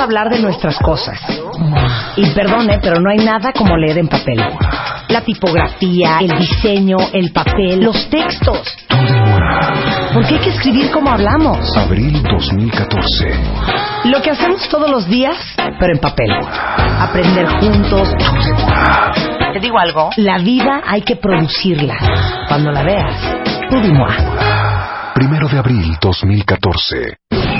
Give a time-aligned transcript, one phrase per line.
[0.00, 1.20] a hablar de nuestras cosas.
[2.16, 4.42] Y perdone, pero no hay nada como leer en papel.
[5.08, 8.76] La tipografía, el diseño, el papel, los textos.
[10.14, 11.76] Porque hay que escribir como hablamos.
[11.76, 13.34] Abril 2014.
[14.04, 15.36] Lo que hacemos todos los días,
[15.78, 16.30] pero en papel.
[17.00, 18.08] Aprender juntos.
[19.52, 20.10] Te digo algo.
[20.16, 21.96] La vida hay que producirla.
[22.48, 23.16] Cuando la veas,
[23.70, 23.76] tú.
[25.14, 27.59] Primero de abril 2014.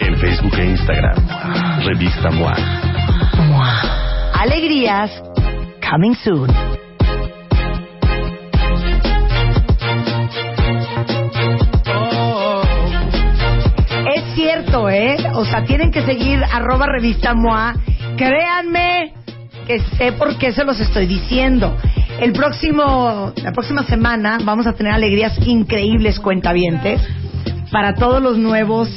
[0.01, 1.15] En Facebook e Instagram,
[1.85, 2.55] revista MOA.
[4.33, 5.11] Alegrías,
[5.87, 6.49] coming soon.
[14.13, 15.17] Es cierto, ¿eh?
[15.35, 17.75] O sea, tienen que seguir arroba revista MOA.
[18.17, 19.13] Créanme
[19.67, 21.77] que sé por qué se los estoy diciendo.
[22.19, 27.01] El próximo, la próxima semana vamos a tener alegrías increíbles cuentavientes
[27.71, 28.89] para todos los nuevos,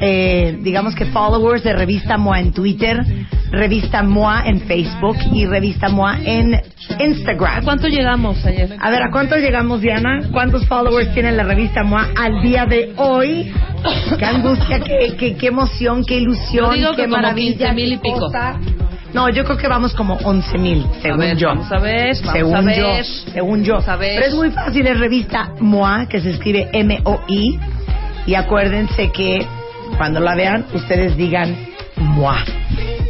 [0.00, 3.04] eh, digamos que followers de Revista MOA en Twitter,
[3.50, 6.60] Revista MOA en Facebook y Revista MOA en
[6.98, 7.64] Instagram.
[7.64, 8.76] ¿Cuánto llegamos ayer?
[8.80, 10.28] A ver, ¿a cuántos llegamos, Diana?
[10.32, 13.52] ¿Cuántos followers tiene la revista MOA al día de hoy?
[14.18, 17.74] Qué angustia, qué, qué, qué emoción, qué ilusión, Yo digo que qué como maravilla.
[17.74, 18.18] 15,000 y qué pico.
[18.20, 18.58] cosa.
[19.12, 21.48] No, yo creo que vamos como 11 mil, según ver, yo.
[21.48, 23.04] vamos a ver, vamos según a ver.
[23.04, 23.74] yo, según yo.
[23.74, 24.14] Vamos a ver.
[24.16, 27.60] Pero es muy fácil, es revista MOA, que se escribe M-O-I.
[28.26, 29.46] Y acuérdense que
[29.96, 31.56] cuando la vean, ustedes digan
[31.96, 32.44] MOA.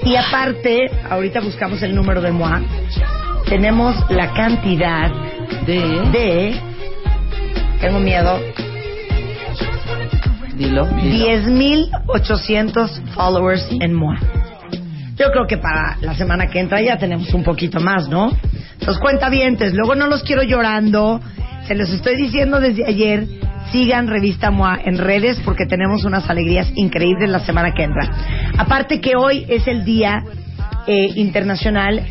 [0.05, 2.63] Y aparte, ahorita buscamos el número de MOA.
[3.49, 5.11] Tenemos la cantidad
[5.67, 5.79] De...
[6.13, 6.61] de.
[7.81, 8.41] Tengo miedo.
[10.57, 11.27] Dilo, dilo.
[12.07, 14.19] 10.800 followers en MOA.
[15.17, 18.31] Yo creo que para la semana que entra ya tenemos un poquito más, ¿no?
[18.87, 21.21] Los cuentavientes, luego no los quiero llorando.
[21.67, 23.27] Se los estoy diciendo desde ayer.
[23.73, 28.09] Sigan Revista MOA en redes porque tenemos unas alegrías increíbles la semana que entra.
[28.59, 30.23] Aparte que hoy es el Día
[30.87, 32.07] eh, Internacional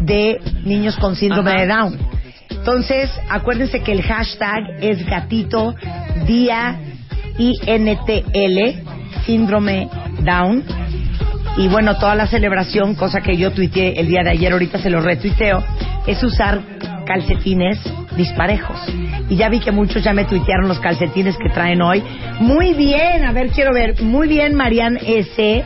[0.00, 1.60] de Niños con Síndrome Ajá.
[1.60, 1.98] de Down.
[2.50, 5.74] Entonces, acuérdense que el hashtag es gatito
[6.26, 6.78] día
[7.38, 8.82] INTL,
[9.24, 9.88] síndrome
[10.24, 10.64] Down.
[11.58, 14.90] Y bueno, toda la celebración, cosa que yo tuiteé el día de ayer, ahorita se
[14.90, 15.62] lo retuiteo,
[16.06, 16.60] es usar
[17.06, 17.78] calcetines
[18.16, 18.78] disparejos.
[19.30, 22.02] Y ya vi que muchos ya me tuitearon los calcetines que traen hoy.
[22.40, 24.02] Muy bien, a ver, quiero ver.
[24.02, 25.64] Muy bien, Marian S.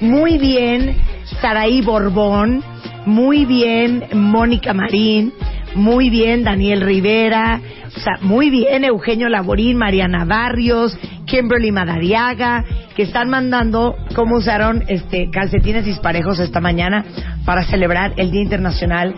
[0.00, 0.96] Muy bien,
[1.40, 2.64] Saraí Borbón.
[3.06, 5.32] Muy bien, Mónica Marín.
[5.74, 7.60] Muy bien, Daniel Rivera.
[8.22, 12.64] Muy bien, Eugenio Laborín, Mariana Barrios, Kimberly Madariaga,
[12.94, 17.04] que están mandando cómo usaron este calcetines disparejos esta mañana
[17.44, 19.14] para celebrar el Día Internacional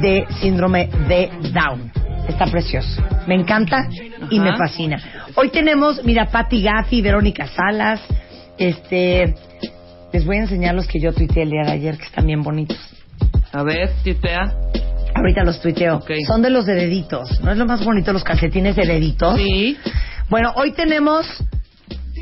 [0.00, 1.90] de Síndrome de Down.
[2.28, 3.02] Está precioso.
[3.26, 3.88] Me encanta
[4.30, 4.50] y Ajá.
[4.50, 4.98] me fascina.
[5.34, 8.00] Hoy tenemos, mira, Patti Gaffi, Verónica Salas.
[8.58, 9.34] Este,
[10.12, 12.42] les voy a enseñar los que yo tuiteé el día de ayer, que están bien
[12.42, 12.78] bonitos.
[13.52, 14.52] A ver, titea.
[15.14, 16.00] Ahorita los tuiteo.
[16.26, 17.40] Son de los de deditos.
[17.40, 19.36] ¿No es lo más bonito los calcetines de deditos?
[19.36, 19.76] Sí.
[20.28, 21.26] Bueno, hoy tenemos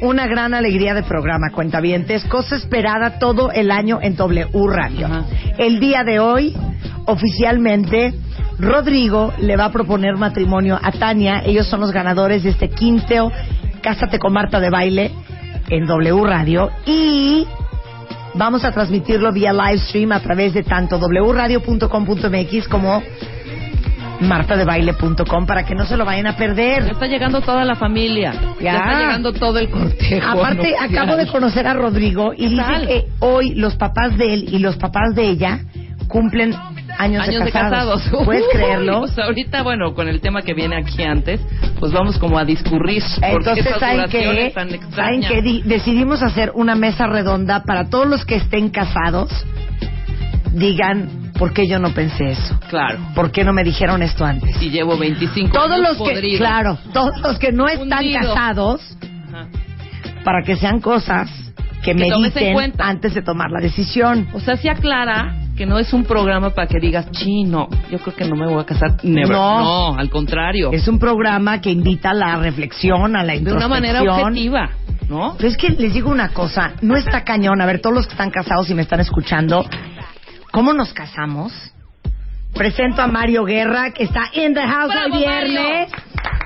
[0.02, 5.06] una gran alegría de programa, cuentavientes, cosa esperada todo el año en W Radio.
[5.06, 5.24] Ajá.
[5.58, 6.56] El día de hoy,
[7.06, 8.14] oficialmente,
[8.58, 11.42] Rodrigo le va a proponer matrimonio a Tania.
[11.44, 13.30] Ellos son los ganadores de este quinto
[13.82, 15.10] Cásate con Marta de Baile
[15.68, 16.70] en W Radio.
[16.86, 17.46] Y
[18.34, 23.02] vamos a transmitirlo vía live stream a través de tanto wradio.com.mx como
[24.20, 26.82] martadebaile.com para que no se lo vayan a Ya perder.
[26.90, 28.32] está llegando toda la familia.
[28.60, 28.76] Ya.
[28.76, 30.26] está llegando todo el cortejo.
[30.26, 34.58] Aparte, acabo de conocer a Rodrigo y dice que hoy los papás de él y
[34.58, 35.60] los papás de ella
[36.08, 36.54] cumplen
[36.98, 38.02] años, años de casados.
[38.24, 39.00] ¿Puedes Uy, creerlo?
[39.00, 41.40] Pues ahorita, bueno, con el tema que viene aquí antes,
[41.78, 43.02] pues vamos como a discurrir.
[43.22, 44.52] Entonces, ¿saben qué?
[44.94, 45.42] ¿Saben qué?
[45.42, 49.30] Di- Decidimos hacer una mesa redonda para todos los que estén casados.
[50.52, 52.58] Digan, ¿por qué yo no pensé eso?
[52.70, 52.98] Claro.
[53.14, 54.60] ¿Por qué no me dijeron esto antes?
[54.62, 56.38] Y llevo 25 Todos años los que, podrido.
[56.38, 58.20] claro, todos los que no están Hundido.
[58.34, 58.80] casados,
[59.28, 59.48] Ajá.
[60.24, 61.28] para que sean cosas
[61.82, 64.28] que, Que mediten antes de tomar la decisión.
[64.32, 68.14] O sea, sí aclara que no es un programa para que digas, chino, yo creo
[68.14, 69.02] que no me voy a casar.
[69.02, 69.30] Never.
[69.30, 69.92] No.
[69.92, 70.70] No, al contrario.
[70.72, 73.70] Es un programa que invita a la reflexión, a la de una introspección.
[73.70, 74.70] manera objetiva,
[75.08, 75.34] ¿no?
[75.36, 77.60] Pero es que les digo una cosa, no está cañón.
[77.60, 79.64] A ver, todos los que están casados y me están escuchando,
[80.52, 81.52] ¿cómo nos casamos?
[82.56, 85.92] Presento a Mario Guerra, que está en the house ¡Bravo, el viernes.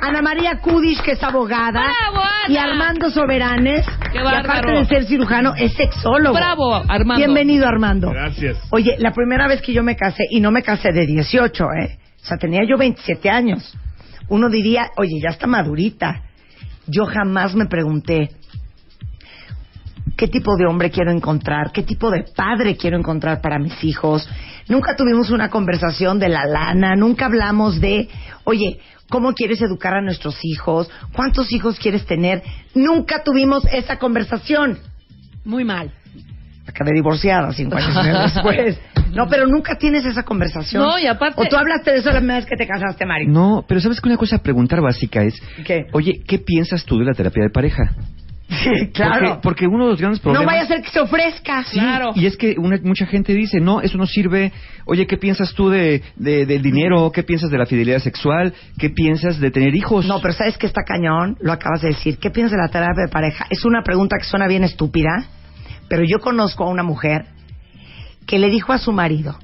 [0.03, 1.85] Ana María Kudish, que es abogada.
[1.85, 2.49] ¡Bravo, Ana!
[2.49, 6.35] Y Armando Soberanes, ¡Qué que aparte de ser cirujano, es sexólogo.
[6.35, 7.17] Bravo, Armando.
[7.17, 8.11] Bienvenido, Armando.
[8.11, 8.59] Gracias.
[8.71, 11.99] Oye, la primera vez que yo me casé, y no me casé de 18, ¿eh?
[12.23, 13.77] O sea, tenía yo 27 años.
[14.29, 16.23] Uno diría, oye, ya está madurita.
[16.87, 18.31] Yo jamás me pregunté,
[20.21, 21.73] ¿qué tipo de hombre quiero encontrar?
[21.73, 24.29] ¿Qué tipo de padre quiero encontrar para mis hijos?
[24.69, 28.07] Nunca tuvimos una conversación de la lana, nunca hablamos de,
[28.45, 30.91] oye, ¿cómo quieres educar a nuestros hijos?
[31.15, 32.43] ¿Cuántos hijos quieres tener?
[32.75, 34.77] Nunca tuvimos esa conversación.
[35.47, 35.91] Muy mal.
[36.67, 37.95] Acabé divorciada cinco años
[38.35, 38.79] después.
[39.15, 40.83] No, pero nunca tienes esa conversación.
[40.83, 43.27] No, y aparte- O tú hablaste de eso la primera vez que te casaste, Mari.
[43.27, 45.35] No, pero sabes que una cosa a preguntar básica es,
[45.65, 45.87] ¿Qué?
[45.93, 47.83] oye, ¿qué piensas tú de la terapia de pareja?
[48.51, 49.13] Sí, claro.
[49.21, 50.45] Porque, porque uno de los grandes problemas...
[50.45, 51.63] no vaya a ser que se ofrezca.
[51.65, 51.79] Sí,
[52.17, 54.53] y es que una- mucha gente dice, no, eso no sirve.
[54.87, 57.13] Oye, ¿qué piensas tú de, de- del dinero?
[57.13, 58.53] ¿Qué piensas de la fidelidad sexual?
[58.77, 60.05] ¿Qué piensas de tener hijos?
[60.07, 61.37] No, pero ¿sabes que está cañón?
[61.41, 62.19] Lo acabas de decir.
[62.19, 63.47] ¿Qué piensas de la terapia de pareja?
[63.51, 65.27] Es una pregunta que suena bien estúpida,
[65.89, 67.27] pero yo conozco a una mujer
[68.27, 69.39] que le dijo a su marido,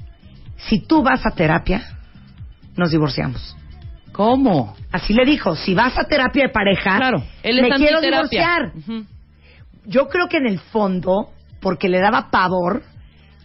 [0.57, 1.81] si tú vas a terapia,
[2.75, 3.55] nos divorciamos.
[4.17, 4.75] ¿Cómo?
[4.91, 8.71] Así le dijo, si vas a terapia de pareja, Claro, él me quiero divorciar.
[9.85, 11.29] Yo creo que en el fondo,
[11.61, 12.81] porque le daba pavor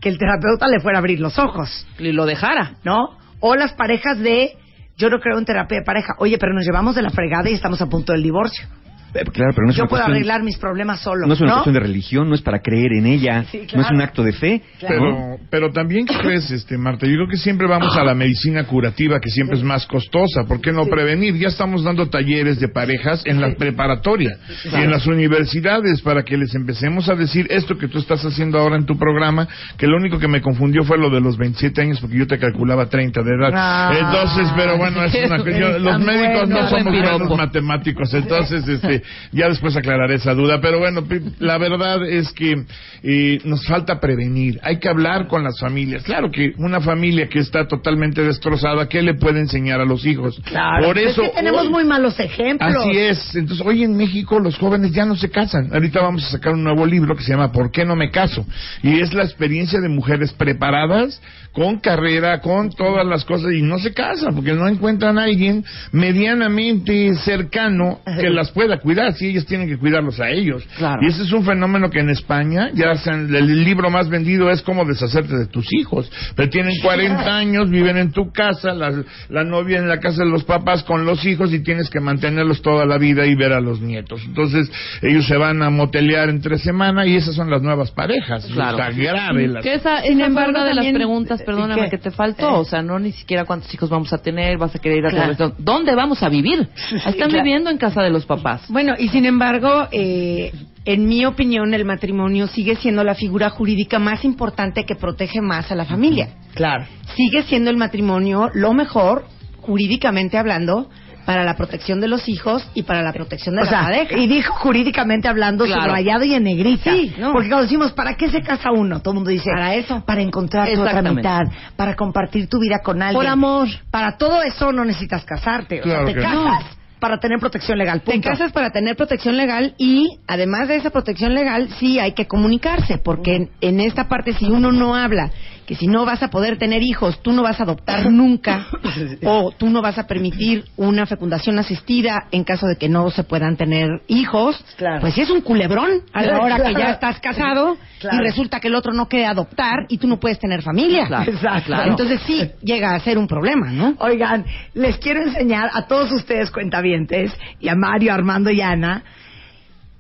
[0.00, 2.76] que el terapeuta le fuera a abrir los ojos, Y lo dejara.
[2.84, 3.18] ¿no?
[3.40, 4.56] O las parejas de,
[4.96, 7.52] yo no creo en terapia de pareja, oye, pero nos llevamos de la fregada y
[7.52, 8.66] estamos a punto del divorcio.
[9.14, 11.40] Eh, Claro, pero no es yo una puedo cuestión- arreglar mis problemas solo, No es
[11.40, 11.54] una ¿no?
[11.56, 14.32] cuestión de religión, no es para creer en ella, Sí, no es un acto de
[14.32, 14.62] fe.
[14.80, 17.06] Pero, pero también, ¿qué crees, este, Marta?
[17.06, 20.44] Yo creo que siempre vamos a la medicina curativa, que siempre es más costosa.
[20.44, 21.36] ¿Por qué no prevenir?
[21.36, 24.36] Ya estamos dando talleres de parejas en la preparatoria
[24.72, 28.58] y en las universidades para que les empecemos a decir esto que tú estás haciendo
[28.58, 31.80] ahora en tu programa, que lo único que me confundió fue lo de los 27
[31.82, 33.50] años, porque yo te calculaba 30 de edad.
[33.54, 33.92] Ah.
[33.98, 36.60] entonces, pero bueno, es una yo- Los médicos bueno.
[36.62, 39.01] no somos buenos matemáticos, entonces, este,
[39.32, 40.60] ya después aclararé esa duda.
[40.60, 41.04] Pero bueno,
[41.38, 42.64] la verdad es que
[43.02, 44.58] eh, nos falta prevenir.
[44.62, 46.02] Hay que hablar con las familias.
[46.02, 50.40] Claro que una familia que está totalmente destrozada, ¿qué le puede enseñar a los hijos?
[50.44, 52.74] Claro, Por es eso que tenemos hoy- muy malos ejemplos.
[52.76, 53.34] Así es.
[53.34, 55.70] Entonces, hoy en México los jóvenes ya no se casan.
[55.72, 58.46] Ahorita vamos a sacar un nuevo libro que se llama ¿Por qué no me caso?
[58.82, 61.20] Y es la experiencia de mujeres preparadas,
[61.52, 65.64] con carrera, con todas las cosas, y no se casan porque no encuentran a alguien
[65.90, 68.91] medianamente cercano que las pueda cuidar.
[69.14, 70.64] Si ellas tienen que cuidarlos a ellos.
[70.76, 71.00] Claro.
[71.02, 74.84] Y ese es un fenómeno que en España, ya el libro más vendido es cómo
[74.84, 76.10] deshacerte de tus hijos.
[76.36, 80.30] Pero tienen 40 años, viven en tu casa, la, la novia en la casa de
[80.30, 83.60] los papás con los hijos y tienes que mantenerlos toda la vida y ver a
[83.60, 84.22] los nietos.
[84.26, 84.70] Entonces,
[85.00, 88.46] ellos se van a motelear entre semana y esas son las nuevas parejas.
[88.52, 88.78] Claro.
[88.78, 91.90] Está grave la- Que esa, Sin embargo, una de las preguntas, perdóname, ¿qué?
[91.90, 92.48] que te faltó.
[92.48, 92.58] Eh.
[92.58, 95.10] O sea, no ni siquiera cuántos hijos vamos a tener, vas a querer ir a
[95.10, 95.54] Claro.
[95.58, 96.68] ¿Dónde vamos a vivir?
[96.92, 97.32] Están claro.
[97.32, 98.64] viviendo en casa de los papás.
[98.68, 100.52] Bueno, y sin embargo, eh,
[100.84, 105.70] en mi opinión, el matrimonio sigue siendo la figura jurídica más importante que protege más
[105.70, 106.30] a la familia.
[106.54, 106.84] Claro.
[107.16, 109.24] Sigue siendo el matrimonio lo mejor,
[109.60, 110.88] jurídicamente hablando,
[111.24, 114.18] para la protección de los hijos y para la protección de O la sea, pareja.
[114.18, 115.82] y dijo jurídicamente hablando Claro.
[115.84, 116.92] subrayado y en negrita.
[116.92, 117.32] Sí, no.
[117.32, 119.00] Porque cuando decimos, ¿para qué se casa uno?
[119.02, 120.02] Todo el mundo dice, Para eso.
[120.04, 121.42] Para encontrar tu otra mitad,
[121.76, 123.14] para compartir tu vida con alguien.
[123.22, 123.68] Por amor.
[123.92, 125.78] Para todo eso no necesitas casarte.
[125.78, 126.81] O Claro sea, te que casas no.
[127.02, 128.00] Para tener protección legal.
[128.02, 128.28] Te Punto.
[128.28, 132.98] casas para tener protección legal y además de esa protección legal sí hay que comunicarse
[132.98, 135.32] porque en, en esta parte si uno no habla
[135.66, 138.66] que si no vas a poder tener hijos tú no vas a adoptar nunca
[139.24, 143.24] o tú no vas a permitir una fecundación asistida en caso de que no se
[143.24, 145.00] puedan tener hijos Claro.
[145.00, 148.16] pues es un culebrón a la hora que ya estás casado Claro.
[148.16, 151.66] y resulta que el otro no quiere adoptar y tú no puedes tener familia Exacto.
[151.66, 151.90] claro.
[151.90, 153.94] entonces sí llega a ser un problema ¿no?
[154.00, 159.04] Oigan, les quiero enseñar a todos ustedes cuentavientes y a Mario, Armando y Ana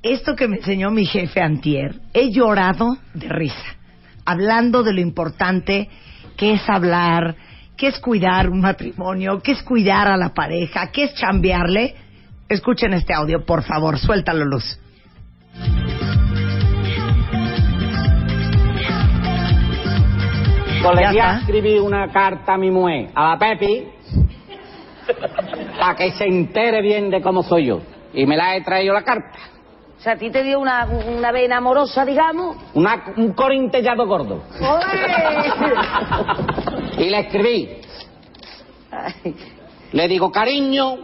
[0.02, 1.94] esto que me enseñó mi jefe antier.
[2.12, 3.76] He llorado de risa,
[4.24, 5.88] hablando de lo importante
[6.36, 7.36] que es hablar,
[7.76, 11.94] qué es cuidar un matrimonio, qué es cuidar a la pareja, qué es chambearle,
[12.48, 14.78] escuchen este audio, por favor, suéltalo, Luz.
[20.82, 21.38] Pues le Ya voy a está.
[21.38, 23.84] escribir una carta a mi mujer, a la Pepi,
[25.78, 27.80] para que se entere bien de cómo soy yo.
[28.12, 29.38] Y me la he traído la carta.
[30.02, 32.56] O sea, a ti te dio una, una vena amorosa, digamos.
[32.74, 34.42] Una, un corintellado gordo.
[36.98, 37.68] Y le escribí.
[39.92, 40.96] Le digo, cariño,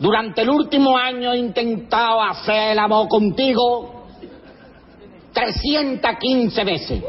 [0.00, 4.06] durante el último año he intentado hacer el amor contigo
[5.32, 7.04] 315 veces.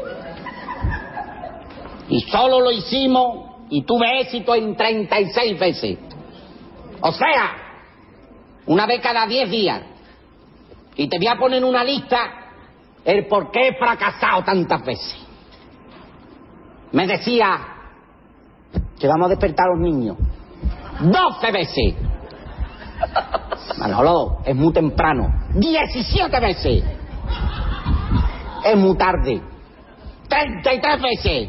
[2.10, 5.98] Y solo lo hicimos y tuve éxito en 36 veces.
[7.00, 7.69] O sea,
[8.70, 9.82] una vez cada 10 días.
[10.94, 12.18] Y te voy a poner en una lista
[13.04, 15.16] el por qué he fracasado tantas veces.
[16.92, 17.58] Me decía
[18.96, 20.16] que vamos a despertar a los niños.
[21.00, 21.94] 12 veces.
[23.78, 25.26] Manolo, es muy temprano.
[25.54, 26.84] 17 veces.
[28.64, 29.42] Es muy tarde.
[30.28, 31.48] 33 veces.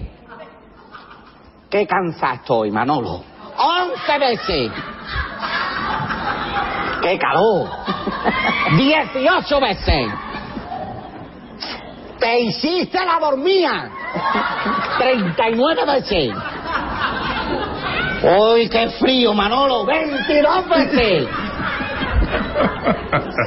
[1.69, 3.21] Qué cansado estoy, Manolo.
[3.57, 4.71] 11 veces.
[7.01, 7.69] ¡Qué calor!
[8.77, 10.07] 18 veces.
[12.19, 13.89] Te hiciste la dormía.
[14.99, 16.33] 39 veces.
[18.23, 19.85] ¡Uy, qué frío, Manolo!
[19.85, 21.27] 22 veces.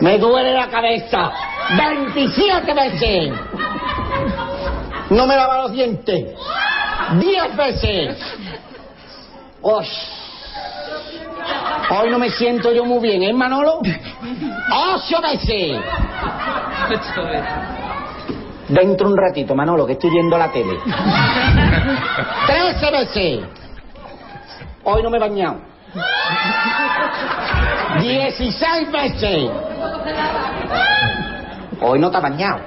[0.01, 1.31] Me duele la cabeza.
[1.77, 3.33] 27 veces.
[5.11, 6.35] No me lava los dientes.
[7.21, 8.19] 10 veces.
[9.63, 9.87] Uy.
[11.91, 13.81] Hoy no me siento yo muy bien, ¿eh, Manolo?
[13.81, 15.81] ¡Ocho veces!
[18.69, 20.79] Dentro un ratito, Manolo, que estoy viendo la tele.
[22.47, 23.45] ¡Trece veces!
[24.85, 25.59] Hoy no me he bañado.
[28.01, 29.51] ¡Dieciséis veces!
[31.81, 32.61] Hoy no te has bañado.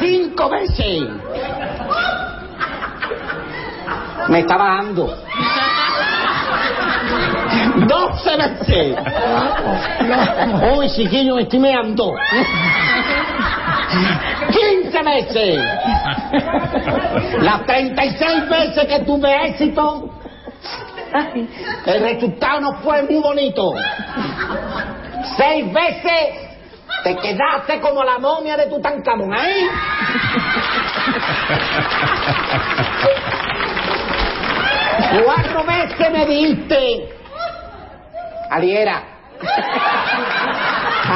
[0.00, 1.02] ¡Cinco veces!
[4.28, 5.16] Me está bajando.
[7.86, 8.96] 12 veces.
[10.76, 12.14] Uy, chiquillo, me estoy meando.
[14.50, 15.60] 15 veces.
[17.40, 20.10] Las 36 veces que tuve éxito,
[21.86, 23.72] el resultado no fue muy bonito.
[25.36, 26.48] Seis veces
[27.04, 29.68] te quedaste como la momia de Tutankamón, ¿eh?
[35.24, 37.17] Cuatro veces me dijiste,
[38.50, 39.02] Aliera,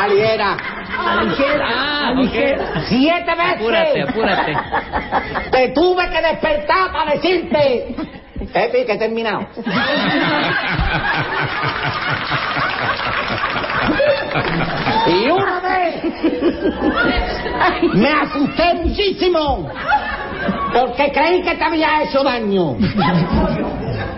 [0.03, 0.57] Aliera,
[0.95, 2.85] Ah, ok.
[2.87, 3.57] siete veces.
[3.57, 4.55] Apúrate, apúrate.
[5.51, 7.97] Te tuve que despertar para decirte,
[8.53, 9.47] Pepe, que he terminado.
[15.07, 16.03] Y una vez
[17.95, 19.69] me asusté muchísimo
[20.73, 22.77] porque creí que te había hecho daño.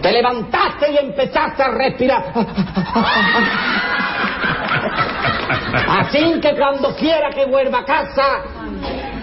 [0.05, 2.25] Te levantaste y empezaste a respirar.
[5.89, 8.43] Así que cuando quiera que vuelva a casa,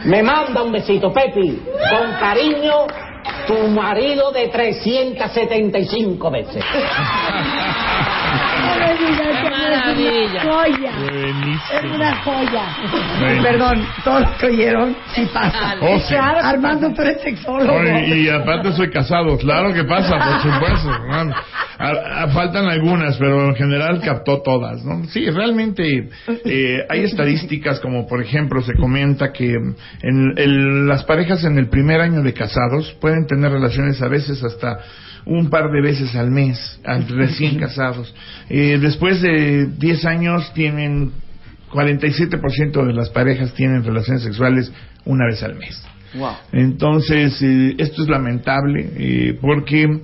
[0.05, 1.61] me manda un besito, Pepi.
[1.87, 2.87] Con cariño,
[3.51, 6.63] tu marido de 375 veces.
[8.97, 10.41] Qué maravilla.
[10.43, 10.91] joya.
[10.99, 11.79] Buenísimo.
[11.79, 12.65] Es una joya.
[13.43, 15.75] Perdón, todos lo que oyeron, sí pasa.
[15.81, 16.15] Oh, sí.
[16.15, 17.73] Armando, tú eres sexólogo.
[17.79, 20.89] Oye, y aparte soy casado, claro que pasa, por supuesto.
[21.79, 25.03] A- a- faltan algunas, pero en general captó todas, ¿no?
[25.05, 26.09] Sí, realmente
[26.45, 31.69] eh, hay estadísticas como, por ejemplo, se comenta que en, el- las parejas en el
[31.69, 34.79] primer año de casados pueden tener relaciones a veces hasta
[35.25, 38.13] un par de veces al mes, al recién casados.
[38.49, 41.11] Eh, después de 10 años tienen
[41.71, 44.71] 47% de las parejas tienen relaciones sexuales
[45.05, 45.81] una vez al mes.
[46.51, 50.01] Entonces, eh, esto es lamentable eh, porque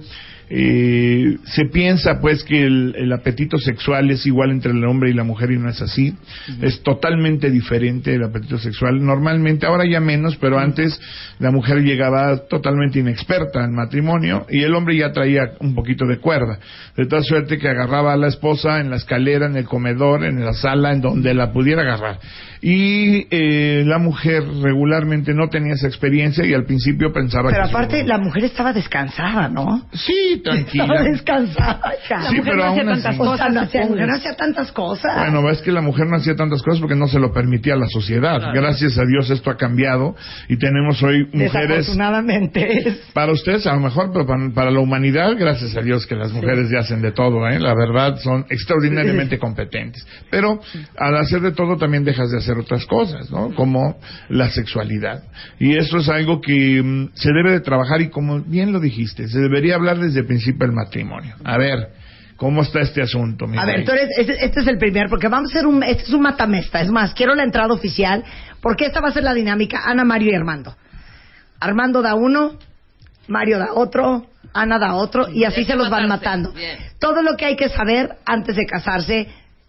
[0.49, 5.13] eh, se piensa pues que el, el apetito sexual es igual entre el hombre y
[5.13, 6.15] la mujer y no es así.
[6.61, 9.03] Es totalmente diferente el apetito sexual.
[9.03, 10.99] Normalmente, ahora ya menos, pero antes
[11.39, 16.19] la mujer llegaba totalmente inexperta en matrimonio y el hombre ya traía un poquito de
[16.19, 16.59] cuerda.
[16.95, 20.43] De tal suerte que agarraba a la esposa en la escalera, en el comedor, en
[20.45, 22.19] la sala, en donde la pudiera agarrar.
[22.61, 27.69] Y eh, la mujer regularmente no tenía esa experiencia y al principio pensaba Pero que...
[27.69, 29.87] aparte, la mujer estaba descansada, ¿no?
[29.93, 30.85] Sí, tranquila.
[30.85, 31.93] Estaba descansada.
[32.03, 32.29] hija.
[32.29, 33.17] Sí, pero aún así.
[33.19, 35.15] O sea, no hacía, la mujer no hacía tantas cosas.
[35.17, 37.87] Bueno, es que la mujer no hacía tantas cosas porque no se lo permitía la
[37.87, 38.39] sociedad.
[38.53, 40.15] Gracias a Dios esto ha cambiado
[40.47, 41.69] y tenemos hoy mujeres.
[41.87, 42.97] Desafortunadamente.
[43.13, 46.31] Para ustedes a lo mejor, pero para, para la humanidad, gracias a Dios que las
[46.31, 47.59] mujeres ya hacen de todo, ¿eh?
[47.59, 50.05] La verdad, son extraordinariamente competentes.
[50.29, 50.59] Pero
[50.97, 53.53] al hacer de todo también dejas de hacer otras cosas, ¿no?
[53.55, 53.97] Como
[54.29, 55.23] la sexualidad.
[55.59, 59.27] Y eso es algo que mm, se debe de trabajar y como bien lo dijiste,
[59.27, 61.35] se debería hablar desde el principio del matrimonio.
[61.43, 61.89] A ver,
[62.37, 65.27] ¿cómo está este asunto, mi A ver, tú eres, este, este es el primer, porque
[65.27, 66.81] vamos a hacer un, este es un matamesta.
[66.81, 68.23] Es más, quiero la entrada oficial,
[68.61, 70.75] porque esta va a ser la dinámica Ana, Mario y Armando.
[71.59, 72.57] Armando da uno,
[73.27, 76.27] Mario da otro, Ana da otro, y así se los van matarse.
[76.27, 76.51] matando.
[76.53, 76.77] Bien.
[76.99, 79.27] Todo lo que hay que saber antes de casarse,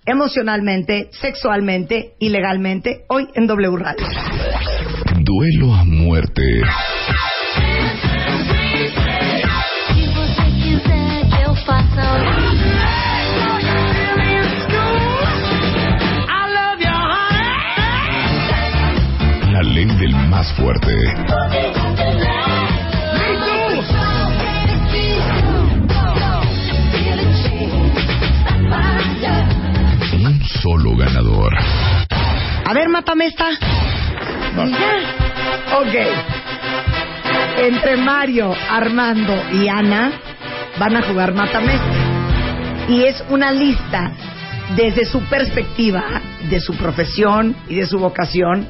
[0.09, 4.07] emocionalmente, sexualmente y legalmente, hoy en W Radio.
[5.21, 6.43] Duelo a muerte.
[19.53, 22.38] La ley del más fuerte.
[30.69, 31.55] Solo ganador.
[32.65, 33.51] A ver, mátame esta.
[34.55, 35.79] Ya.
[35.79, 35.95] Ok.
[37.59, 40.13] Entre Mario, Armando y Ana
[40.79, 41.73] van a jugar Mátame.
[42.89, 44.13] Y es una lista
[44.77, 46.21] desde su perspectiva,
[46.51, 48.67] de su profesión y de su vocación,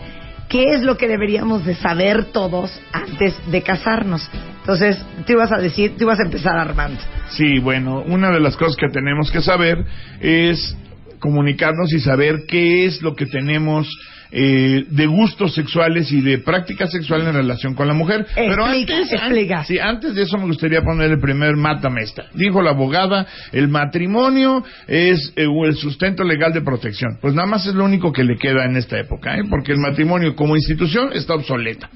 [0.49, 4.29] qué es lo que deberíamos de saber todos antes de casarnos.
[4.61, 7.01] Entonces, tú ibas a decir, tú ibas a empezar Armando.
[7.31, 9.85] Sí, bueno, una de las cosas que tenemos que saber
[10.21, 10.77] es
[11.19, 13.89] comunicarnos y saber qué es lo que tenemos
[14.31, 18.27] eh, de gustos sexuales y de prácticas sexuales en relación con la mujer.
[18.35, 19.65] Pero Explica, antes, explica.
[19.65, 22.27] sí, antes de eso me gustaría poner el primer mátame esta.
[22.35, 27.17] Dijo la abogada, el matrimonio es eh, el sustento legal de protección.
[27.23, 29.45] Pues nada más es lo único que le queda en esta época, ¿eh?
[29.49, 31.89] porque el matrimonio como institución está obsoleta.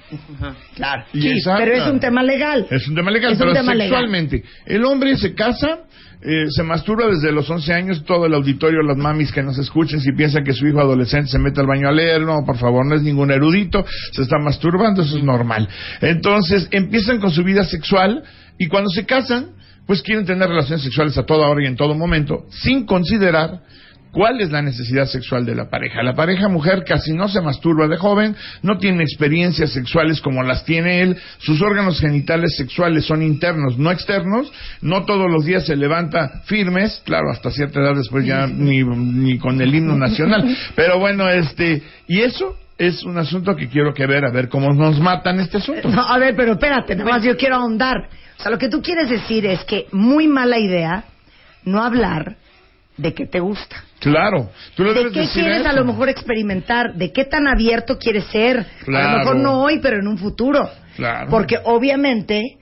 [0.74, 1.04] Claro.
[1.12, 2.66] Y Sí, esa- pero es un tema legal.
[2.70, 3.88] Es un tema legal, Es pero tema legal.
[3.90, 4.42] sexualmente.
[4.64, 5.80] El hombre se casa,
[6.24, 10.00] eh, se masturba desde los 11 años, todo el auditorio, las mamis que nos escuchen,
[10.00, 12.86] si piensan que su hijo adolescente se mete al baño a leer, no, por favor,
[12.86, 15.68] no es ningún erudito, se está masturbando, eso es normal.
[16.00, 18.22] Entonces, empiezan con su vida sexual
[18.56, 19.50] y cuando se casan,
[19.86, 23.60] pues quieren tener relaciones sexuales a toda hora y en todo momento, sin considerar
[24.12, 26.02] ¿Cuál es la necesidad sexual de la pareja?
[26.02, 30.66] La pareja mujer casi no se masturba de joven, no tiene experiencias sexuales como las
[30.66, 35.76] tiene él, sus órganos genitales sexuales son internos, no externos, no todos los días se
[35.76, 40.98] levanta firmes, claro, hasta cierta edad después ya ni, ni con el himno nacional, pero
[40.98, 45.00] bueno, este, y eso es un asunto que quiero que ver, a ver cómo nos
[45.00, 45.88] matan este asunto.
[45.88, 48.08] No, a ver, pero espérate, nada más yo quiero ahondar.
[48.38, 51.04] O sea, lo que tú quieres decir es que muy mala idea
[51.64, 52.36] no hablar
[52.96, 53.84] de qué te gusta.
[54.00, 56.94] Claro, tú le ¿De debes qué decir quieres a lo mejor experimentar?
[56.94, 58.58] ¿De qué tan abierto quieres ser?
[58.60, 59.12] A Claro.
[59.12, 60.68] lo mejor no hoy, pero en un futuro.
[60.96, 61.28] Claro.
[61.30, 62.58] Porque obviamente,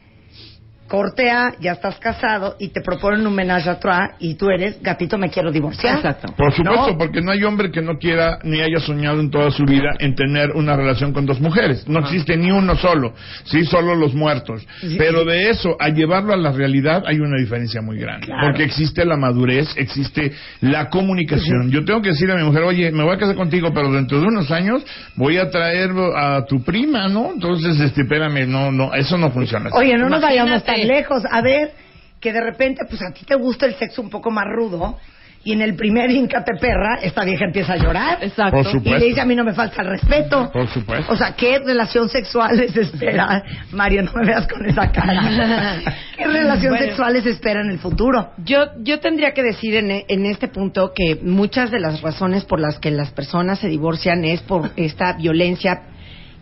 [0.90, 4.82] corte A, ya estás casado y te proponen un menage a trois y tú eres,
[4.82, 5.98] gatito, me quiero divorciar.
[5.98, 6.34] Exacto.
[6.36, 6.98] Por supuesto, No.
[6.98, 10.16] porque no hay hombre que no quiera ni haya soñado en toda su vida en
[10.16, 11.86] tener una relación con dos mujeres.
[11.88, 14.66] No existe ni uno solo, sí, solo los muertos.
[14.98, 18.26] Pero de eso a llevarlo a la realidad hay una diferencia muy grande.
[18.26, 18.48] Claro.
[18.48, 21.70] Porque existe la madurez, existe la comunicación.
[21.70, 24.18] Yo tengo que decir a mi mujer, oye, me voy a casar contigo, pero dentro
[24.20, 27.30] de unos años voy a traer a tu prima, ¿no?
[27.32, 29.68] Entonces, este, espérame, no, no, eso no funciona.
[29.68, 29.78] así.
[29.78, 31.22] Oye, no nos vayamos tan lejos.
[31.30, 31.72] A ver,
[32.20, 34.98] que de repente, pues a ti te gusta el sexo un poco más rudo
[35.42, 38.18] y en el primer Incate perra, esta vieja empieza a llorar.
[38.20, 38.62] Exacto.
[38.62, 40.50] Por Y le dice, a mí no me falta el respeto.
[40.52, 41.10] Por supuesto.
[41.10, 43.42] O sea, ¿qué relación sexual les espera?
[43.72, 45.78] Mario, no me veas con esa cara.
[46.18, 46.84] ¿Qué relación Bueno.
[46.84, 48.32] sexual les espera en el futuro?
[48.44, 52.60] Yo, yo tendría que decir en, en este punto que muchas de las razones por
[52.60, 55.84] las que las personas se divorcian es por esta violencia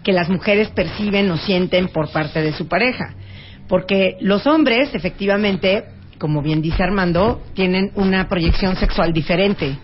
[0.03, 3.15] que las mujeres perciben o sienten por parte de su pareja.
[3.69, 5.85] Porque los hombres, efectivamente,
[6.19, 9.77] como bien dice Armando, tienen una proyección sexual diferente.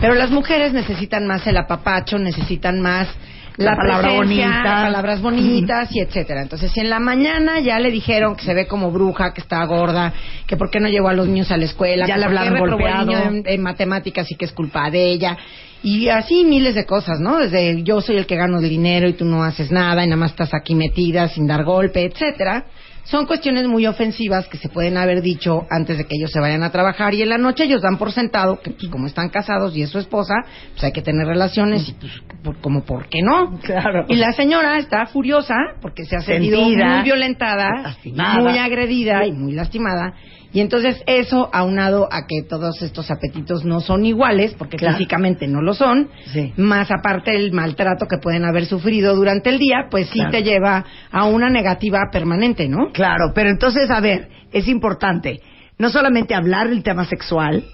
[0.00, 3.08] Pero las mujeres necesitan más el apapacho, necesitan más
[3.56, 4.62] la, La palabra presencia, bonita.
[4.82, 6.40] palabras bonitas y etcétera.
[6.42, 9.62] Entonces, si en la mañana ya le dijeron que se ve como bruja, que está
[9.66, 10.12] gorda,
[10.46, 12.58] que por qué no llevó a los niños a la escuela, Ya que le hablaron
[12.58, 13.12] golpeado.
[13.12, 15.36] en, en matemáticas y que es culpa de ella.
[15.82, 17.38] Y así miles de cosas, ¿no?
[17.38, 20.16] Desde yo soy el que gano el dinero y tú no haces nada y nada
[20.16, 22.64] más estás aquí metida sin dar golpe, etcétera.
[23.04, 26.62] Son cuestiones muy ofensivas que se pueden haber dicho antes de que ellos se vayan
[26.62, 29.76] a trabajar y en la noche ellos dan por sentado que pues, como están casados
[29.76, 30.34] y es su esposa,
[30.72, 32.12] pues hay que tener relaciones y pues
[32.44, 33.58] por- como por qué no.
[33.60, 34.06] Claro.
[34.08, 38.40] Y la señora está furiosa porque se ha sentido Sentida, muy violentada, lastimada.
[38.40, 40.14] muy agredida y muy lastimada.
[40.54, 44.98] Y entonces eso, aunado a que todos estos apetitos no son iguales, porque Claro.
[44.98, 46.52] físicamente no lo son, Sí.
[46.56, 50.30] más aparte el maltrato que pueden haber sufrido durante el día, pues sí Claro.
[50.30, 52.92] te lleva a una negativa permanente, ¿no?
[52.92, 55.40] Claro, pero entonces, a ver, es importante
[55.78, 57.64] no solamente hablar del tema sexual,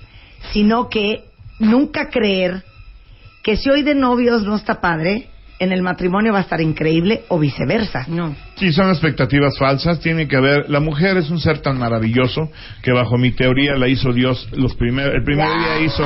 [0.52, 1.24] sino que
[1.58, 2.62] nunca creer
[3.42, 5.26] que si hoy de novios no está padre,
[5.58, 8.04] en el matrimonio va a estar increíble o viceversa.
[8.08, 8.36] No.
[8.58, 10.00] Sí, son expectativas falsas.
[10.00, 10.68] Tiene que haber.
[10.68, 12.50] La mujer es un ser tan maravilloso
[12.82, 14.48] que, bajo mi teoría, la hizo Dios.
[14.52, 16.04] Los primer, el primer día hizo,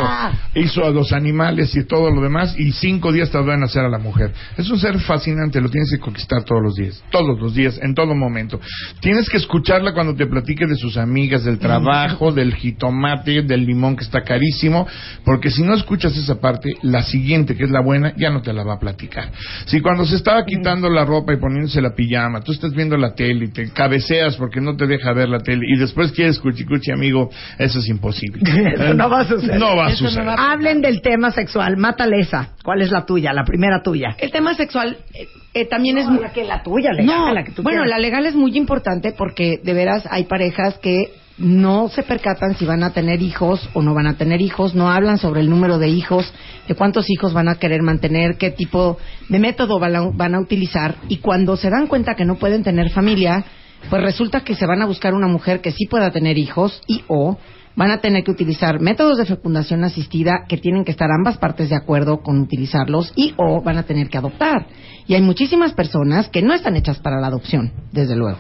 [0.55, 3.89] hizo a los animales y todo lo demás, y cinco días tardó en hacer a
[3.89, 4.33] la mujer.
[4.59, 5.63] Es un ser fascinante.
[5.63, 7.03] Lo tienes que conquistar todos los días.
[7.11, 8.61] Todos los días, en todo momento.
[9.01, 13.97] Tienes que escucharla cuando te platique de sus amigas, del trabajo, del jitomate, del limón
[13.97, 14.87] que está carísimo,
[15.25, 18.53] porque si no escuchas esa parte, la siguiente, que es la buena, ya no te
[18.53, 19.31] la va a platicar.
[19.65, 23.15] Si cuando se estaba quitando la ropa y poniéndose la pijama, tú estás viendo la
[23.15, 26.65] tele y te cabeceas porque no te deja ver la tele y después quieres cuchi
[26.65, 28.43] cuchi, amigo, eso es imposible.
[28.75, 29.59] Eso no va a suceder.
[29.59, 30.27] No va a no suceder.
[30.29, 31.77] va a- Hablen del tema sexual.
[31.77, 32.51] Mátale esa.
[32.65, 33.33] ¿Cuál es la tuya?
[33.33, 34.17] La primera tuya.
[34.19, 37.45] El tema sexual eh, eh, también es No, la que la tuya, legal, No, la
[37.45, 37.99] que tú bueno, quieras.
[37.99, 42.65] la legal es muy importante porque de veras hay parejas que no se percatan si
[42.65, 45.79] van a tener hijos o no van a tener hijos, no hablan sobre el número
[45.79, 46.33] de hijos,
[46.69, 50.41] de cuántos hijos van a querer mantener, qué tipo de método van a, van a
[50.41, 53.45] utilizar y cuando se dan cuenta que no pueden tener familia,
[53.91, 57.03] pues resulta que se van a buscar una mujer que sí pueda tener hijos y
[57.09, 57.39] o
[57.75, 61.71] van a tener que utilizar métodos de fecundación asistida que tienen que estar ambas partes
[61.71, 64.67] de acuerdo con utilizarlos y o van a tener que adoptar.
[65.07, 68.39] Y hay muchísimas personas que no están hechas para la adopción, desde luego.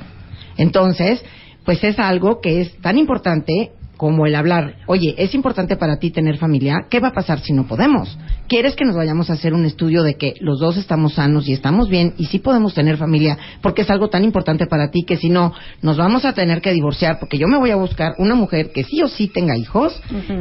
[0.56, 1.24] Entonces,
[1.64, 6.10] pues es algo que es tan importante como el hablar, oye, es importante para ti
[6.10, 8.18] tener familia, ¿qué va a pasar si no podemos?
[8.52, 11.54] ¿Quieres que nos vayamos a hacer un estudio de que los dos estamos sanos y
[11.54, 15.16] estamos bien y sí podemos tener familia porque es algo tan importante para ti que
[15.16, 18.34] si no, nos vamos a tener que divorciar porque yo me voy a buscar una
[18.34, 19.98] mujer que sí o sí tenga hijos?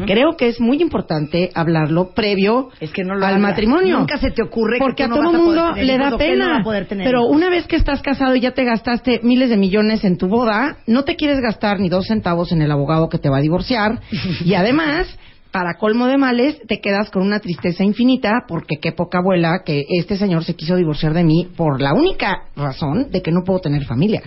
[0.08, 4.00] Creo que es muy importante hablarlo previo Es que no lo al matrimonio.
[4.00, 5.98] Nunca se te ocurre que porque tú a no todo a poder mundo tener le
[5.98, 6.64] da que no pena.
[7.06, 10.28] pero una vez que estás casado y ya te gastaste miles de millones en tu
[10.28, 13.42] boda, no te quieres gastar ni dos centavos en el abogado que te va a
[13.42, 14.02] divorciar
[14.44, 15.08] y además
[15.52, 19.84] para colmo de males, te quedas con una tristeza infinita porque qué poca abuela que
[20.00, 23.60] este señor se quiso divorciar de mí por la única razón de que no puedo
[23.60, 24.22] tener familia.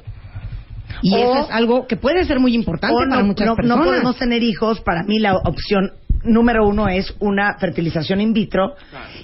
[1.03, 3.57] Y O- eso es algo que puede ser muy importante para no, muchas no- no
[3.57, 3.87] personas.
[3.87, 4.81] podemos tener hijos.
[4.81, 5.93] Para mí la opción
[6.25, 8.75] número uno es una fertilización in vitro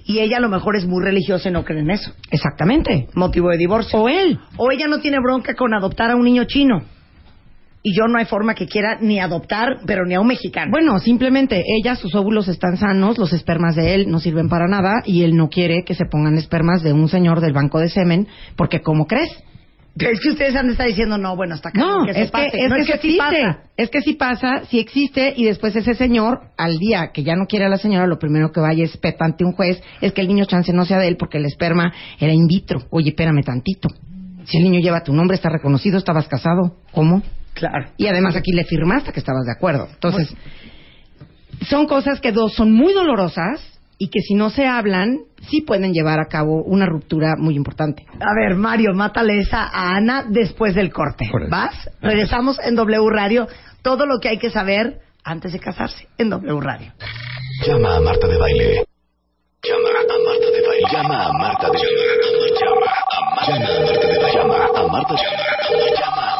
[0.05, 2.13] y ella a lo mejor es muy religiosa y no cree en eso.
[2.31, 3.09] Exactamente.
[3.15, 3.99] Motivo de divorcio.
[4.01, 4.39] O él.
[4.57, 6.83] O ella no tiene bronca con adoptar a un niño chino.
[7.83, 10.71] Y yo no hay forma que quiera ni adoptar, pero ni a un mexicano.
[10.71, 15.03] Bueno, simplemente ella, sus óvulos están sanos, los espermas de él no sirven para nada
[15.07, 18.29] y él no quiere que se pongan espermas de un señor del banco de semen
[18.57, 19.31] porque, ¿cómo crees?
[19.97, 21.81] es que ustedes han de estar diciendo, no, bueno, hasta acá.
[21.81, 23.19] No, que es que, es No, que, sí sí existe.
[23.19, 23.59] pasa.
[23.77, 27.47] Es que sí pasa, sí existe, y después ese señor, al día que ya no
[27.47, 30.21] quiere a la señora, lo primero que vaya es peta ante un juez, es que
[30.21, 32.83] el niño chance no sea de él porque el esperma era in vitro.
[32.91, 33.89] Oye, espérame tantito.
[34.45, 37.23] Si el niño lleva tu nombre, está reconocido, estabas casado, ¿cómo?
[37.61, 37.93] Claro.
[37.97, 39.87] Y además aquí le firmaste que estabas de acuerdo.
[39.93, 40.35] Entonces,
[41.69, 43.61] son cosas que dos son muy dolorosas
[43.99, 45.19] y que si no se hablan,
[45.51, 48.07] sí pueden llevar a cabo una ruptura muy importante.
[48.19, 51.31] A ver, Mario, mátale esa a Ana después del corte.
[51.51, 51.75] ¿Vas?
[52.01, 53.47] Regresamos en W Radio.
[53.83, 56.93] Todo lo que hay que saber antes de casarse en W Radio.
[57.67, 58.85] Llama a Marta de Baile.
[59.63, 60.87] Llama a Marta de Baile.
[60.91, 62.59] Llama a Marta de Baile.
[62.59, 62.97] Llama a
[63.37, 63.85] Marta de Baile.
[63.85, 64.33] Llama a Marta de Baile.
[64.33, 65.19] Llama a Marta de
[65.69, 66.40] Baile.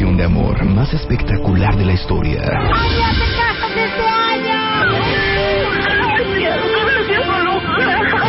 [0.00, 2.40] declaración de amor más espectacular de la historia.
[2.42, 4.60] ¡Ay, ya te casas este año!
[6.16, 8.24] ¡Ay, Dios, gracias por lograrlo!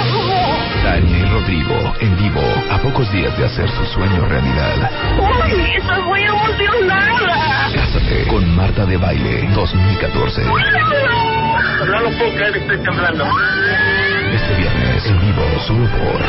[0.84, 4.92] Tania y Rodrigo, en vivo, a pocos días de hacer su sueño realidad.
[5.18, 7.72] ¡Uy, estoy muy emocionada!
[7.74, 10.44] Cásate con Marta de Baile 2014.
[10.44, 13.26] No lo puedo creer, estoy temblando.
[14.34, 16.22] Este viernes, en vivo, solo por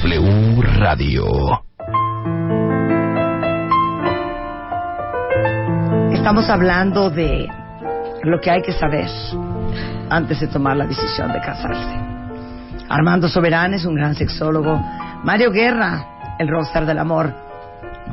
[0.00, 1.67] W Radio.
[6.28, 7.48] Estamos hablando de
[8.22, 9.08] lo que hay que saber
[10.10, 11.88] antes de tomar la decisión de casarse.
[12.86, 14.78] Armando Soberán es un gran sexólogo.
[15.24, 17.32] Mario Guerra, el rockstar del amor.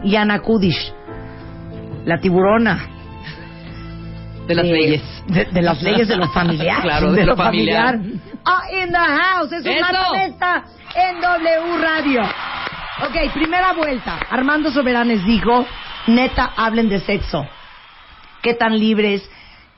[0.02, 0.94] Y Ana Kudish,
[2.06, 2.88] la tiburona.
[4.48, 5.04] De las Eh, leyes.
[5.28, 6.82] De, de las leyes de lo familiar.
[6.84, 8.00] Claro, de lo familiar.
[8.46, 9.52] Ah, in the house.
[9.52, 9.82] Es un Eso.
[9.92, 10.64] matamesta
[10.96, 12.22] en W Radio.
[12.22, 14.20] Ok, primera vuelta.
[14.30, 15.66] Armando Soberanes dijo,
[16.08, 17.46] neta, hablen de sexo.
[18.46, 19.28] ¿Qué tan libres?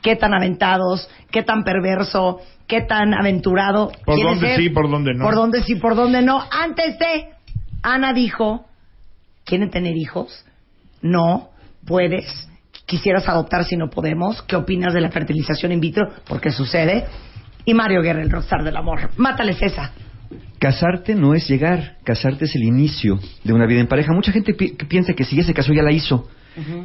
[0.01, 1.09] ¿Qué tan aventados?
[1.31, 2.41] ¿Qué tan perverso?
[2.67, 3.93] ¿Qué tan aventurado?
[4.05, 4.59] Por dónde ser?
[4.59, 5.23] sí, por dónde no.
[5.23, 6.43] Por dónde sí, por dónde no.
[6.51, 7.29] Antes de,
[7.81, 8.65] Ana dijo,
[9.45, 10.43] ¿quieren tener hijos?
[11.01, 11.49] No,
[11.85, 12.49] puedes.
[12.85, 14.41] Quisieras adoptar si no podemos.
[14.41, 16.03] ¿Qué opinas de la fertilización in vitro?
[16.27, 17.05] Porque sucede.
[17.63, 19.11] Y Mario Guerra, el rockstar del amor.
[19.15, 19.93] Mátales esa.
[20.59, 24.11] Casarte no es llegar, casarte es el inicio de una vida en pareja.
[24.11, 26.27] Mucha gente pi- que piensa que si ya se casó ya la hizo.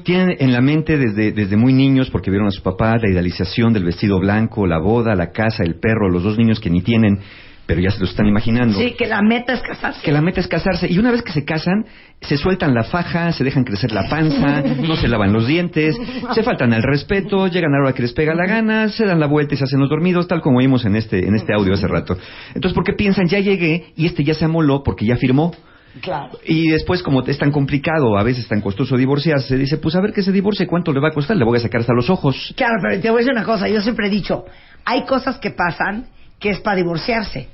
[0.05, 3.73] Tienen en la mente desde, desde muy niños, porque vieron a su papá, la idealización
[3.73, 7.21] del vestido blanco, la boda, la casa, el perro, los dos niños que ni tienen,
[7.67, 8.79] pero ya se lo están imaginando.
[8.79, 10.03] Sí, que la meta es casarse.
[10.03, 10.89] Que la meta es casarse.
[10.91, 11.87] Y una vez que se casan,
[12.21, 15.97] se sueltan la faja, se dejan crecer la panza, no se lavan los dientes,
[16.35, 19.21] se faltan al respeto, llegan a la hora que les pega la gana, se dan
[19.21, 21.73] la vuelta y se hacen los dormidos, tal como vimos en este, en este audio
[21.73, 22.19] hace rato.
[22.55, 25.55] Entonces, ¿por qué piensan, ya llegué y este ya se amoló porque ya firmó?
[26.01, 26.39] Claro.
[26.47, 30.13] Y después, como es tan complicado, a veces tan costoso divorciarse, dice, pues a ver
[30.13, 31.37] que se divorcie, ¿cuánto le va a costar?
[31.37, 32.55] Le voy a sacar hasta los ojos.
[32.57, 33.69] Claro, pero te voy a decir una cosa.
[33.69, 34.45] Yo siempre he dicho,
[34.85, 36.07] hay cosas que pasan
[36.39, 37.49] que es para divorciarse.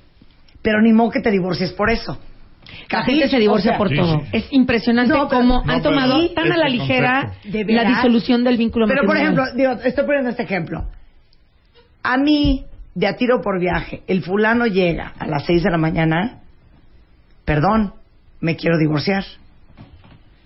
[0.62, 2.18] Pero ni modo que te divorcies por eso.
[2.90, 4.20] La gente se divorcia O sea, por Sí, todo.
[4.20, 4.26] sí.
[4.32, 7.58] Es impresionante No, pero- cómo No, han tomado sí, tan a la ligera concepto.
[7.66, 10.84] ¿De la disolución del vínculo Pero, por ejemplo, digo, estoy poniendo este ejemplo.
[12.02, 15.78] A mí, de a tiro por viaje, el fulano llega a las 6 de la
[15.78, 16.40] mañana,
[17.44, 17.94] perdón,
[18.40, 19.24] me quiero divorciar.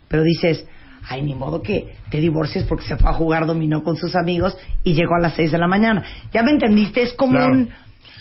[0.09, 0.67] Pero dices,
[1.09, 4.57] ay, ni modo que te divorcies porque se fue a jugar dominó con sus amigos
[4.85, 6.05] y llegó a las 6 de la mañana.
[6.33, 7.03] ¿Ya me entendiste?
[7.03, 7.53] Es como Claro.
[7.55, 7.69] un...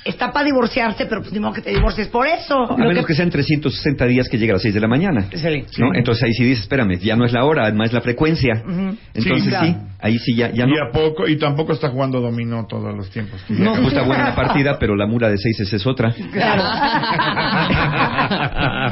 [0.04, 2.56] Está para divorciarse, pero pues ni modo que te divorcies por eso.
[2.72, 3.14] A menos que...
[3.14, 5.28] sean 360 días que llega a las 6 de la mañana.
[5.32, 5.64] Sí.
[5.78, 5.94] ¿no?
[5.94, 8.64] Entonces ahí sí dices, espérame, ya no es la hora, además es la frecuencia.
[8.66, 8.98] Ujú.
[9.14, 9.76] Entonces Sí, sí, claro.
[10.00, 10.84] ahí sí ya, ya y no.
[10.88, 13.40] a poco, y tampoco está jugando dominó todos los tiempos.
[13.50, 16.12] No, pues está buena la partida, pero la mura de 6 es otra.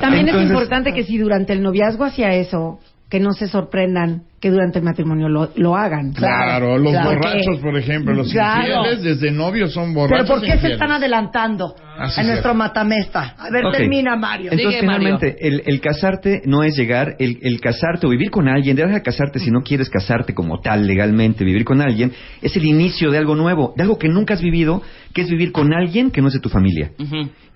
[0.02, 4.24] También es Entonces- importante que si durante el noviazgo hacía eso, que no se sorprendan
[4.40, 6.14] que durante el matrimonio lo, lo hagan.
[6.14, 7.10] Claro, los claro.
[7.10, 8.86] borrachos, por ejemplo, los Claro.
[8.86, 10.30] infieles desde novios son Pero borrachos.
[10.30, 12.26] ¿por qué se están adelantando en es.
[12.26, 13.36] nuestro matamesta?
[13.38, 14.52] A ver, termina, Mario.
[14.52, 15.00] Entonces, Sigue, Mario.
[15.18, 18.90] finalmente, el, el casarte no es llegar, el, el casarte o vivir con alguien, deja
[18.94, 23.12] de casarte si no quieres casarte como tal legalmente, vivir con alguien, es el inicio
[23.12, 24.82] de algo nuevo, de algo que nunca has vivido,
[25.14, 26.92] que es vivir con alguien que no es de tu familia.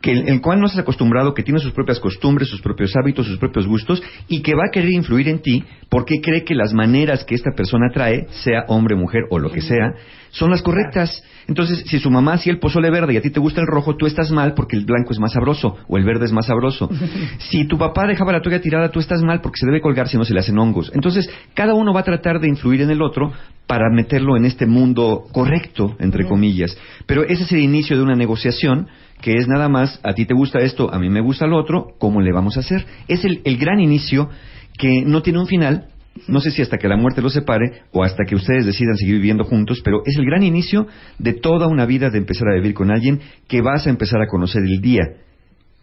[0.03, 3.25] Que el, el cual no estás acostumbrado, que tiene sus propias costumbres, sus propios hábitos,
[3.25, 6.73] sus propios gustos, y que va a querer influir en ti porque cree que las
[6.73, 9.93] maneras que esta persona trae, sea hombre, mujer o lo que sea,
[10.29, 11.23] son las correctas.
[11.47, 13.95] Entonces, si su mamá hacía el pozole verde y a ti te gusta el rojo,
[13.95, 16.89] tú estás mal porque el blanco es más sabroso o el verde es más sabroso.
[17.37, 20.17] si tu papá dejaba la toalla tirada, tú estás mal porque se debe colgar si
[20.17, 20.91] no se le hacen hongos.
[20.93, 23.31] Entonces, cada uno va a tratar de influir en el otro
[23.67, 26.77] para meterlo en este mundo correcto, entre comillas.
[27.05, 28.87] Pero ese es el inicio de una negociación
[29.23, 31.93] que es nada más, a ti te gusta esto, a mí me gusta lo otro,
[31.97, 32.85] ¿cómo le vamos a hacer?
[33.07, 34.29] Es el, el gran inicio
[34.77, 35.85] que no tiene un final,
[36.27, 39.15] no sé si hasta que la muerte los separe o hasta que ustedes decidan seguir
[39.15, 40.87] viviendo juntos, pero es el gran inicio
[41.19, 44.27] de toda una vida de empezar a vivir con alguien que vas a empezar a
[44.27, 45.03] conocer el día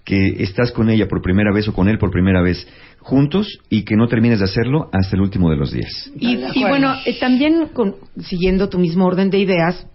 [0.05, 2.67] que estás con ella por primera vez o con él por primera vez
[2.99, 6.11] juntos y que no termines de hacerlo hasta el último de los días.
[6.19, 6.37] Y,
[6.69, 9.87] bueno, eh, también con- siguiendo tu mismo orden de ideas,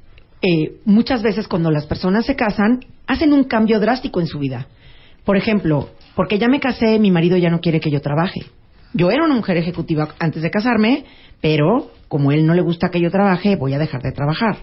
[0.41, 4.67] eh, muchas veces cuando las personas se casan, hacen un cambio drástico en su vida.
[5.23, 8.41] Por ejemplo, porque ya me casé, mi marido ya no quiere que yo trabaje.
[8.93, 11.05] Yo era una mujer ejecutiva antes de casarme,
[11.41, 14.57] pero como él no le gusta que yo trabaje, voy a dejar de trabajar.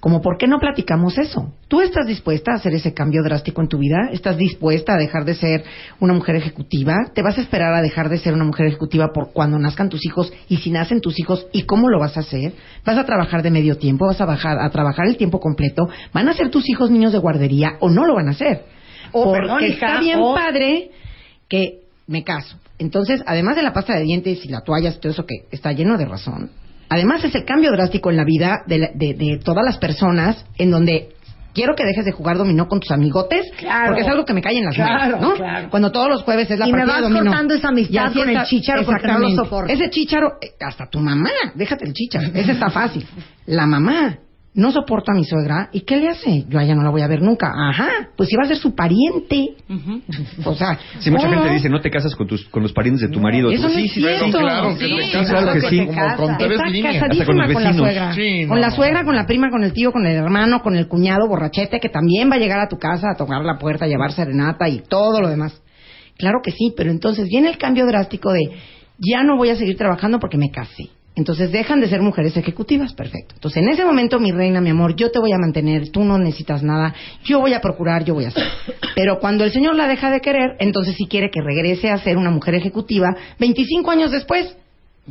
[0.00, 1.52] Como, ¿por qué no platicamos eso?
[1.68, 4.08] ¿Tú estás dispuesta a hacer ese cambio drástico en tu vida?
[4.12, 5.62] ¿Estás dispuesta a dejar de ser
[6.00, 6.94] una mujer ejecutiva?
[7.14, 10.04] ¿Te vas a esperar a dejar de ser una mujer ejecutiva por cuando nazcan tus
[10.06, 10.32] hijos?
[10.48, 11.46] ¿Y si nacen tus hijos?
[11.52, 12.54] ¿Y cómo lo vas a hacer?
[12.84, 14.06] ¿Vas a trabajar de medio tiempo?
[14.06, 15.86] ¿Vas a, bajar, a trabajar el tiempo completo?
[16.14, 18.64] ¿Van a ser tus hijos niños de guardería o no lo van a hacer?
[19.12, 20.90] O, Porque perdón, hija, está bien padre
[21.46, 22.56] que me caso.
[22.78, 25.72] Entonces, además de la pasta de dientes y la toalla y todo eso que está
[25.72, 26.50] lleno de razón,
[26.90, 30.70] además ese cambio drástico en la vida de, la- de- de todas las personas en
[30.70, 31.08] donde
[31.54, 33.86] quiero que dejes de jugar dominó con tus amigotes Claro.
[33.88, 35.34] porque es algo que me cae en las Claro, manos, ¿no?
[35.34, 35.68] claro.
[35.70, 37.30] Cuando todos los jueves es la Y me partida vas de dominó.
[37.30, 39.72] cortando esa amistad Y con el chícharo porque no lo soporto.
[39.72, 43.04] Ese chícharo, eh, hasta tu mamá, déjate el chícharo, ese está fácil.
[43.46, 44.18] La mamá
[44.52, 46.44] no soporto a mi suegra, ¿y qué le hace?
[46.48, 47.52] Yo a ella no la voy a ver nunca.
[47.70, 49.54] Ajá, pues si va a ser su pariente.
[50.44, 53.14] O sea, Si mucha gente dice, no te casas con, tus, con los parientes de
[53.14, 53.50] tu marido.
[53.50, 54.38] Eso Tú, no sí, es sí, cierto.
[54.38, 56.16] claro que Sí, te sí, casas, claro que como sí.
[56.16, 56.94] con tres Está líneas.
[56.94, 57.76] casadísima Hasta con los con la vecinos.
[57.88, 58.12] suegra.
[58.14, 60.88] Sí, Con la suegra, con la prima, con el tío, con el hermano, con el
[60.88, 63.88] cuñado borrachete que también va a llegar a tu casa a tocar la puerta, a
[63.88, 65.62] llevar serenata y todo lo demás.
[66.18, 68.40] Claro que sí, pero entonces viene el cambio drástico de
[68.98, 70.90] ya no voy a seguir trabajando porque me casé.
[71.16, 73.34] Entonces dejan de ser mujeres ejecutivas, perfecto.
[73.34, 76.18] Entonces en ese momento, mi reina, mi amor, yo te voy a mantener, tú no
[76.18, 76.94] necesitas nada,
[77.24, 78.44] yo voy a procurar, yo voy a hacer.
[78.94, 82.16] Pero cuando el señor la deja de querer, entonces sí quiere que regrese a ser
[82.16, 84.56] una mujer ejecutiva 25 años después.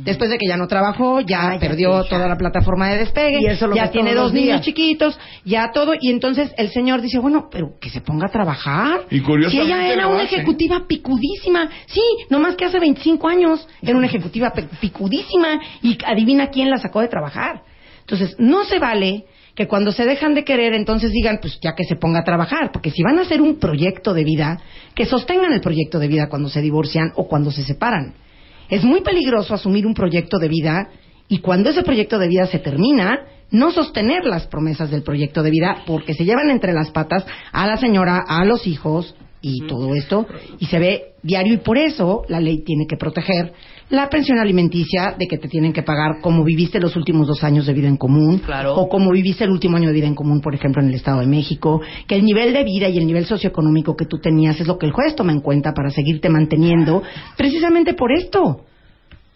[0.04, 2.98] Después de que ya no trabajó, ya Ah, ya perdió sí, toda la plataforma de
[2.98, 7.00] despegue, Y eso lo ya tiene dos niños chiquitos, ya todo, y entonces el señor
[7.00, 9.02] dice, bueno, pero que se ponga a trabajar.
[9.10, 10.36] Y curiosamente si ella era una hace.
[10.36, 16.48] ejecutiva picudísima, sí, nomás que hace 25 años era una ejecutiva pe- picudísima y adivina
[16.48, 17.62] quién la sacó de trabajar.
[18.00, 21.84] Entonces, no se vale que cuando se dejan de querer, entonces digan, pues ya que
[21.84, 24.58] se ponga a trabajar, porque si van a hacer un proyecto de vida,
[24.94, 28.14] que sostengan el proyecto de vida cuando se divorcian o cuando se separan.
[28.70, 30.88] Es muy peligroso asumir un proyecto de vida
[31.28, 35.50] y cuando ese proyecto de vida se termina, no sostener las promesas del proyecto de
[35.50, 39.94] vida porque se llevan entre las patas a la señora, a los hijos y todo
[39.94, 40.26] esto
[40.58, 43.52] y se ve diario y por eso la ley tiene que proteger
[43.90, 47.66] la pensión alimenticia de que te tienen que pagar como viviste los últimos dos años
[47.66, 48.74] de vida en común Claro.
[48.76, 51.20] o como viviste el último año de vida en común, por ejemplo, en el Estado
[51.20, 54.66] de México, que el nivel de vida y el nivel socioeconómico que tú tenías es
[54.66, 57.02] lo que el juez toma en cuenta para seguirte manteniendo,
[57.36, 58.64] precisamente por esto.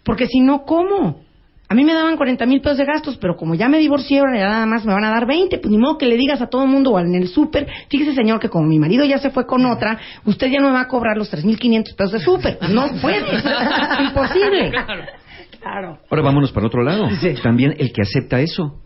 [0.03, 1.24] Porque si no, ¿cómo?
[1.67, 4.37] A mí me daban 40 mil pesos de gastos, pero como ya me divorcié, ahora
[4.37, 5.57] ya nada más me van a dar 20.
[5.57, 8.13] Pues ni modo que le digas a todo el mundo o en el súper, fíjese
[8.13, 10.81] señor que como mi marido ya se fue con otra, usted ya no me va
[10.81, 12.59] a cobrar los 3.500 pesos de súper.
[12.69, 13.19] No puede,
[14.07, 14.71] imposible.
[15.59, 15.97] Claro.
[16.11, 17.07] Ahora vámonos para otro lado.
[17.41, 18.79] También el que acepta eso.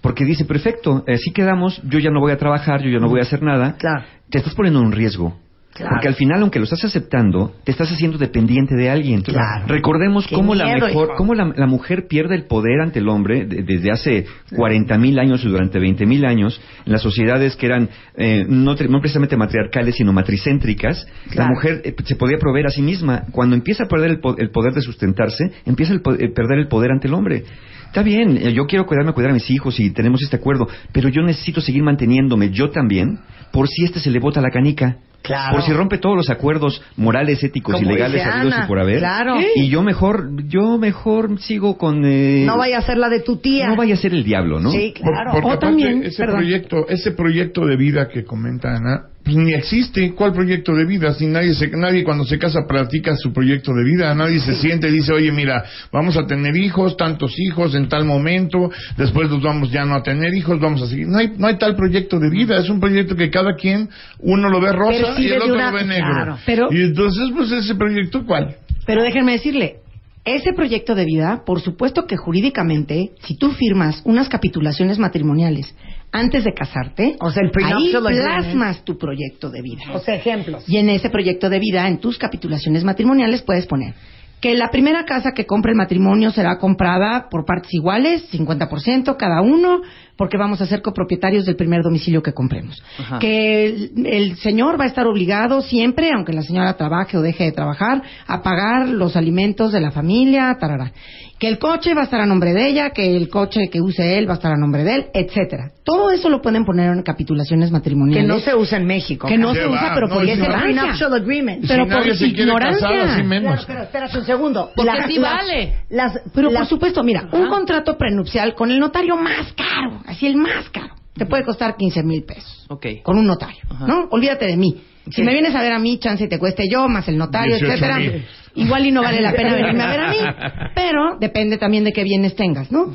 [0.00, 3.20] Porque dice, perfecto, así quedamos, yo ya no voy a trabajar, yo ya no voy
[3.20, 3.76] a hacer nada.
[3.78, 4.04] Claro.
[4.30, 5.36] Te estás poniendo en un riesgo.
[5.78, 5.94] Claro.
[5.94, 9.22] Porque al final, aunque lo estás aceptando, te estás haciendo dependiente de alguien.
[9.22, 9.66] Claro.
[9.68, 13.46] Recordemos Qué cómo, la, mejor, cómo la, la mujer pierde el poder ante el hombre
[13.46, 17.66] de- desde hace 40 mil años y durante 20 mil años en las sociedades que
[17.66, 21.06] eran eh, no, precisamente matriarcales, sino matricéntricas.
[21.30, 21.48] Claro.
[21.50, 23.22] La mujer eh, se podía proveer a sí misma.
[23.30, 26.90] Cuando empieza a perder el, po- el poder de sustentarse, empieza a perder el poder
[26.90, 27.44] ante el hombre.
[27.86, 31.08] Está bien, eh, yo quiero cuidarme, cuidar a mis hijos y tenemos este acuerdo, pero
[31.08, 33.20] yo necesito seguir manteniéndome yo también
[33.52, 34.96] por si este se le bota la canica.
[35.22, 35.56] Claro.
[35.56, 38.98] Por si rompe todos los acuerdos morales, éticos Como y legales habidos y por haber.
[38.98, 39.36] claro.
[39.56, 42.02] Y yo mejor, yo mejor sigo con...
[42.06, 43.68] eh, No vaya a ser la de tu tía.
[43.68, 44.70] no vaya a ser el diablo, ¿no?
[44.70, 45.30] Sí, Por- claro.
[45.32, 46.36] porque O aparte, también, ese perdón.
[46.38, 50.14] proyecto, ese proyecto de vida que comenta Ana, pues ni existe.
[50.14, 51.12] ¿Cuál proyecto de vida?
[51.12, 54.88] Si nadie, se, nadie cuando se casa practica su proyecto de vida, nadie se siente
[54.88, 59.42] y dice, oye, mira, vamos a tener hijos, tantos hijos en tal momento, después nos
[59.42, 61.06] vamos ya no a tener hijos, vamos a seguir.
[61.08, 63.88] No hay, no hay tal proyecto de vida, es un proyecto que cada quien,
[64.20, 66.12] uno lo ve rosa y el otro una- lo ve negro.
[66.14, 66.38] claro.
[66.46, 68.56] Pero- y entonces, pues ese proyecto, ¿cuál?
[68.86, 69.76] Pero déjenme decirle,
[70.24, 75.74] ese proyecto de vida, por supuesto que jurídicamente, si tú firmas unas capitulaciones matrimoniales
[76.12, 79.82] antes de casarte, O sea, el ahí plasmas tu proyecto de vida.
[79.92, 80.64] O sea, ejemplos.
[80.68, 83.94] Y en ese proyecto de vida, en tus capitulaciones matrimoniales, puedes poner
[84.40, 89.42] que la primera casa que compre el matrimonio será comprada por partes iguales, 50% cada
[89.42, 89.80] uno,
[90.18, 92.82] porque vamos a ser copropietarios del primer domicilio que compremos.
[92.98, 93.18] Ajá.
[93.20, 97.44] Que el, el señor va a estar obligado siempre, aunque la señora trabaje o deje
[97.44, 100.92] de trabajar, a pagar los alimentos de la familia, tarará.
[101.38, 104.18] Que el coche va a estar a nombre de ella, que el coche que use
[104.18, 105.70] él va a estar a nombre de él, etcétera.
[105.84, 108.26] Todo eso lo pueden poner en capitulaciones Que matrimoniales.
[108.28, 109.28] no se usa en México.
[109.28, 109.70] Que no ¿Qué se va?
[109.72, 110.96] usa, pero No, por ignorancia.
[110.98, 112.88] Pero si por nadie se quiere ignorancia.
[112.88, 113.52] casar, así menos.
[113.54, 114.70] Claro, pero espérate un segundo.
[114.74, 115.74] Porque Las- sí las- vale.
[115.90, 120.26] Las, Pero las- por supuesto, mira, un contrato prenupcial con el notario más caro, así
[120.26, 122.66] el más caro, te puede costar 15 mil pesos.
[122.68, 122.86] Ok.
[123.02, 123.86] Con un notario, Ajá.
[123.86, 124.08] ¿no?
[124.10, 124.82] Olvídate de mí.
[125.10, 127.56] Si me vienes a ver a mí, chance y te cueste yo, más el notario,
[127.56, 128.00] 18,000.
[128.00, 130.18] etcétera, igual y no vale la pena venirme a ver a mí.
[130.74, 132.94] Pero depende también de qué bienes tengas, ¿no?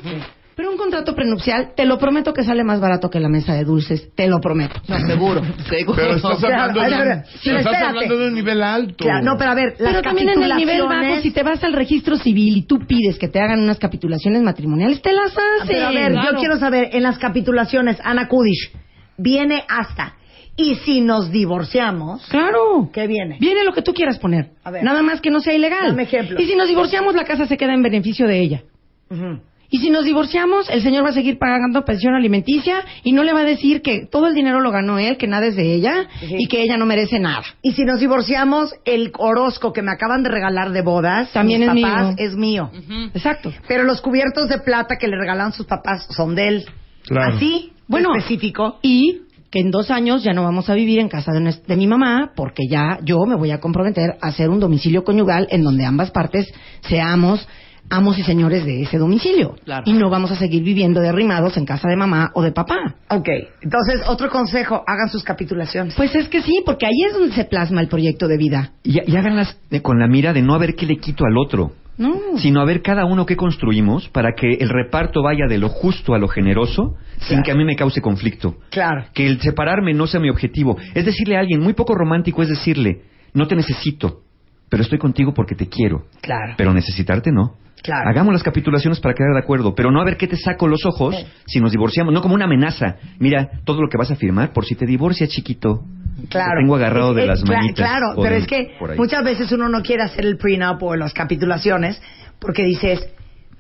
[0.56, 3.63] Pero un contrato prenupcial, te lo prometo que sale más barato que la mesa de
[3.63, 4.76] dulces, te lo prometo.
[4.88, 5.42] No, seguro.
[5.70, 5.96] Seguro.
[5.96, 9.04] Pero estás hablando, de, a ver, un, sí, estás hablando de un nivel alto.
[9.04, 11.63] Claro, no, pero a ver, las Pero también en el nivel bajo, si te vas
[11.63, 15.68] al registro civil y tú pides que te hagan unas capitulaciones matrimoniales, te las hacen.
[15.68, 16.32] Pero a ver, Claro.
[16.34, 18.72] yo quiero saber, en las capitulaciones, Ana Kudish,
[19.18, 20.16] viene hasta.
[20.56, 22.89] Y si nos divorciamos, Claro.
[22.93, 23.38] ¿qué viene?
[23.39, 24.51] Viene lo que tú quieras poner.
[24.64, 24.84] A ver.
[24.84, 25.88] Nada más que no sea ilegal.
[25.88, 26.39] Dame ejemplos.
[26.39, 28.62] Y si nos divorciamos, la casa se queda en beneficio de ella.
[29.10, 29.39] Ujú.
[29.74, 33.34] Y si nos divorciamos, el señor va a seguir pagando pensión alimenticia y no le
[33.34, 36.07] va a decir que todo el dinero lo ganó él, que nada es de ella
[36.19, 36.36] Sí.
[36.38, 37.41] y que ella no merece nada.
[37.63, 41.69] Y si nos divorciamos, el Orozco que me acaban de regalar de bodas, También mis
[41.69, 42.15] es papás, mío.
[42.19, 42.71] es mío.
[43.15, 43.51] Exacto.
[43.67, 46.65] Pero los cubiertos de plata que le regalan sus papás son de él.
[47.07, 47.34] Claro.
[47.36, 48.78] Así, Bueno, específico.
[48.84, 51.88] Y que en dos años ya no vamos a vivir en casa de, de mi
[51.88, 55.84] mamá porque ya yo me voy a comprometer a hacer un domicilio conyugal en donde
[55.86, 56.47] ambas partes
[56.82, 57.47] seamos
[57.89, 59.55] amos y señores de ese domicilio.
[59.65, 59.84] Claro.
[59.86, 62.95] Y no vamos a seguir viviendo derrimados en casa de mamá o de papá.
[63.09, 63.27] Ok,
[63.61, 65.93] entonces otro consejo, hagan sus capitulaciones.
[65.95, 68.71] Pues es que sí, porque ahí es donde se plasma el proyecto de vida.
[68.84, 71.38] Y, y háganlas de- con la mira de no a ver qué le quito al
[71.38, 72.15] otro, No.
[72.38, 76.15] sino a ver cada uno qué construimos para que el reparto vaya de lo justo
[76.15, 78.55] a lo generoso sin que a mí me cause conflicto.
[78.71, 79.05] Claro.
[79.13, 80.77] Que el separarme no sea mi objetivo.
[80.95, 83.03] Es decirle a alguien, muy poco romántico es decirle,
[83.34, 84.21] no te necesito,
[84.69, 86.05] pero estoy contigo porque te quiero.
[86.21, 86.55] Claro.
[86.57, 87.55] Pero necesitarte no.
[87.84, 88.09] Claro.
[88.09, 90.86] Hagamos las capitulaciones para quedar de acuerdo, pero no a ver qué te saco los
[90.86, 91.15] ojos
[91.45, 92.95] si nos divorciamos, no como una amenaza.
[93.19, 95.81] Mira, todo lo que vas a firmar por si te divorcias, chiquito.
[96.29, 96.51] Claro.
[96.55, 97.75] Te tengo agarrado de Es- las manitas.
[97.88, 101.13] Claro, pero de- es que muchas veces uno no quiere hacer el prenup o las
[101.13, 102.01] capitulaciones
[102.39, 103.05] porque dices,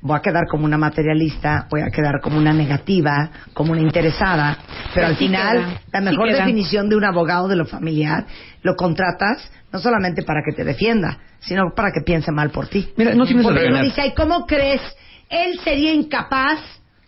[0.03, 4.57] voy a quedar como una materialista, voy a quedar como una negativa, como una interesada,
[4.93, 8.25] pero al final la mejor definición de un abogado de lo familiar
[8.63, 12.91] lo contratas no solamente para que te defienda, sino para que piense mal por ti.
[12.97, 14.81] Mira, no tienes Porque que uno dice, ay, ¿cómo crees?
[15.29, 16.59] Él sería incapaz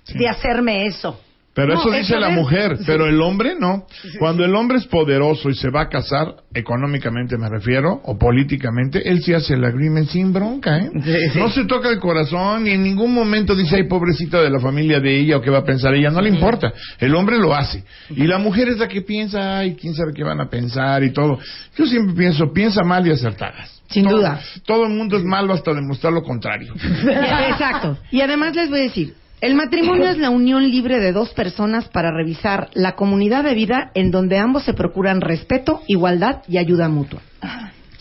[0.07, 1.19] de hacerme eso.
[1.55, 3.87] Pero No, eso es dice la mujer, pero el hombre no.
[4.19, 9.09] Cuando el hombre es poderoso y se va a casar, económicamente me refiero, o políticamente,
[9.09, 10.89] él sí hace el agreement sin bronca, ¿eh?
[11.35, 14.99] No se toca el corazón y en ningún momento dice, ay, pobrecita de la familia
[14.99, 16.73] de ella o qué va a pensar ella, no le importa.
[16.99, 17.85] El hombre lo hace.
[18.09, 21.11] Y la mujer es la que piensa, ay, quién sabe qué van a pensar y
[21.13, 21.39] todo.
[21.77, 23.81] Yo siempre pienso, piensa mal y acertadas.
[23.87, 24.41] Sin Todo- duda.
[24.65, 26.73] Todo el mundo es malo hasta demostrar lo contrario.
[27.49, 27.97] Exacto.
[28.11, 31.87] Y además les voy a decir, el matrimonio es la unión libre de dos personas
[31.89, 36.89] para revisar la comunidad de vida en donde ambos se procuran respeto, igualdad y ayuda
[36.89, 37.21] mutua.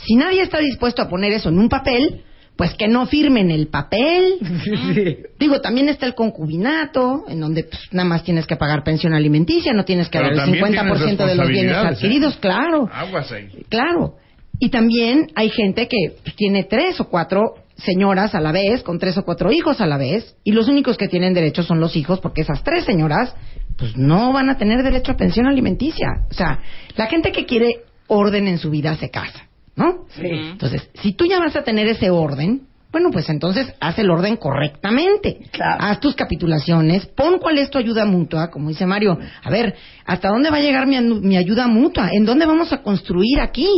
[0.06, 2.22] Si nadie está dispuesto a poner eso en un papel,
[2.56, 4.38] pues que no firmen el papel.
[5.38, 9.72] Digo, también está el concubinato, en donde pues, nada más tienes que pagar pensión alimenticia,
[9.72, 11.86] no tienes que dar el también 50% tienes de los bienes ¿eh?
[11.88, 12.88] adquiridos, claro.
[12.92, 13.48] Aguas ahí.
[13.68, 14.16] Claro.
[14.60, 18.98] Y también hay gente que pues, tiene tres o cuatro señoras a la vez, con
[18.98, 21.96] tres o cuatro hijos a la vez, y los únicos que tienen derecho son los
[21.96, 23.34] hijos, porque esas tres señoras,
[23.76, 26.08] pues no van a tener derecho a pensión alimenticia.
[26.30, 26.60] O sea,
[26.96, 30.06] la gente que quiere orden en su vida se casa, ¿no?
[30.10, 30.26] Sí.
[30.26, 32.62] Entonces, si tú ya vas a tener ese orden,
[32.92, 35.38] bueno, pues entonces haz el orden correctamente.
[35.50, 35.82] Claro.
[35.82, 39.18] Haz tus capitulaciones, pon cuál es tu ayuda mutua, como dice Mario.
[39.42, 39.74] A ver,
[40.06, 42.10] ¿hasta dónde va a llegar mi, anu- mi ayuda mutua?
[42.12, 43.68] ¿En dónde vamos a construir aquí?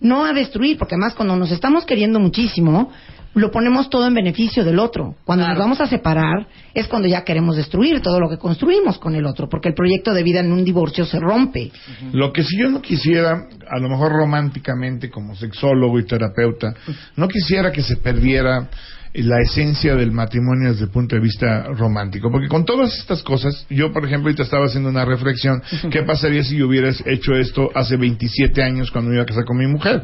[0.00, 2.92] No a destruir, porque además cuando nos estamos queriendo muchísimo,
[3.38, 5.16] lo ponemos todo en beneficio del otro.
[5.24, 9.14] Cuando nos vamos a separar es cuando ya queremos destruir todo lo que construimos con
[9.14, 11.70] el otro, porque el proyecto de vida en un divorcio se rompe.
[12.12, 16.74] Lo que si yo no quisiera, a lo mejor románticamente como sexólogo y terapeuta,
[17.16, 18.68] no quisiera que se perdiera
[19.14, 22.30] la esencia del matrimonio desde el punto de vista romántico.
[22.30, 26.44] Porque con todas estas cosas, yo por ejemplo ahorita estaba haciendo una reflexión, ¿qué pasaría
[26.44, 29.66] si yo hubiera hecho esto hace 27 años cuando me iba a casar con mi
[29.66, 30.02] mujer?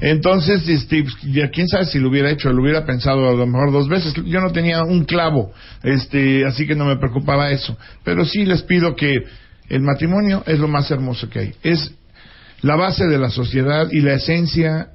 [0.00, 3.46] Entonces, este, pues, ya quién sabe si lo hubiera hecho, lo hubiera pensado a lo
[3.46, 4.14] mejor dos veces.
[4.24, 5.52] Yo no tenía un clavo,
[5.82, 7.76] este, así que no me preocupaba eso.
[8.04, 9.24] Pero sí les pido que
[9.68, 11.54] el matrimonio es lo más hermoso que hay.
[11.62, 11.92] Es
[12.62, 14.88] la base de la sociedad y la esencia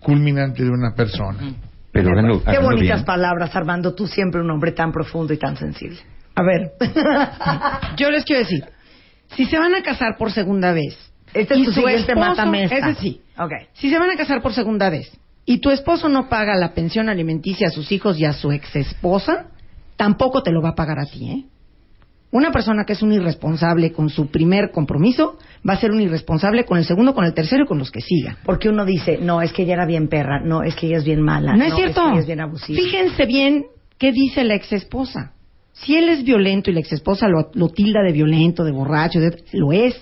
[0.00, 1.54] culminante de una persona.
[1.94, 3.04] Pero háganlo, Qué háganlo bonitas bien.
[3.06, 3.94] palabras, Armando.
[3.94, 5.98] Tú siempre un hombre tan profundo y tan sensible.
[6.34, 6.72] A ver,
[7.96, 8.64] yo les quiero decir,
[9.36, 10.98] si se van a casar por segunda vez,
[11.32, 12.12] Este es y tu su siguiente
[12.64, 13.22] ese sí.
[13.38, 13.52] Ok.
[13.74, 15.10] Si se van a casar por segunda vez
[15.46, 18.74] y tu esposo no paga la pensión alimenticia a sus hijos y a su ex
[18.74, 19.46] esposa,
[19.96, 21.44] tampoco te lo va a pagar a ti, ¿eh?
[22.34, 26.64] Una persona que es un irresponsable con su primer compromiso va a ser un irresponsable
[26.64, 28.38] con el segundo, con el tercero y con los que sigan.
[28.44, 31.04] Porque uno dice, no, es que ella era bien perra, no, es que ella es
[31.04, 31.54] bien mala.
[31.54, 32.02] No es cierto.
[32.02, 32.76] que ella es bien abusiva.
[32.76, 33.66] Fíjense bien
[33.98, 35.30] qué dice la ex esposa.
[35.74, 39.20] Si él es violento y la ex esposa lo, lo tilda de violento, de borracho,
[39.20, 39.94] de- lo es.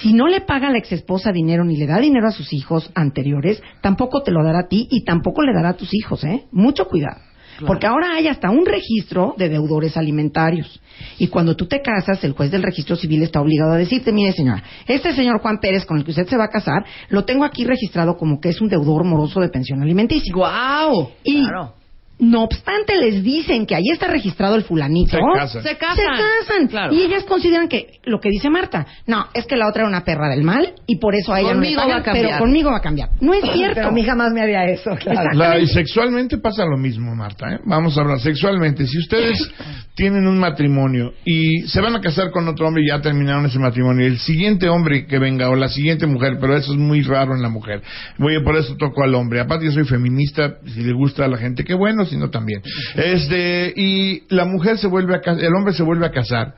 [0.00, 2.50] Si no le paga a la ex esposa dinero ni le da dinero a sus
[2.54, 6.24] hijos anteriores, tampoco te lo dará a ti y tampoco le dará a tus hijos,
[6.24, 6.44] ¿eh?
[6.50, 7.20] Mucho cuidado.
[7.66, 10.80] Porque ahora hay hasta un registro de deudores alimentarios.
[11.18, 14.32] Y cuando tú te casas, el juez del registro civil está obligado a decirte, mire
[14.32, 17.44] señora, este señor Juan Pérez con el que usted se va a casar, lo tengo
[17.44, 20.32] aquí registrado como que es un deudor moroso de pensión alimenticia.
[20.34, 21.10] ¡Guau!
[21.24, 21.81] Y Claro.
[22.22, 25.16] No obstante les dicen que ahí está registrado el fulanito.
[25.16, 25.62] Se casan.
[25.62, 25.96] Se casan.
[25.96, 26.68] Se casan.
[26.68, 26.94] Claro.
[26.94, 30.04] Y ellas consideran que lo que dice Marta, no, es que la otra era una
[30.04, 32.26] perra del mal y por eso a ella no le Conmigo pagan, va a cambiar.
[32.26, 33.08] pero conmigo va a cambiar.
[33.20, 33.74] No es cierto.
[33.74, 35.30] Pero a mí jamás me haría eso, claro.
[35.34, 37.54] La- y sexualmente pasa lo mismo, Marta.
[37.54, 37.58] ¿eh?
[37.64, 38.86] Vamos a hablar sexualmente.
[38.86, 39.50] Si ustedes
[39.96, 43.58] tienen un matrimonio y se van a casar con otro hombre y ya terminaron ese
[43.58, 47.02] matrimonio, y el siguiente hombre que venga o la siguiente mujer, pero eso es muy
[47.02, 47.82] raro en la mujer.
[48.18, 49.40] Voy por eso toco al hombre.
[49.40, 52.62] Aparte yo soy feminista, si le gusta a la gente, qué bueno, no también.
[52.96, 56.54] Este y la mujer se vuelve a ca- el hombre se vuelve a casar.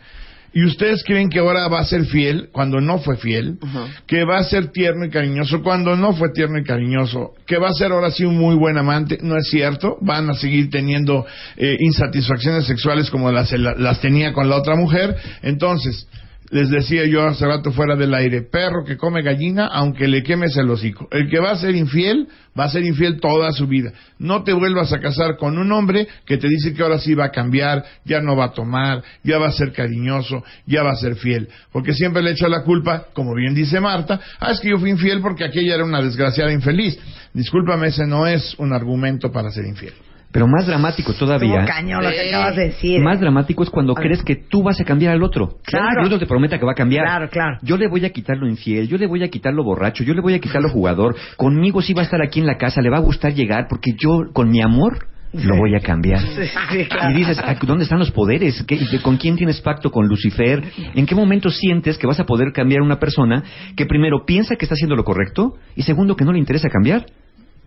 [0.57, 3.59] Y ustedes creen que ahora va a ser fiel cuando no fue fiel,
[4.07, 7.71] que va a ser tierno y cariñoso cuando no fue tierno y cariñoso, que va
[7.71, 11.27] a ser ahora sí un muy buen amante, no es cierto, van a seguir teniendo
[11.57, 16.07] eh, insatisfacciones sexuales como las, las tenía con la otra mujer, entonces
[16.51, 20.57] les decía yo hace rato fuera del aire, perro que come gallina, aunque le quemes
[20.57, 21.09] el hocico.
[21.11, 22.29] El que va a ser infiel,
[22.59, 23.93] va a ser infiel toda su vida.
[24.19, 27.27] No te vuelvas a casar con un hombre que te dice que ahora sí va
[27.27, 30.97] a cambiar, ya no va a tomar, ya va a ser cariñoso, ya va a
[30.97, 31.49] ser fiel.
[31.73, 34.91] Porque siempre le echa la culpa, como bien dice Marta, ah, es que yo fui
[34.91, 36.99] infiel porque aquella era una desgraciada infeliz.
[37.33, 39.95] Discúlpame, ese no es un argumento para ser infiel.
[40.35, 41.61] Pero más dramático todavía.
[41.61, 43.01] Estuvo cañón lo que acabas de decir.
[43.01, 45.59] Más dramático es cuando crees que tú vas a cambiar al otro.
[45.65, 46.01] Claro.
[46.01, 47.05] El otro te prometa que va a cambiar.
[47.07, 47.59] Claro, claro.
[47.63, 50.13] Yo le voy a quitar lo infiel, yo le voy a quitar lo borracho, yo
[50.13, 51.15] le voy a quitar lo jugador.
[51.37, 53.93] Conmigo sí va a estar aquí en la casa, le va a gustar llegar porque
[53.97, 56.19] yo, con mi amor, lo voy a cambiar.
[56.21, 57.11] Sí, sí, claro.
[57.11, 58.65] Y dices, "Ah, ¿dónde están los poderes?
[58.67, 59.91] ¿Qué- de- ¿Con quién tienes pacto?
[59.93, 60.63] ¿Con Lucifer?
[60.97, 63.43] ¿En qué momento sientes que vas a poder cambiar a una persona
[63.77, 67.07] que primero piensa que está haciendo lo correcto y segundo que no le interesa cambiar?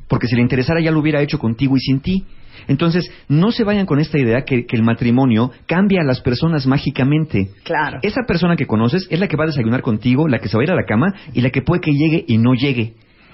[0.07, 2.25] Porque si le interesara ya lo hubiera hecho contigo y sin ti.
[2.67, 6.65] Entonces, no se vayan con esta idea que, que el matrimonio cambia a las personas
[6.65, 7.49] mágicamente.
[7.63, 7.99] Claro.
[8.01, 10.61] Esa persona que conoces es la que va a desayunar contigo, la que se va
[10.61, 12.93] a ir a la cama y la que puede que llegue y no llegue.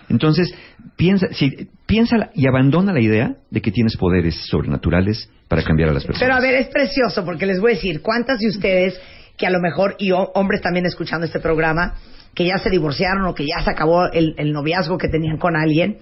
[0.09, 0.53] Entonces,
[0.97, 1.49] piensa, si,
[1.85, 6.27] piensa y abandona la idea de que tienes poderes sobrenaturales para cambiar a las personas.
[6.27, 8.99] Pero a ver, es precioso porque les voy a decir, ¿cuántas de ustedes
[9.37, 11.95] que a lo mejor, y ho- hombres también escuchando este programa,
[12.35, 15.55] que ya se divorciaron o que ya se acabó el, el noviazgo que tenían con
[15.55, 15.97] alguien,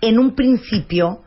[0.00, 1.22] en un principio,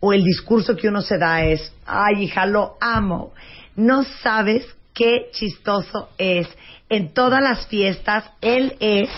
[0.00, 3.32] o el discurso que uno se da es, ay hija, lo amo,
[3.76, 6.48] no sabes qué chistoso es,
[6.88, 9.08] en todas las fiestas, él es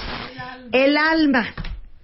[0.73, 1.47] el alma.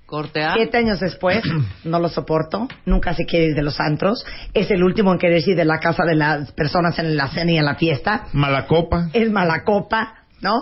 [0.07, 0.55] Cortea.
[0.55, 1.43] Siete años después,
[1.85, 4.25] no lo soporto, nunca se quiere ir de los antros,
[4.55, 7.53] es el último en querer ir de la casa de las personas en la cena
[7.53, 9.11] y en la fiesta, Mala copa.
[9.13, 10.55] es mala copa, ¿no?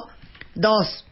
[0.55, 1.07] Dos,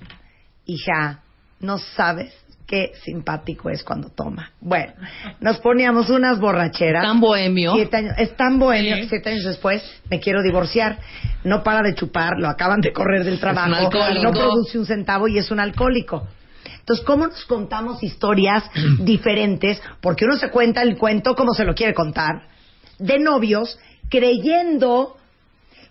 [0.64, 1.20] hija,
[1.60, 2.34] no sabes
[2.66, 4.50] qué simpático es cuando toma.
[4.60, 4.92] Bueno,
[5.40, 7.04] nos poníamos unas borracheras.
[7.04, 7.74] Tan bohemio.
[7.74, 9.02] Siete años, es tan bohemio Sí.
[9.02, 10.98] que siete años después me quiero divorciar.
[11.44, 13.90] No para de chupar, lo acaban de correr del trabajo,
[14.22, 16.26] no produce un centavo y es un alcohólico.
[16.78, 18.64] Entonces, ¿cómo nos contamos historias
[19.00, 19.80] diferentes?
[20.00, 22.42] Porque uno se cuenta el cuento como se lo quiere contar,
[22.98, 23.78] de novios,
[24.10, 25.16] creyendo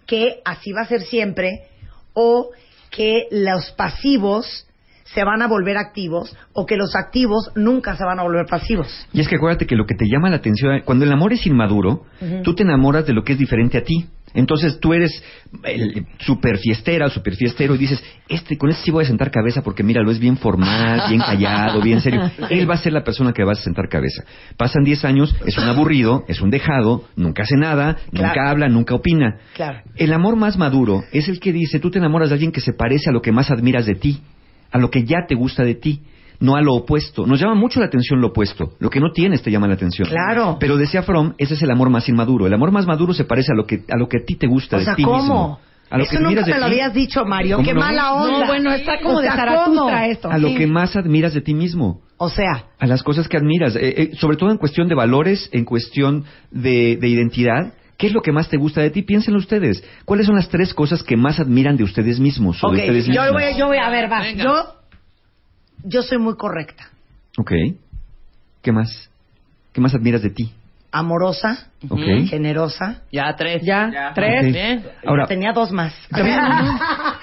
[0.05, 1.67] que así va a ser siempre,
[2.13, 2.51] o
[2.91, 4.67] que los pasivos
[5.13, 8.87] se van a volver activos, o que los activos nunca se van a volver pasivos.
[9.13, 11.45] Y es que acuérdate que lo que te llama la atención, cuando el amor es
[11.45, 12.05] inmaduro,
[12.43, 14.07] tú te enamoras de lo que es diferente a ti.
[14.33, 15.23] Entonces tú eres
[15.63, 19.29] el super fiestera o super fiestero y dices, este, con este sí voy a sentar
[19.29, 22.31] cabeza porque mira, lo es bien formal, bien callado, bien serio.
[22.49, 24.23] Él va a ser la persona que vas a sentar cabeza.
[24.57, 28.95] Pasan 10 años, es un aburrido, es un dejado, nunca hace nada, nunca habla, nunca
[28.95, 29.37] opina.
[29.53, 29.81] Claro.
[29.95, 32.73] El amor más maduro es el que dice, tú te enamoras de alguien que se
[32.73, 34.19] parece a lo que más admiras de ti,
[34.73, 36.01] a lo que ya te gusta de ti,
[36.39, 37.25] no a lo opuesto.
[37.25, 38.73] Nos llama mucho la atención lo opuesto.
[38.79, 40.09] Lo que no tienes te llama la atención.
[40.09, 40.57] Claro.
[40.59, 42.45] Pero decía Fromm, ese es el amor más inmaduro.
[42.47, 44.47] El amor más maduro se parece a lo que a lo que a ti te
[44.47, 45.17] gusta O de sea, ti ¿cómo?
[45.19, 45.59] mismo.
[45.89, 46.71] A lo Eso que nunca de me lo ti.
[46.71, 47.57] habías dicho, Mario.
[47.57, 47.79] ¿Cómo Qué no?
[47.81, 48.39] mala onda.
[48.39, 49.89] No, bueno, está como O de sea, Zaratustra ¿cómo?
[49.99, 50.31] esto.
[50.31, 50.55] A lo Sí.
[50.55, 52.01] que más admiras de ti mismo.
[52.17, 53.75] O sea, A las cosas que admiras.
[53.75, 57.73] Eh, eh, sobre todo en cuestión de valores, en cuestión de, de identidad.
[58.03, 59.01] ¿Qué es lo que más te gusta de ti?
[59.01, 59.81] Piénsenlo ustedes.
[60.03, 63.05] ¿Cuáles son las tres cosas que más admiran de ustedes mismos o ok, de ustedes
[63.05, 63.31] yo mismas?
[63.31, 64.19] voy, a- yo voy a ver, va.
[64.19, 64.43] Venga.
[64.43, 64.75] Yo,
[65.85, 66.89] yo soy muy correcta,
[67.37, 67.51] Ok.
[68.61, 69.09] ¿Qué más?
[69.71, 70.51] ¿Qué más admiras de ti?
[70.91, 72.01] amorosa, Ok.
[72.27, 73.03] generosa.
[73.09, 73.63] Ya, tres.
[73.63, 74.47] Ya, tres.
[74.47, 74.51] Ok.
[74.51, 74.85] Bien.
[75.05, 75.95] Ahora, Tenía dos más.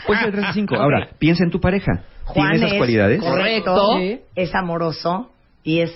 [0.06, 0.76] puede ser tres y cinco.
[0.76, 1.92] Ahora, piensa en tu pareja.
[2.24, 3.20] Juan ¿Tiene esas es cualidades?
[3.20, 3.98] Correcto.
[3.98, 4.20] Sí.
[4.34, 5.30] Es amoroso
[5.62, 5.92] y es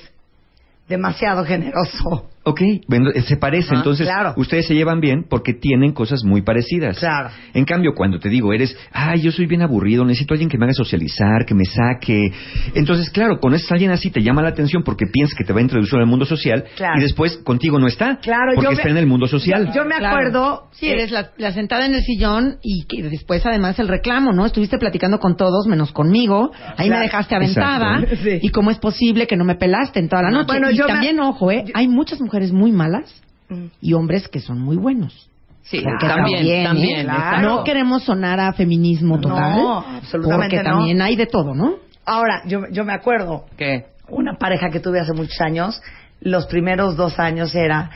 [0.89, 2.29] demasiado generoso.
[2.47, 4.35] Ok, bueno, eh, se parece, Ah, entonces claro.
[4.37, 6.99] ustedes se llevan bien porque tienen cosas muy parecidas.
[6.99, 7.31] Claro.
[7.55, 10.59] En cambio, cuando te digo, eres, ay, yo soy bien aburrido, necesito a alguien que
[10.59, 12.33] me haga socializar, que me saque.
[12.75, 15.61] Entonces, claro, con a alguien así te llama la atención porque piensas que te va
[15.61, 16.99] a introducir al mundo social Claro.
[16.99, 18.19] y después contigo no está.
[18.21, 19.73] Claro, porque yo está me- en el mundo social.
[19.75, 20.07] Yo me Claro.
[20.09, 20.69] acuerdo.
[20.73, 24.45] Sí, eres la, la sentada en el sillón y que después además el reclamo, ¿no?
[24.45, 26.51] Estuviste platicando con todos menos conmigo.
[26.77, 26.99] Ahí Claro.
[27.01, 28.05] me dejaste aventada.
[28.23, 28.39] Sí.
[28.43, 30.47] Y cómo es posible que no me pelaste en toda la noche.
[30.49, 31.65] Bueno, y yo me- también, ojo, ¿eh?
[31.75, 33.67] Hay muchas mujeres muy malas Mm.
[33.83, 35.29] y hombres que son muy buenos.
[35.65, 36.65] Sí, Porque también, ¿eh?
[36.65, 37.05] también.
[37.05, 37.19] claro.
[37.25, 37.49] exacto.
[37.49, 39.57] No queremos sonar a feminismo total.
[39.63, 40.77] No, absolutamente Porque no.
[40.77, 41.75] también hay de todo, ¿no?
[42.07, 43.87] Ahora, yo, yo me acuerdo, ¿Qué?
[44.09, 45.81] una pareja que tuve hace muchos años,
[46.21, 47.91] los primeros dos años era,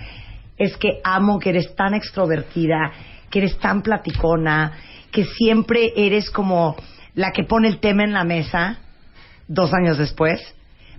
[0.58, 2.92] es que amo que eres tan extrovertida,
[3.30, 4.72] que eres tan platicona,
[5.10, 6.76] que siempre eres como
[7.14, 8.78] la que pone el tema en la mesa,
[9.46, 10.40] dos años después,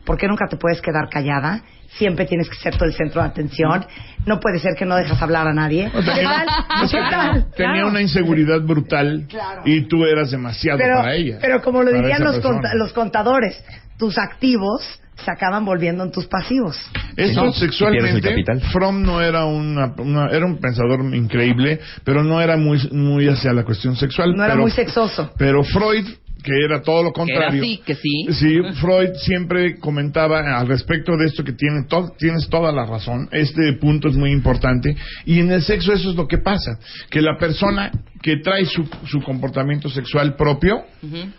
[0.05, 1.61] ¿por qué nunca te puedes quedar callada?
[1.97, 3.85] Siempre tienes que ser tú el centro de atención.
[4.25, 5.87] No puede ser que no dejas hablar a nadie.
[5.93, 6.45] O tenía-
[6.89, 7.45] ¿Qué tal?
[7.55, 7.87] tenía Claro.
[7.89, 9.61] una inseguridad brutal Claro.
[9.65, 11.37] y tú eras demasiado pero, para ella.
[11.41, 12.53] pero como lo dirían los, persona.
[12.61, 13.63] conta- los contadores,
[13.97, 14.81] tus activos
[15.15, 16.77] se acaban volviendo en tus pasivos.
[17.17, 18.33] Esto No, sexualmente.
[18.71, 23.51] Fromm no era una, una- era un pensador increíble, pero no era muy muy hacia
[23.51, 24.33] la cuestión sexual.
[24.35, 25.33] No era muy sexoso.
[25.37, 26.05] Pero Freud,
[26.43, 27.61] que era todo lo contrario.
[27.61, 28.27] así, que sí.
[28.31, 33.27] Sí, Freud siempre comentaba al respecto de esto que tiene to- tienes toda la razón.
[33.31, 34.95] Este punto es muy importante.
[35.25, 36.79] Y en el sexo eso es lo que pasa.
[37.09, 40.83] Que la persona que trae su, su comportamiento sexual propio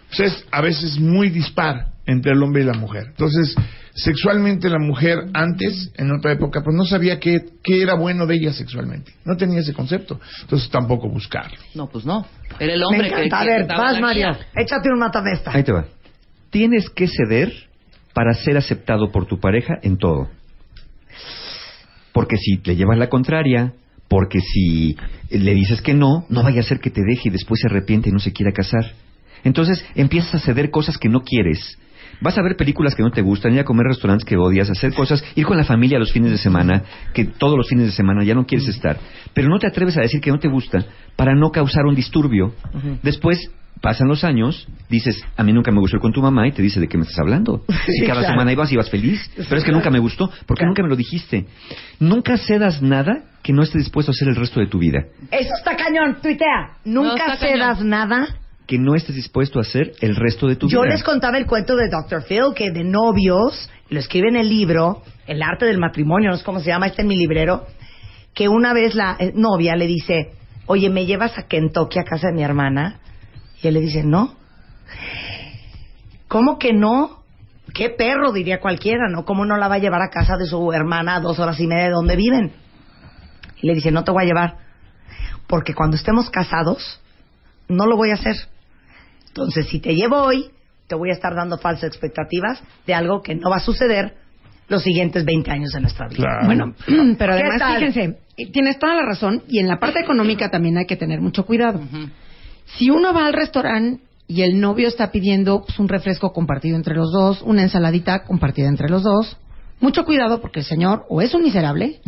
[0.08, 3.04] pues es a veces muy dispar entre el hombre y la mujer.
[3.08, 3.54] Entonces,
[4.02, 8.36] sexualmente la mujer antes, en otra época, pues no sabía qué, qué era bueno de
[8.36, 9.12] ella sexualmente.
[9.24, 10.20] No tenía ese concepto.
[10.42, 11.56] Entonces tampoco buscarlo.
[11.74, 12.26] No, pues no.
[12.58, 13.24] Era el hombre que.
[13.24, 13.40] encanta.
[13.40, 14.38] A ver, vas, guía.
[14.56, 15.52] Échate un matamesta.
[15.52, 15.84] Ahí te va.
[16.50, 17.52] Tienes que ceder
[18.12, 20.28] para ser aceptado por tu pareja en todo.
[22.12, 23.72] Porque si le llevas la contraria,
[24.08, 24.96] porque si
[25.30, 28.08] le dices que no, no vaya a ser que te deje y después se arrepiente
[28.08, 28.92] y no se quiera casar.
[29.44, 31.78] Entonces empiezas a ceder cosas que no quieres.
[32.20, 34.92] Vas a ver películas que no te gustan, ir a comer restaurantes que odias, hacer
[34.92, 36.82] cosas, ir con la familia los fines de semana,
[37.14, 38.98] que todos los fines de semana ya no quieres estar.
[39.32, 40.84] Pero no te atreves a decir que no te gusta
[41.16, 42.54] para no causar un disturbio.
[43.02, 43.50] Después
[43.80, 46.60] pasan los años, dices, a mí nunca me gustó ir con tu mamá y te
[46.60, 47.64] dice de qué me estás hablando.
[47.86, 48.34] Sí, y cada claro.
[48.34, 50.68] semana ibas y ibas feliz, pero es que nunca me gustó, porque Claro.
[50.72, 51.46] nunca me lo dijiste.
[51.98, 55.06] Nunca cedas nada que no estés dispuesto a hacer el resto de tu vida.
[55.30, 56.76] Eso está cañón, tuitea.
[56.84, 57.88] Nunca cedas cañón.
[57.88, 58.28] nada.
[58.70, 60.92] Que no estés dispuesto a hacer el resto de tu Yo vida.
[60.92, 62.22] les contaba el cuento de Dr.
[62.22, 66.44] Phil, que de novios, lo escribe en el libro, El arte del matrimonio, no sé
[66.44, 67.66] cómo se llama, está en mi librero,
[68.32, 70.34] que una vez la eh, novia le dice,
[70.66, 73.00] oye, ¿me llevas a Kentucky a casa de mi hermana?
[73.60, 74.36] Y él le dice, no.
[76.28, 77.24] ¿Cómo que no?
[77.74, 79.24] ¿Qué perro, diría cualquiera, no?
[79.24, 81.66] ¿Cómo no la va a llevar a casa de su hermana a dos horas y
[81.66, 82.52] media de donde viven?
[83.62, 84.58] Y le dice, no te voy a llevar,
[85.48, 87.00] porque cuando estemos casados,
[87.68, 88.36] no lo voy a hacer.
[89.30, 90.50] Entonces, si te llevo hoy,
[90.86, 94.14] te voy a estar dando falsas expectativas de algo que no va a suceder
[94.68, 96.18] los siguientes 20 años de nuestra vida.
[96.18, 96.46] Claro.
[96.46, 96.74] Bueno,
[97.18, 100.78] pero ¿Qué además, fíjense, eh, tienes toda la razón y en la parte económica también
[100.78, 101.80] hay que tener mucho cuidado.
[102.78, 106.94] Si uno va al restaurante y el novio está pidiendo pues, un refresco compartido entre
[106.94, 109.36] los dos, una ensaladita compartida entre los dos,
[109.80, 112.00] mucho cuidado porque el señor o es un miserable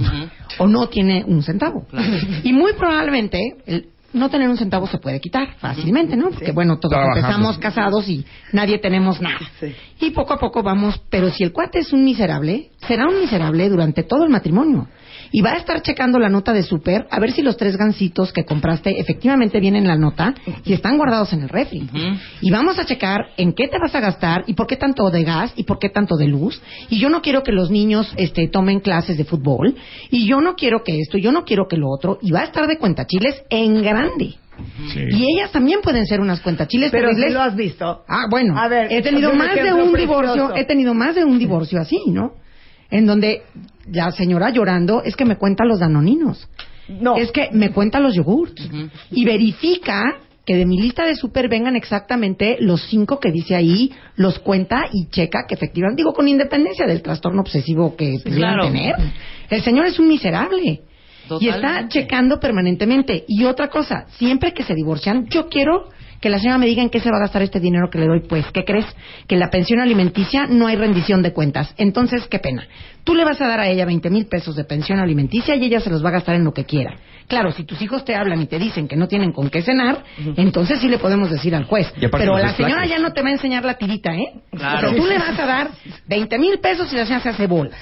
[0.58, 1.86] o no tiene un centavo.
[2.44, 6.30] Y muy probablemente el no tener un centavo se puede quitar fácilmente, ¿no?
[6.30, 7.18] Porque bueno, todos Trabajando.
[7.20, 9.40] empezamos casados y nadie tenemos nada.
[9.60, 9.74] Sí.
[10.00, 13.68] Y poco a poco vamos, pero si el cuate es un miserable, será un miserable
[13.68, 14.88] durante todo el matrimonio.
[15.32, 18.32] Y va a estar checando la nota de súper a ver si los tres gancitos
[18.32, 21.88] que compraste efectivamente vienen en la nota y están guardados en el refri.
[22.40, 25.24] Y vamos a checar en qué te vas a gastar y por qué tanto de
[25.24, 26.60] gas y por qué tanto de luz.
[26.88, 29.74] Y yo no quiero que los niños este, tomen clases de fútbol.
[30.10, 32.18] Y yo no quiero que esto, yo no quiero que lo otro.
[32.20, 34.36] Y va a estar de cuentachiles en grande.
[34.92, 35.00] Sí.
[35.10, 38.04] Y ellas también pueden ser unas cuentachiles Pero si lo has visto.
[38.06, 38.58] Ah, bueno.
[38.58, 40.22] A ver, he tenido más de un precioso.
[40.22, 42.34] divorcio, he tenido más de un divorcio así, ¿no?
[42.92, 43.42] En donde
[43.90, 46.48] la señora llorando es que me cuenta los danoninos.
[46.88, 47.16] No.
[47.16, 48.68] Es que me cuenta los yogurts.
[49.10, 53.92] Y verifica que de mi lista de súper vengan exactamente los cinco que dice ahí,
[54.16, 58.66] los cuenta y checa que efectivamente, digo, con independencia del trastorno obsesivo que pudieran claro.
[58.66, 58.94] tener,
[59.48, 60.82] el señor es un miserable.
[61.40, 63.24] Y está checando permanentemente.
[63.26, 65.88] Y otra cosa, siempre que se divorcian, yo quiero
[66.22, 68.06] que la señora me diga en qué se va a gastar este dinero que le
[68.06, 68.20] doy.
[68.20, 68.86] Pues, ¿qué crees?
[69.26, 71.74] Que en la pensión alimenticia no hay rendición de cuentas.
[71.76, 72.64] Entonces, qué pena.
[73.02, 75.80] Tú le vas a dar a ella 20 mil pesos de pensión alimenticia y ella
[75.80, 76.96] se los va a gastar en lo que quiera.
[77.26, 80.04] Claro, si tus hijos te hablan y te dicen que no tienen con qué cenar,
[80.36, 81.92] entonces sí le podemos decir al juez.
[81.98, 84.42] Pero los la señora ya no te va a enseñar la tirita, ¿eh?
[84.52, 84.90] Claro.
[84.90, 85.70] O sea, tú le vas a dar
[86.06, 87.76] 20 mil pesos y la señora se hace bola.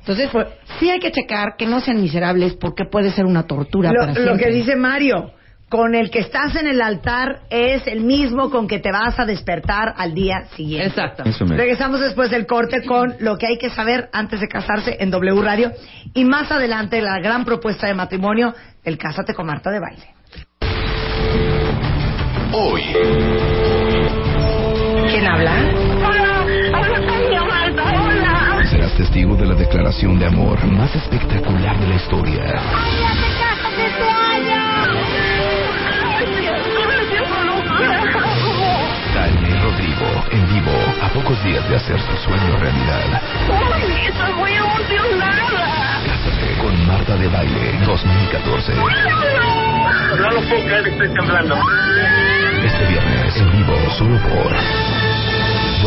[0.00, 3.92] Entonces, pues, sí hay que checar que no sean miserables porque puede ser una tortura
[3.92, 5.32] Lo, para lo que dice Mario,
[5.70, 9.24] con el que estás en el altar es el mismo con que te vas a
[9.24, 10.88] despertar al día siguiente.
[10.88, 11.22] Exacto.
[11.46, 15.40] Regresamos después del corte con lo que hay que saber antes de casarse en W
[15.40, 15.70] Radio
[16.12, 18.52] y más adelante la gran propuesta de matrimonio
[18.82, 20.08] el Cásate con Marta de Baile.
[22.52, 22.82] Hoy,
[25.08, 25.52] ¿Quién habla?
[26.72, 28.64] Hola, Tania Marta, hola.
[28.68, 33.29] serás testigo de la declaración de amor más espectacular de la historia.
[41.10, 43.22] A pocos días de hacer su sueño realidad.
[43.72, 46.00] ¡Ay, estoy muy emocionada!
[46.06, 48.74] Cásate con Marta de Baile 2014.
[50.18, 51.56] No lo puedo creer, estoy temblando.
[52.64, 54.52] Este viernes, en vivo, solo por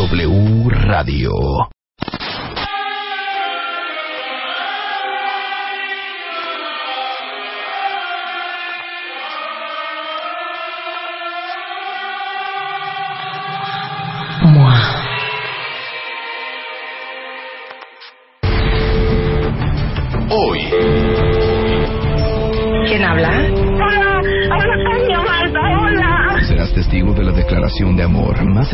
[0.08, 1.73] W Radio.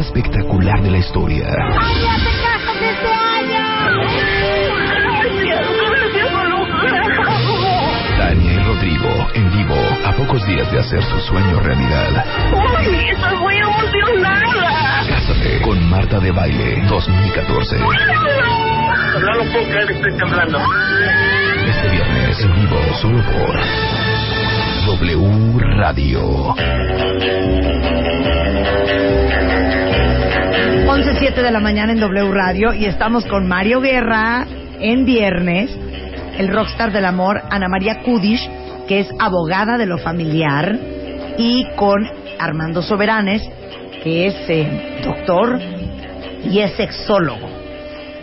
[0.00, 1.46] Espectacular de la historia.
[1.46, 3.20] ¡Ay, ya te casas este
[8.32, 9.74] y Rodrigo en vivo
[10.04, 12.24] a pocos días de hacer su sueño realidad.
[12.52, 15.04] ¡Uy, estoy muy emocionada!
[15.08, 17.78] Cásate con Marta de Baile 2014.
[17.78, 20.58] No lo puedo creer, estoy temblando.
[21.66, 23.60] Este viernes en vivo solo por
[24.86, 26.54] W Radio.
[30.70, 34.46] 11.07 de la mañana en W Radio y estamos con Mario Guerra
[34.78, 35.68] en viernes,
[36.38, 38.48] el rockstar del amor, Ana María Kudish,
[38.86, 40.78] que es abogada de lo familiar,
[41.36, 42.06] y con
[42.38, 43.42] Armando Soberanes,
[44.04, 45.60] que es eh, doctor
[46.44, 47.48] y es sexólogo.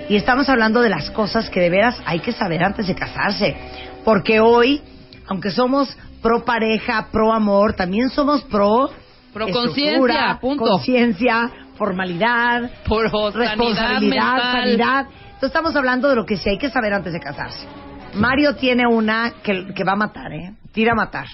[0.07, 3.57] Y estamos hablando de las cosas que de veras hay que saber antes de casarse.
[4.05, 4.81] Porque hoy,
[5.27, 8.89] aunque somos pro pareja, pro amor, también somos pro
[9.33, 10.63] Pro conciencia, punto.
[10.63, 14.51] conciencia, formalidad, Por responsabilidad, mental.
[14.51, 15.05] sanidad.
[15.25, 17.65] Entonces estamos hablando de lo que sí hay que saber antes de casarse.
[18.15, 20.53] Mario tiene una que, que va a matar, ¿eh?
[20.71, 21.27] Tira a matar.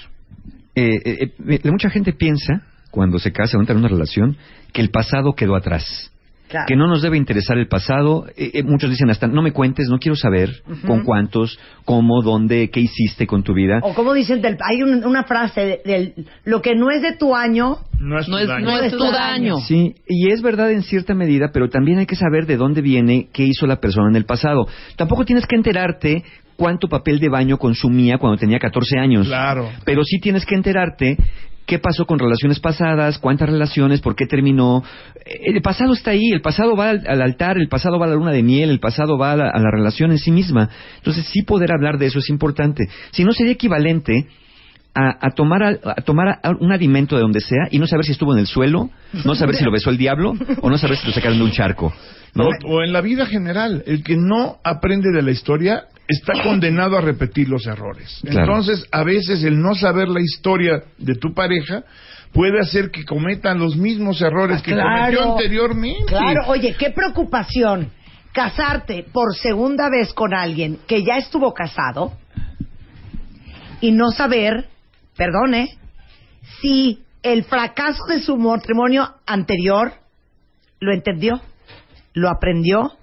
[0.75, 4.37] Eh, eh, eh, mucha gente piensa, cuando se casa o entra en una relación,
[4.71, 6.11] que el pasado quedó atrás.
[6.54, 6.68] Claro.
[6.68, 8.28] Que no nos debe interesar el pasado.
[8.38, 12.70] Eh, eh, muchos dicen hasta, no me cuentes, no quiero saber con cuántos, cómo, dónde,
[12.70, 13.80] qué hiciste con tu vida.
[13.82, 16.14] O como dicen, del, hay un- una frase de- del
[16.45, 18.66] lo que no es de tu año, No es, No es, daño.
[18.66, 19.58] no es tu daño.
[19.62, 23.30] Sí, y es verdad en cierta medida, pero también hay que saber de dónde viene,
[23.34, 24.68] qué hizo la persona en el pasado.
[24.95, 26.24] Tampoco tienes que enterarte
[26.56, 29.26] cuánto papel de baño consumía cuando tenía 14 años.
[29.28, 29.70] Claro.
[29.86, 31.18] Pero sí tienes que enterarte
[31.66, 34.84] qué pasó con relaciones pasadas, cuántas relaciones, por qué terminó.
[35.26, 38.16] El pasado está ahí, el pasado va al, al altar, el pasado va a la
[38.16, 40.70] luna de miel, el pasado va a la, a la relación en sí misma.
[40.97, 42.84] Entonces sí poder hablar de eso es importante.
[43.11, 44.28] Si no sería equivalente
[44.95, 48.05] a, a tomar, a, a tomar a- un alimento de donde sea y no saber
[48.05, 48.89] si estuvo en el suelo,
[49.25, 51.51] no saber si lo besó el diablo o no saber si lo sacaron de un
[51.51, 51.93] charco.
[52.35, 52.45] ¿no?
[52.65, 56.97] O, o en la vida general, el que no aprende de la historia está condenado
[56.97, 58.19] a repetir los errores.
[58.23, 58.41] Claro.
[58.41, 61.83] Entonces, a veces el no saber la historia de tu pareja
[62.31, 66.05] puede hacer que cometan los mismos errores que cometió anteriormente.
[66.07, 67.89] Claro, oye, qué preocupación
[68.31, 72.13] casarte por segunda vez con alguien que ya estuvo casado
[73.79, 74.65] y no saber,
[75.16, 75.78] perdone,
[76.61, 79.93] si el fracaso de su matrimonio anterior
[80.80, 81.41] lo entendió,
[82.14, 82.93] lo aprendió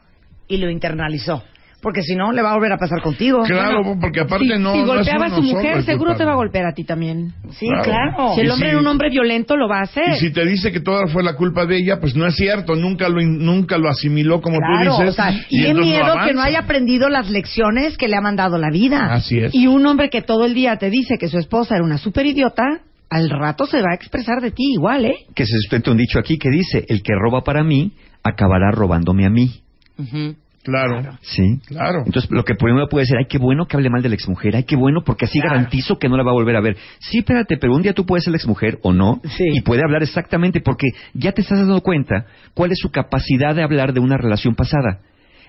[0.46, 1.42] y lo internalizó.
[1.82, 3.42] Porque si no, le va a volver a pasar contigo.
[3.44, 4.72] Claro, porque aparte si, no.
[4.74, 7.32] si no golpeaba a su mujer, el seguro te va a golpear a ti también.
[7.52, 7.82] Sí, Claro.
[7.84, 8.34] claro.
[8.34, 10.10] Si el hombre si- era un hombre violento, lo va a hacer.
[10.10, 12.74] Y si te dice que toda fue la culpa de ella, pues no es cierto,
[12.76, 15.08] nunca lo, nunca lo asimiló como Claro, tú dices.
[15.08, 16.32] o sea, y qué miedo que avanza.
[16.34, 19.14] no haya aprendido las lecciones que le ha mandado la vida.
[19.14, 19.54] Así es.
[19.54, 22.26] Y un hombre que todo el día te dice que su esposa era una super
[22.26, 22.62] idiota,
[23.08, 25.14] al rato se va a expresar de ti igual, ¿eh?
[25.34, 29.24] Que se sustenta un dicho aquí que dice, el que roba para mí, acabará robándome
[29.26, 29.62] a mí.
[29.98, 30.36] Ujú.
[30.62, 31.58] Claro, ¿Sí?
[31.66, 32.02] claro.
[32.04, 34.54] Entonces, lo que primero puede ser, ay, qué bueno que hable mal de la exmujer,
[34.56, 35.54] ay, qué bueno, porque así Claro.
[35.56, 36.76] garantizo que no la va a volver a ver.
[36.98, 39.44] Sí, espérate, pero un día tú puedes ser la exmujer o no, Sí.
[39.54, 43.62] y puede hablar exactamente, porque ya te estás dando cuenta cuál es su capacidad de
[43.62, 45.00] hablar de una relación pasada.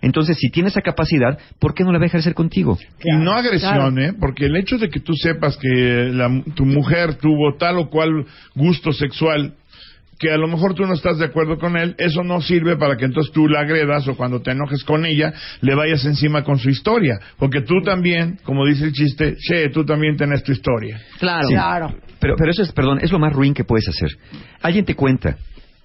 [0.03, 2.77] Entonces, si tiene esa capacidad, ¿por qué no la va a ejercer contigo?
[3.03, 4.13] y no agresión, ¿eh?
[4.19, 8.25] Porque el hecho de que tú sepas que la- tu mujer tuvo tal o cual
[8.55, 9.53] gusto sexual,
[10.21, 12.95] que a lo mejor tú no estás de acuerdo con él, eso no sirve para
[12.95, 16.59] que entonces tú la agredas o cuando te enojes con ella, le vayas encima con
[16.59, 17.19] su historia.
[17.39, 21.01] Porque tú también, como dice el chiste, che, tú también tenés tu historia.
[21.17, 21.47] Claro.
[21.47, 21.55] Sí.
[21.55, 21.95] Claro.
[22.19, 24.09] Pero, pero eso es, perdón, es lo más ruin que puedes hacer.
[24.61, 25.37] Alguien te cuenta.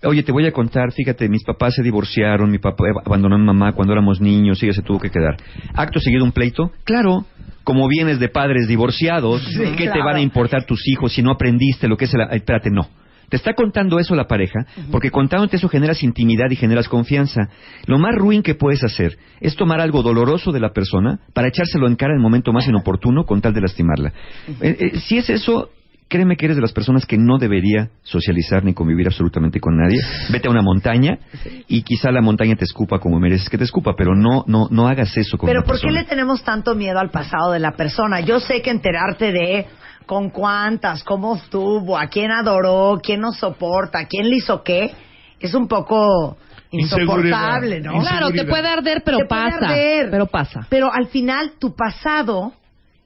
[0.04, 3.46] Oye, te voy a contar, fíjate, mis papás se divorciaron, mi papá abandonó a mi
[3.46, 5.38] mamá cuando éramos niños y ella se tuvo que quedar.
[5.72, 7.24] Acto seguido un pleito, claro,
[7.64, 9.42] como vienes de padres divorciados,
[9.78, 12.20] ¿qué te van a importar tus hijos si no aprendiste lo que es el...
[12.30, 12.86] Espérate, no.
[13.28, 17.48] Te está contando eso la pareja, porque contándote eso generas intimidad y generas confianza.
[17.86, 21.86] Lo más ruin que puedes hacer es tomar algo doloroso de la persona para echárselo
[21.86, 24.12] en cara en el momento más inoportuno con tal de lastimarla.
[24.60, 25.70] Eh, eh, si es eso,
[26.08, 29.98] créeme que eres de las personas que no debería socializar ni convivir absolutamente con nadie.
[30.30, 31.18] Vete a una montaña
[31.66, 34.88] y quizá la montaña te escupa como mereces que te escupa, pero no no no
[34.88, 37.72] hagas eso con Pero una ¿por qué le tenemos tanto miedo al pasado de la
[37.72, 38.20] persona?
[38.20, 39.66] Yo sé que enterarte de
[40.06, 44.92] con cuántas, cómo estuvo, a quién adoró, quién nos soporta, quién le hizo qué,
[45.40, 46.36] es un poco
[46.70, 48.00] insoportable, ¿no?
[48.00, 49.66] Claro, te puede arder, pero Te puede pasa.
[49.68, 50.10] arder.
[50.10, 50.66] Pero pasa.
[50.68, 52.52] Pero al final tu pasado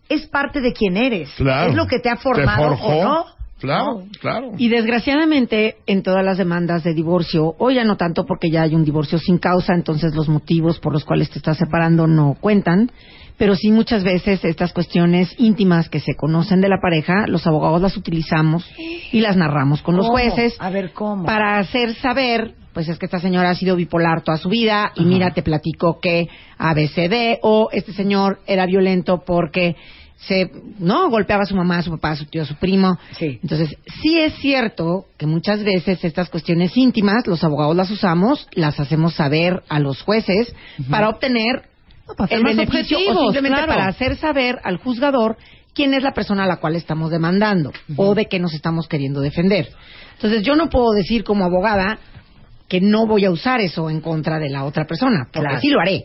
[0.08, 1.30] es parte de quién eres.
[1.36, 1.70] Claro.
[1.70, 2.88] Es lo que te ha Te formado forjó.
[2.88, 3.24] o no.
[3.60, 4.52] Claro, claro.
[4.56, 8.74] Y desgraciadamente, en todas las demandas de divorcio, o ya no tanto porque ya hay
[8.74, 12.90] un divorcio sin causa, entonces los motivos por los cuales te estás separando no cuentan,
[13.40, 17.80] pero sí muchas veces estas cuestiones íntimas que se conocen de la pareja, los abogados
[17.80, 18.70] las utilizamos
[19.12, 21.24] y las narramos con los jueces A ver, ¿cómo?
[21.24, 25.06] para hacer saber, pues es que esta señora ha sido bipolar toda su vida y
[25.06, 26.28] mira, te platico que
[26.58, 29.74] ABCD o este señor era violento porque
[30.18, 32.98] se no golpeaba a su mamá, a su papá, a su tío, a su primo.
[33.18, 38.78] Entonces, sí es cierto que muchas veces estas cuestiones íntimas los abogados las usamos, las
[38.78, 40.54] hacemos saber a los jueces
[40.90, 41.69] para obtener
[42.16, 43.72] para ser el más beneficio o simplemente claro.
[43.72, 45.36] para hacer saber al juzgador
[45.74, 49.20] quién es la persona a la cual estamos demandando o de qué nos estamos queriendo
[49.20, 49.68] defender.
[50.14, 51.98] Entonces, yo no puedo decir como abogada
[52.68, 55.60] que no voy a usar eso en contra de la otra persona, porque Claro.
[55.60, 56.04] sí lo haré.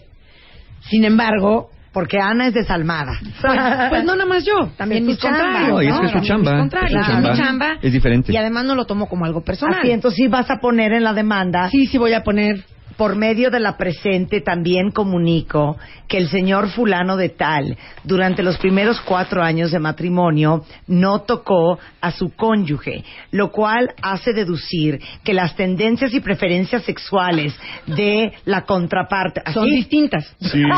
[0.90, 3.14] Sin embargo, Porque Ana es desalmada.
[3.22, 3.54] pues,
[3.90, 5.70] pues no nada más yo, también mis chamba, contrarios.
[5.70, 7.36] No, y es que es su También chamba, es su mi chamba.
[7.38, 7.78] chamba.
[7.82, 8.34] Es diferente.
[8.34, 9.80] Y además no lo tomo como algo personal.
[9.80, 11.70] Así, entonces sí vas a poner en la demanda.
[11.70, 12.66] Sí, sí voy a poner.
[12.98, 15.78] Por medio de la presente también comunico
[16.08, 21.80] que el señor fulano de tal, durante los primeros cuatro años de matrimonio, no tocó
[22.00, 27.54] a su cónyuge, lo cual hace deducir que las tendencias y preferencias sexuales
[27.88, 29.76] de la contraparte Son ¿así?
[29.76, 30.36] distintas.
[30.40, 30.62] Sí.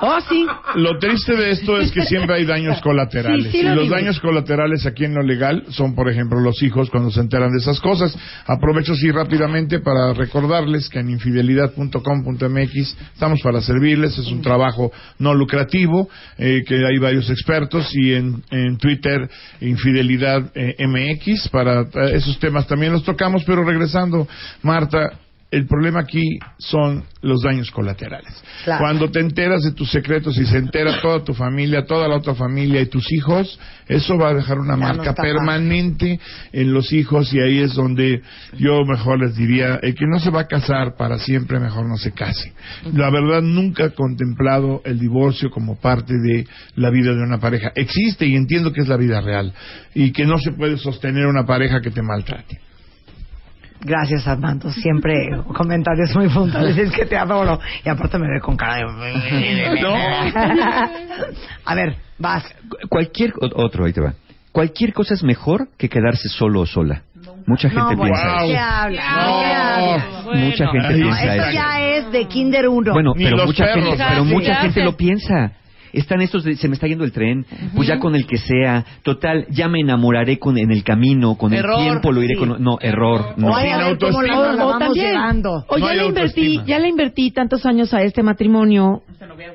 [0.00, 0.46] Oh, sí.
[0.76, 3.46] Lo triste de esto es que siempre hay daños colaterales.
[3.46, 3.96] Sí, sí y lo los digo.
[3.96, 7.58] daños colaterales aquí en lo legal son, por ejemplo, los hijos cuando se enteran de
[7.58, 8.16] esas cosas.
[8.46, 14.18] Aprovecho así rápidamente para recordarles que en infidelidad.com.mx estamos para servirles.
[14.18, 19.28] Es un trabajo no lucrativo, eh, que hay varios expertos y en, en Twitter
[19.60, 23.42] Infidelidad eh, MX para eh, esos temas también los tocamos.
[23.44, 24.26] Pero regresando,
[24.62, 25.18] Marta,
[25.50, 28.32] el problema aquí son los daños colaterales.
[28.64, 28.80] Claro.
[28.80, 32.34] Cuando te enteras de tus secretos y se entera toda tu familia, toda la otra
[32.34, 36.20] familia y tus hijos, eso va a dejar una Ya marca permanente
[36.52, 38.20] en los hijos y ahí es donde
[38.58, 41.96] yo mejor les diría, el que no se va a casar para siempre, mejor no
[41.96, 42.52] se case.
[42.92, 46.46] La verdad, nunca he contemplado el divorcio como parte de
[46.76, 47.72] la vida de una pareja.
[47.74, 49.54] Existe y entiendo que es la vida real
[49.94, 52.67] y que no se puede sostener una pareja que te maltrate.
[53.80, 54.70] Gracias, Armando.
[54.72, 55.14] Siempre
[55.56, 56.76] comentarios muy puntuales.
[56.76, 57.60] Es que te adoro.
[57.84, 59.78] Y aparte me ve con cara de...
[59.82, 59.94] No.
[61.64, 62.44] A ver, vas.
[62.88, 64.14] Cualquier otro, ahí te va.
[64.52, 67.02] Cualquier cosa es mejor que quedarse solo o sola.
[67.46, 68.62] Mucha gente No, bueno, piensa ¿qué eso.
[68.62, 69.02] habla?
[69.02, 70.44] ¿Qué habla?
[70.44, 71.52] Mucha gente No, piensa eso eso.
[71.52, 72.92] ya es de Kinder 1.
[72.92, 73.84] Bueno, Ni pero mucha perros.
[73.90, 75.52] gente, pero mucha gente lo piensa.
[75.92, 78.84] Están estos de, se me está yendo el tren, pues ya con el que sea,
[79.02, 82.40] total, ya me enamoraré con en el camino, con Error, el tiempo lo iré sí.
[82.40, 83.54] con no, error, no.
[83.54, 84.52] Ay, a Sin ver cómo la, autoestima.
[84.52, 85.64] la O vamos también, llevando.
[85.68, 89.02] o No ya le invertí, ya le invertí tantos años a este matrimonio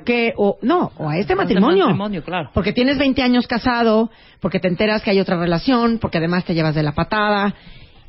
[0.04, 1.84] que o no, o a este matrimonio.
[1.86, 2.50] matrimonio, claro.
[2.52, 4.10] Porque tienes 20 años casado,
[4.40, 7.54] porque te enteras que hay otra relación, porque además te llevas de la patada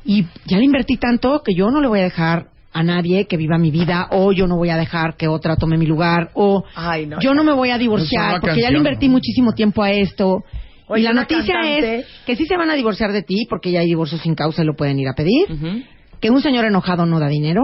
[0.04, 2.48] y ya le invertí tanto que yo no le voy a dejar
[2.78, 5.78] a nadie que viva mi vida o yo no voy a dejar que otra tome
[5.78, 9.06] mi lugar o Ay, no, yo no me voy a divorciar porque ya le invertí
[9.08, 9.12] ¿no?
[9.12, 10.44] muchísimo tiempo a esto.
[10.88, 13.72] Oye, y la noticia cantante- es que sí se van a divorciar de ti porque
[13.72, 15.46] ya hay divorcio sin causa y lo pueden ir a pedir
[16.20, 17.62] que un señor enojado no da dinero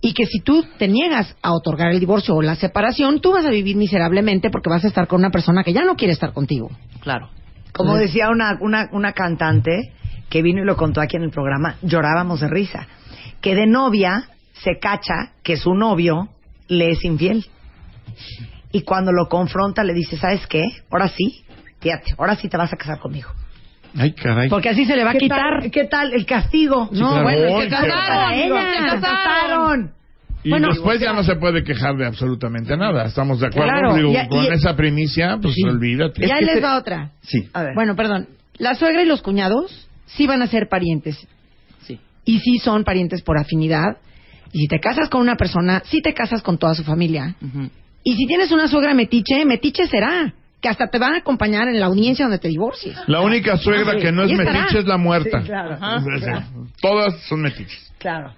[0.00, 3.44] y que si tú te niegas a otorgar el divorcio o la separación, tú vas
[3.44, 6.32] a vivir miserablemente porque vas a estar con una persona que ya no quiere estar
[6.32, 6.70] contigo.
[7.00, 7.28] Claro.
[7.72, 9.92] Como decía una, una, una cantante
[10.28, 12.86] que vino y lo contó aquí en el programa, llorábamos de risa.
[13.40, 14.28] Que de novia
[14.62, 16.28] se cacha que su novio
[16.68, 17.46] le es infiel.
[18.72, 20.64] Y cuando lo confronta le dice, ¿sabes qué?
[20.90, 21.44] Ahora sí,
[21.80, 23.30] fíjate, ahora sí te vas a casar conmigo.
[23.96, 24.48] Ay, caray.
[24.50, 25.60] Porque así se le va a ¿Qué quitar.
[25.60, 26.88] tal, ¿Qué tal el castigo?
[26.92, 27.22] No, claro.
[27.22, 29.92] bueno, Ay, es que pero- casaron, Ella, se se casaron.
[30.44, 33.04] Y Bueno, después ya no se puede quejar de absolutamente nada.
[33.06, 33.70] ¿Estamos de acuerdo?
[33.70, 35.62] Claro, Digo, con y- esa primicia, pues Sí.
[35.64, 36.26] olvídate.
[36.26, 37.10] Y ahí que les se- va otra.
[37.22, 37.48] Sí.
[37.52, 37.74] A ver.
[37.74, 38.28] Bueno, perdón.
[38.58, 41.26] La suegra y los cuñados sí van a ser parientes.
[42.28, 43.96] Y sí son parientes por afinidad.
[44.52, 47.34] Y si te casas con una persona, sí te casas con toda su familia.
[48.04, 50.34] Y si tienes una suegra metiche, metiche será.
[50.60, 52.96] Que hasta te van a acompañar en la audiencia donde te divorcies.
[53.06, 55.40] La única suegra Sí, que no es metiche es la muerta.
[55.40, 55.78] Sí, claro.
[56.82, 57.92] Todas son metiches.
[57.98, 58.34] Claro.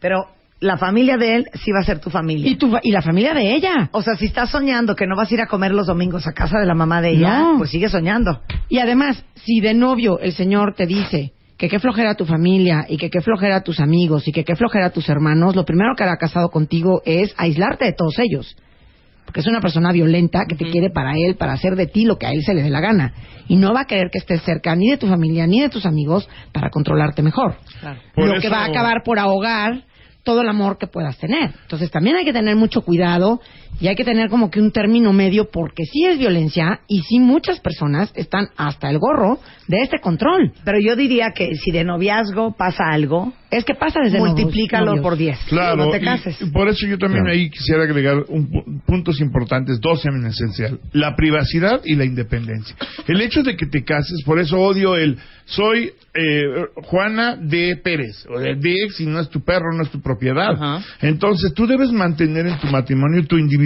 [0.00, 0.26] Pero
[0.60, 2.48] la familia de él sí va a ser tu familia.
[2.48, 3.88] Y, tu, fa- y la familia de ella.
[3.92, 6.32] O sea, si estás soñando que no vas a ir a comer los domingos a
[6.32, 7.58] casa de la mamá de ella, No.
[7.58, 8.40] pues sigue soñando.
[8.68, 12.96] Y además, si de novio el señor te dice que qué flojera tu familia y
[12.96, 16.16] que qué flojera tus amigos y que qué flojera tus hermanos, lo primero que hará
[16.16, 18.56] casado contigo es aislarte de todos ellos.
[19.24, 22.18] Porque es una persona violenta que te quiere para él, para hacer de ti lo
[22.18, 23.14] que a él se le dé la gana.
[23.48, 25.86] Y no va a querer que estés cerca ni de tu familia ni de tus
[25.86, 27.56] amigos para controlarte mejor.
[27.80, 28.00] Claro.
[28.16, 29.84] Lo eso- que va a acabar por ahogar
[30.24, 31.52] todo el amor que puedas tener.
[31.62, 33.40] Entonces también hay que tener mucho cuidado
[33.80, 37.18] y hay que tener como que un término medio porque sí es violencia y sí
[37.20, 40.52] muchas personas están hasta el gorro de este control.
[40.64, 45.02] Pero yo diría que si de noviazgo pasa algo, Es que pasa desde multiplícalo novios.
[45.02, 45.38] por 10.
[45.48, 46.40] Claro, No te cases.
[46.42, 47.38] y por eso yo también Claro.
[47.38, 52.74] ahí quisiera agregar un pu- puntos importantes, dos en esencial, la privacidad y la independencia.
[53.06, 56.42] El hecho de que te cases, por eso odio el soy eh,
[56.84, 60.00] Juana de Pérez, o de, de ex y no es tu perro, no es tu
[60.00, 60.52] propiedad.
[60.52, 60.80] Ajá.
[61.02, 63.63] Entonces tú debes mantener en tu matrimonio tu individualidad.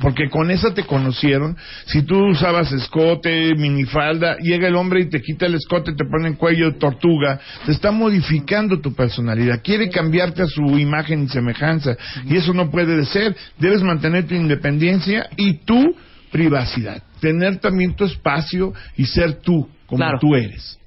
[0.00, 1.56] Porque con esa te conocieron.
[1.84, 6.28] Si tú usabas escote, minifalda, llega el hombre y te quita el escote, te pone
[6.28, 9.60] en cuello de tortuga, te está modificando tu personalidad.
[9.62, 11.96] Quiere cambiarte a su imagen y semejanza.
[12.26, 13.36] Y eso no puede de ser.
[13.58, 15.94] Debes mantener tu independencia y tu
[16.32, 17.02] privacidad.
[17.20, 20.18] Tener también tu espacio y ser tú, como Claro.
[20.18, 20.78] tú eres.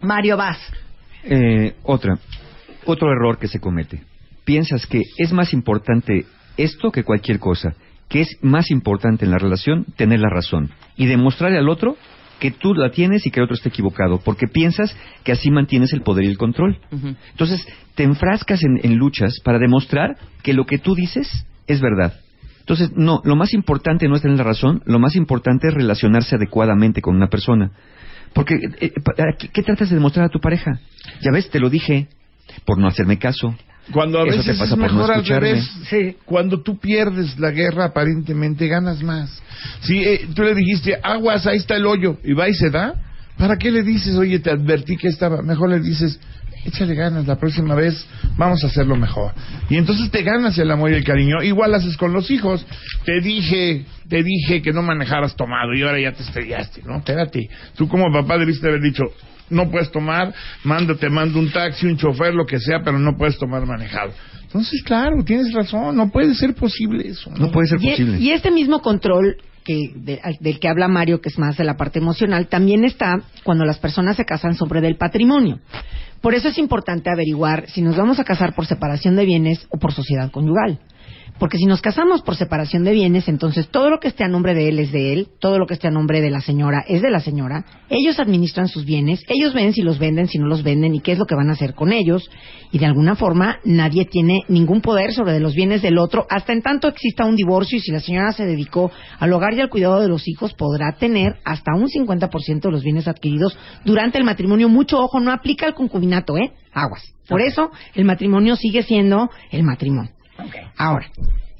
[0.00, 0.58] Mario Vaz.
[1.22, 2.18] Eh, otra,
[2.84, 4.02] otro error que se comete.
[4.44, 6.24] Piensas que es más importante
[6.64, 7.74] esto que cualquier cosa,
[8.08, 11.96] que es más importante en la relación tener la razón y demostrarle al otro
[12.40, 15.92] que tú la tienes y que el otro está equivocado, porque piensas que así mantienes
[15.92, 16.78] el poder y el control.
[17.30, 22.18] Entonces, te enfrascas en, en luchas para demostrar que lo que tú dices es verdad.
[22.60, 26.36] Entonces, no, lo más importante no es tener la razón, lo más importante es relacionarse
[26.36, 27.72] adecuadamente con una persona.
[28.32, 28.92] Porque, eh,
[29.38, 30.80] ¿qué, qué tratas de demostrar a tu pareja?
[31.20, 32.08] Ya ves, te lo dije,
[32.64, 33.54] por no hacerme caso.
[33.92, 35.70] Cuando a Eso veces te pasa es por no mejor al revés.
[35.88, 36.16] Sí.
[36.24, 39.42] Cuando tú pierdes la guerra, aparentemente ganas más.
[39.82, 42.94] Si eh, tú le dijiste, aguas, ahí está el hoyo, y va y se da,
[43.36, 45.42] ¿para qué le dices, oye, te advertí que estaba?
[45.42, 46.20] Mejor le dices,
[46.64, 49.32] échale ganas, la próxima vez vamos a hacerlo mejor.
[49.68, 51.42] Y entonces te ganas el amor y el cariño.
[51.42, 52.64] Igual haces con los hijos.
[53.04, 56.98] Te dije, te dije que no manejaras tomado y ahora ya te estrellaste, ¿no?
[56.98, 57.48] Espérate.
[57.76, 59.04] Tú como papá debiste haber dicho,
[59.50, 60.32] no puedes tomar,
[60.64, 64.12] mándate, mando un taxi, un chofer, lo que sea, pero no puedes tomar manejado.
[64.42, 67.30] Entonces, claro, tienes razón, no puede ser posible eso.
[67.38, 68.18] No puede ser Y, posible.
[68.18, 71.64] y este mismo control que de- al- del que habla Mario, que es más de
[71.64, 75.60] la parte emocional, también está cuando las personas se casan sobre del patrimonio.
[76.20, 79.78] Por eso es importante averiguar si nos vamos a casar por separación de bienes o
[79.78, 80.78] por sociedad conyugal.
[81.40, 84.52] Porque si nos casamos por separación de bienes, entonces todo lo que esté a nombre
[84.54, 87.00] de él es de él, todo lo que esté a nombre de la señora es
[87.00, 90.62] de la señora, ellos administran sus bienes, ellos ven si los venden, si no los
[90.62, 92.30] venden y qué es lo que van a hacer con ellos,
[92.72, 96.60] y de alguna forma nadie tiene ningún poder sobre los bienes del otro, hasta en
[96.60, 99.98] tanto exista un divorcio y si la señora se dedicó al hogar y al cuidado
[100.02, 104.68] de los hijos, podrá tener hasta un 50% de los bienes adquiridos durante el matrimonio.
[104.68, 106.52] Mucho ojo, no aplica el concubinato, ¿eh?
[106.74, 107.14] Aguas.
[107.26, 110.19] Por eso el matrimonio sigue siendo el matrimonio.
[110.76, 111.10] Ahora,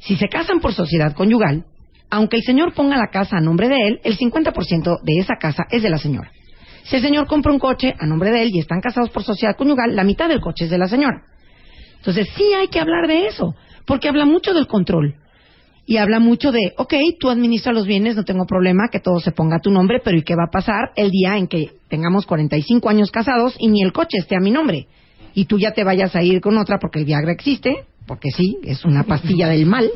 [0.00, 1.64] si se casan por sociedad conyugal,
[2.10, 5.64] aunque el señor ponga la casa a nombre de él, el 50% de esa casa
[5.70, 6.30] es de la señora.
[6.84, 9.56] Si el señor compra un coche a nombre de él y están casados por sociedad
[9.56, 11.22] conyugal, la mitad del coche es de la señora.
[11.98, 13.54] Entonces sí hay que hablar de eso,
[13.86, 15.14] porque habla mucho del control.
[15.86, 19.32] Y habla mucho de, ok, tú administras los bienes, no tengo problema, que todo se
[19.32, 22.26] ponga a tu nombre, pero ¿y qué va a pasar el día en que tengamos
[22.26, 24.86] 45 años casados y ni el coche esté a mi nombre?
[25.34, 28.58] Y tú ya te vayas a ir con otra porque el Viagra existe, porque sí,
[28.64, 29.88] es una pastilla del mal.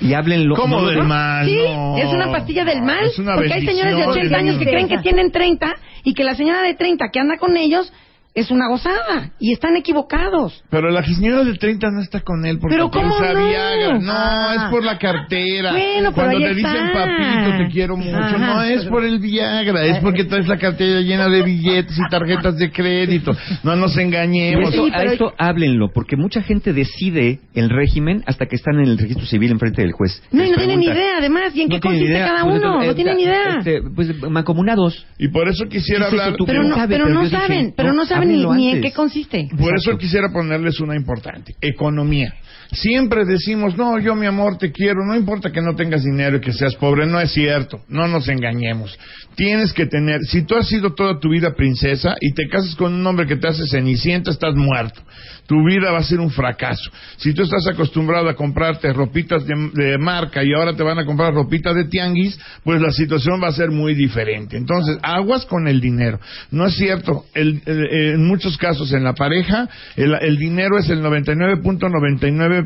[0.00, 0.56] Y háblenlo.
[0.56, 1.46] ¿Cómo no, del no, mal?
[1.46, 1.96] Sí, No.
[1.96, 3.04] es una pastilla del mal.
[3.04, 6.12] Es una porque hay señores de bendición 80 años que creen que tienen 30 y
[6.12, 7.92] que la señora de 30 que anda con ellos
[8.34, 10.64] es una gozada y están equivocados.
[10.70, 13.48] Pero la señora de 30 no está con él porque ¿Pero cómo piensa no?
[13.48, 13.98] Viagra.
[13.98, 14.54] No, Ah.
[14.56, 15.72] es por la cartera.
[15.72, 16.92] Bueno, Cuando te dicen está.
[16.92, 18.16] papito, te quiero mucho.
[18.16, 18.38] Ajá.
[18.38, 22.56] No es por el Viagra, es porque traes la cartera llena de billetes y tarjetas
[22.56, 23.32] de crédito.
[23.62, 24.72] No nos engañemos.
[24.72, 28.86] Eso, Sí, a esto háblenlo, porque mucha gente decide el régimen hasta que están en
[28.88, 30.22] el registro civil enfrente del juez.
[30.32, 32.56] No, y no tienen ni idea, además, y en no qué consiste idea, cada pues,
[32.62, 33.56] uno, eh, no tienen ni idea.
[33.58, 35.06] este, pues mancomunados.
[35.18, 36.34] Y por eso quisiera hablar.
[36.46, 39.48] Pero no, pero pero saben, pero no, no ni, en qué consiste.
[39.58, 42.34] Por eso quisiera ponerles una importante, economía.
[42.72, 46.40] Siempre decimos, no, yo mi amor te quiero, no importa que no tengas dinero y
[46.40, 48.98] que seas pobre, no es cierto, no nos engañemos.
[49.34, 52.94] Tienes que tener, si tú has sido toda tu vida princesa y te casas con
[52.94, 55.02] un hombre que te hace cenicienta, estás muerto.
[55.46, 56.90] Tu vida va a ser un fracaso.
[57.16, 61.04] Si tú estás acostumbrado a comprarte ropitas de, de marca y ahora te van a
[61.04, 64.56] comprar ropita de tianguis, pues la situación va a ser muy diferente.
[64.56, 66.20] Entonces, aguas con el dinero.
[66.50, 71.02] No es cierto, el- en muchos casos en la pareja, el, el dinero es el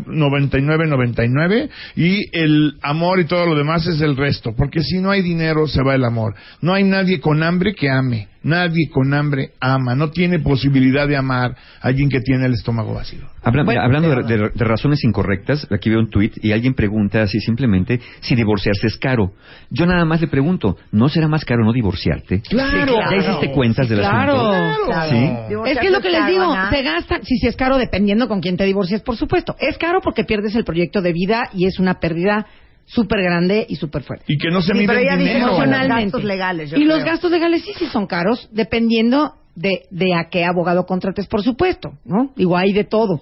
[0.04, 5.22] 99.999999 y el amor y todo lo demás es el resto, porque si no hay
[5.22, 6.34] dinero se va el amor.
[6.60, 8.28] No hay nadie con hambre que ame.
[8.46, 12.94] Nadie con hambre ama, no tiene posibilidad de amar a alguien que tiene el estómago
[12.94, 13.22] vacío.
[13.42, 17.22] Habla- Bueno, hablando de, de- de razones incorrectas, aquí veo un tuit y alguien pregunta
[17.22, 19.32] así simplemente si divorciarse es caro.
[19.70, 22.40] Yo nada más le pregunto, ¿no será más caro no divorciarte?
[22.42, 22.94] Claro.
[23.10, 24.32] ¿Ya hiciste cuentas del claro.
[24.52, 24.86] asunto?
[24.86, 25.10] Claro.
[25.10, 25.70] ¿Sí?
[25.72, 28.40] Es que es lo que les digo, se gasta, si sí es caro dependiendo con
[28.40, 29.56] quién te divorcies, por supuesto.
[29.58, 32.46] Es caro porque pierdes el proyecto de vida y es una pérdida
[32.86, 34.24] súper grande y súper fuerte.
[34.28, 35.46] Y que no se Sí, mide pero ella dice dinero.
[35.48, 35.66] emocional.
[35.74, 36.04] Emocionalmente.
[36.12, 40.28] gastos legales, yo y los gastos legales sí, sí son caros, dependiendo de, de a
[40.30, 42.32] qué abogado contrates, por supuesto, ¿no?
[42.36, 43.20] Digo, hay de todo.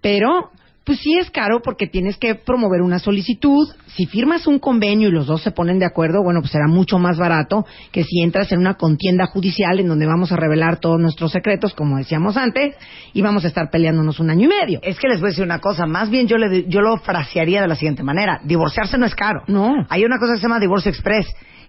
[0.00, 0.50] Pero,
[0.88, 3.68] pues sí es caro porque tienes que promover una solicitud.
[3.88, 6.98] Si firmas un convenio y los dos se ponen de acuerdo, bueno, pues será mucho
[6.98, 10.98] más barato que si entras en una contienda judicial en donde vamos a revelar todos
[10.98, 12.74] nuestros secretos, como decíamos antes,
[13.12, 14.80] y vamos a estar peleándonos un año y medio.
[14.82, 17.60] Es que les voy a decir una cosa, más bien yo, le, yo lo frasearía
[17.60, 18.40] de la siguiente manera.
[18.42, 19.42] Divorciarse no es caro.
[19.46, 19.74] No.
[19.90, 21.26] Hay una cosa que se llama divorcio express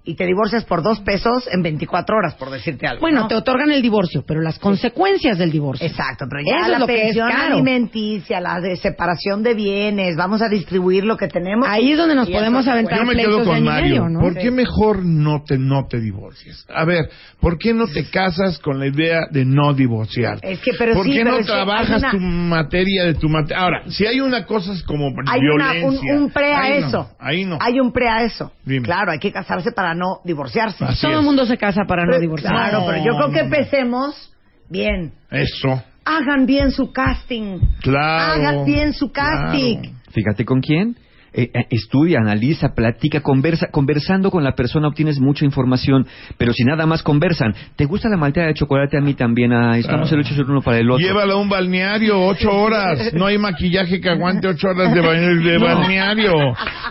[0.09, 3.01] y te divorcias por dos pesos en 24 horas, por decirte algo.
[3.01, 3.27] Bueno, ¿no?
[3.27, 5.85] te otorgan el divorcio, pero las consecuencias del divorcio.
[5.85, 7.53] Exacto, pero ya Eso la es lo que es pensión caro.
[7.53, 11.67] alimenticia, la de separación de bienes, vamos a distribuir lo que tenemos.
[11.67, 14.03] Ahí es donde nos podemos aventar Yo me quedo con Mario.
[14.05, 14.19] medio, ¿no?
[14.19, 16.65] ¿Por qué mejor no te, no te divorcias?
[16.73, 20.51] A ver, ¿por qué no te casas con la idea de no divorciarte?
[20.51, 23.61] Es que, pero ¿Por sí, qué pero no trabajas una- tu materia de tu materia?
[23.63, 26.13] Ahora, si hay una cosa como Hay una- violencia.
[26.15, 27.09] un, un pre a ahí no, eso.
[27.19, 27.57] ahí no.
[27.61, 28.51] Hay un pre a eso.
[28.65, 28.85] Dime.
[28.85, 30.83] Claro, hay que casarse para no divorciarse.
[30.85, 32.57] Así Todo el mundo se casa para no divorciarse.
[32.57, 34.33] Claro, pero yo creo que empecemos
[34.69, 35.13] bien.
[35.29, 35.83] Eso.
[36.05, 37.59] Hagan bien su casting.
[37.81, 38.33] Claro.
[38.33, 39.81] Hagan bien su casting.
[39.81, 39.99] claro.
[40.11, 40.95] Fíjate con quién.
[41.33, 43.67] Eh, eh, estudia, analiza, platica, conversa.
[43.71, 46.07] Conversando con la persona obtienes mucha información,
[46.37, 48.97] pero si nada más conversan, ¿te gusta la malteada de chocolate?
[48.97, 49.53] A mí también.
[49.53, 51.05] Ah, estamos el 8 el uno para el otro.
[51.05, 53.13] Llévala a un balneario, ocho horas.
[53.13, 56.33] No hay maquillaje que aguante ocho horas de, ba- de balneario.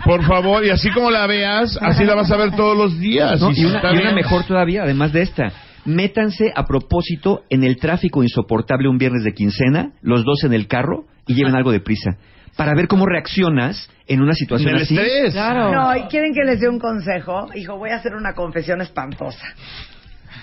[0.04, 3.40] Por favor, y así como la veas, así la vas a ver todos los días.
[3.40, 5.52] No, Y una, y una mejor todavía, además de esta.
[5.84, 10.66] Métanse a propósito en el tráfico insoportable un viernes de quincena, los dos en el
[10.66, 12.18] carro, y lleven algo de prisa.
[12.56, 14.96] Para ver cómo reaccionas en una situación así.
[14.96, 15.34] estrés.
[15.34, 15.70] Claro.
[15.70, 17.48] No, ¿y quieren que les dé un consejo?
[17.54, 19.46] Hijo, voy a hacer una confesión espantosa.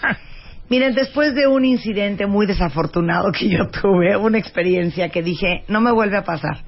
[0.70, 5.82] Miren, después de un incidente muy desafortunado que yo tuve, una experiencia que dije, no
[5.82, 6.60] me vuelve a pasar.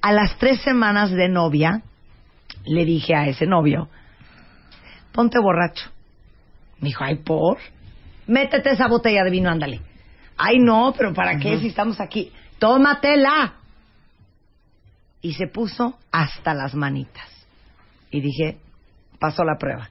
[0.00, 1.82] A las tres semanas de novia,
[2.64, 3.88] le dije a ese novio,
[5.12, 5.90] ponte borracho.
[6.78, 7.58] Me dijo, ay, ¿por?
[8.26, 9.80] Métete esa botella de vino, ándale.
[10.38, 12.32] Ay, no, pero ¿para qué si estamos aquí?
[12.58, 13.59] Tómatela.
[15.22, 17.28] Y se puso hasta las manitas.
[18.10, 18.58] Y dije,
[19.18, 19.90] pasó la prueba.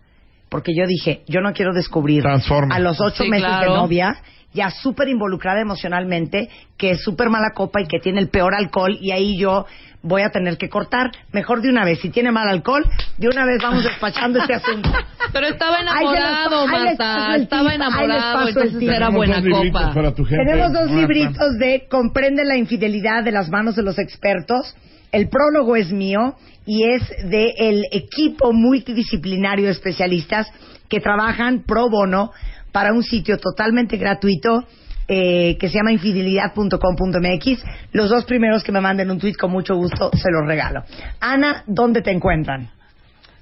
[0.50, 2.76] Porque yo dije, yo no quiero descubrir Transforma.
[2.76, 3.72] a los ocho Sí, meses claro.
[3.74, 4.16] de novia,
[4.54, 8.98] ya súper involucrada emocionalmente, que es súper mala copa y que tiene el peor alcohol,
[9.00, 9.68] y ahí yo
[10.02, 11.12] voy a tener que cortar.
[11.32, 12.84] Mejor de una vez, si tiene mal alcohol,
[13.20, 14.90] de una vez vamos despachando este asunto.
[15.32, 17.36] Pero estaba enamorado, ahí les paso Marta.
[17.36, 19.94] el Estaba tip, ahí les enamorado, entonces era Tenemos buena copa.
[20.26, 20.96] Tenemos dos Marta.
[20.96, 24.76] libritos de Comprende la infidelidad de las manos de los expertos.
[25.12, 26.36] El prólogo es mío
[26.66, 30.48] y es de el equipo multidisciplinario de especialistas
[30.88, 32.32] que trabajan pro bono
[32.72, 34.64] para un sitio totalmente gratuito
[35.08, 37.64] eh, que se llama infidelidad.com.mx.
[37.94, 40.84] Los dos primeros que me manden un tweet con mucho gusto se los regalo.
[41.20, 42.70] Ana, ¿dónde te encuentran?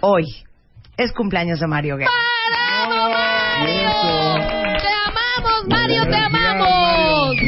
[0.00, 0.24] hoy
[0.96, 2.10] es cumpleaños de Mario Guerra.
[4.78, 6.37] ¡Te amamos, Mario, te amamos!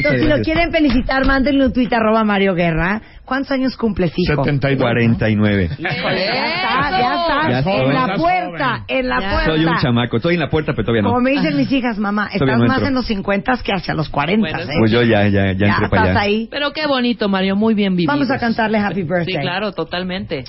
[0.02, 3.00] Entonces, si lo quieren felicitar, mándenle un tuit arroba Mario Guerra.
[3.24, 4.42] ¿Cuántos años cumples, hijo?
[4.42, 4.80] 72.
[4.82, 5.70] 49.
[5.78, 7.50] Híjole, ya está, ya está.
[7.50, 9.44] Ya en la Estás puerta, en la puerta.
[9.44, 10.16] Soy un chamaco.
[10.16, 11.10] Estoy en la puerta, pero todavía no.
[11.10, 14.40] Como me dicen mis hijas, mamá, estás más en los 50 que hacia los 40.
[14.40, 14.76] Bueno, ¿eh?
[14.78, 16.20] Pues yo ya, ya, ya, ya entré para estás allá.
[16.20, 16.48] ahí.
[16.50, 18.12] Pero qué bonito, Mario, muy bien vivido.
[18.12, 19.34] Vamos a cantarle Happy Birthday.
[19.34, 20.44] Sí, claro, totalmente.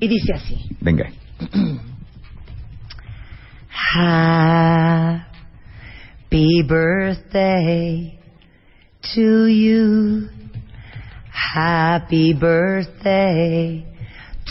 [0.00, 0.56] Y dice así.
[0.80, 1.08] Venga.
[6.30, 8.23] Happy birthday
[9.14, 10.28] to you.
[11.30, 13.84] Happy birthday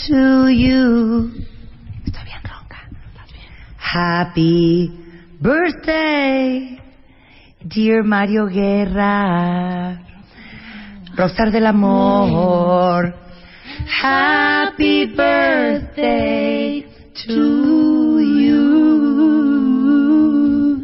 [0.08, 1.32] to you.
[3.94, 4.90] Happy
[5.40, 6.82] birthday,
[7.68, 10.02] dear Mario Guerra.
[11.16, 13.14] Rockstar del amor.
[14.02, 16.88] Happy birthday
[17.28, 18.74] to you.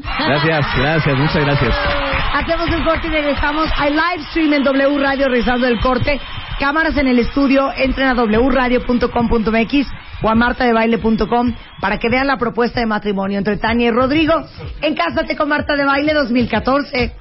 [0.03, 2.08] Gracias, gracias, muchas gracias.
[2.39, 6.21] Hacemos un corte y regresamos al live stream en W Radio regresando del corte.
[6.57, 9.87] Cámaras en el estudio, entren a wradio.com.mx
[10.21, 14.33] o a martadebaile.com para que vean la propuesta de matrimonio entre Tania y Rodrigo
[14.81, 17.13] en Cásate con Marta de Baile 2014.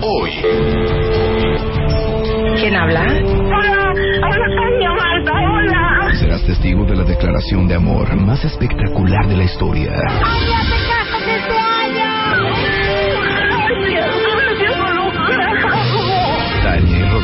[0.00, 0.30] Hoy,
[2.56, 3.02] ¿Quién habla?
[3.02, 6.14] Hola, hola Tania, Marta, hola.
[6.20, 9.90] Serás testigo de la declaración de amor más espectacular de la historia.
[10.24, 11.01] ¡Ay,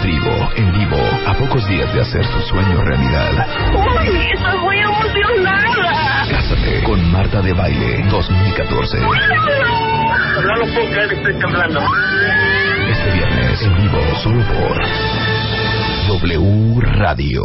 [0.09, 3.47] Rodrigo en vivo a pocos días de hacer su sueño realidad.
[3.75, 6.27] ¡Uy, estoy muy emocionada!
[6.31, 9.01] Cásate con Marta de Baile 2014.
[9.01, 11.81] No lo puedo creer, estoy temblando.
[12.91, 14.79] Este viernes en vivo solo por
[16.21, 17.43] W Radio.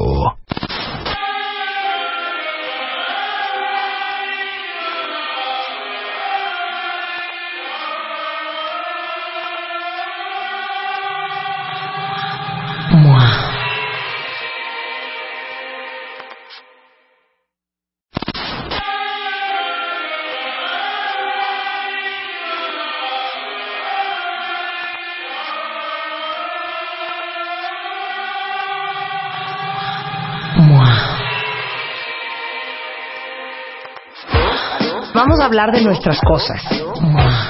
[35.43, 36.61] Hablar de nuestras cosas.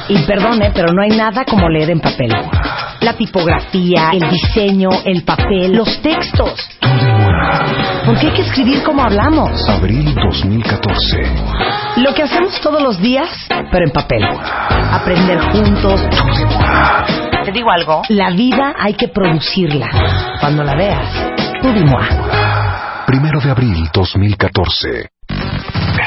[0.09, 2.33] Y perdone, pero no hay nada como leer en papel.
[3.01, 6.69] La tipografía, el diseño, el papel, los textos.
[8.05, 9.69] Porque hay que escribir como hablamos.
[9.69, 11.17] Abril 2014.
[11.97, 13.29] Lo que hacemos todos los días,
[13.71, 14.23] pero en papel.
[14.91, 16.01] Aprender juntos.
[17.45, 18.01] Te digo algo.
[18.09, 19.87] La vida hay que producirla.
[20.39, 21.09] Cuando la veas,
[21.61, 21.69] tú.
[23.05, 25.09] Primero de abril 2014.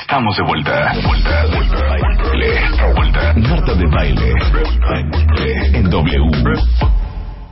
[0.09, 0.93] Estamos de vuelta.
[1.05, 2.61] Vuelta, vuelta, baile.
[2.95, 3.35] Vuelta.
[3.35, 4.35] Marta de baile.
[5.75, 6.31] En W.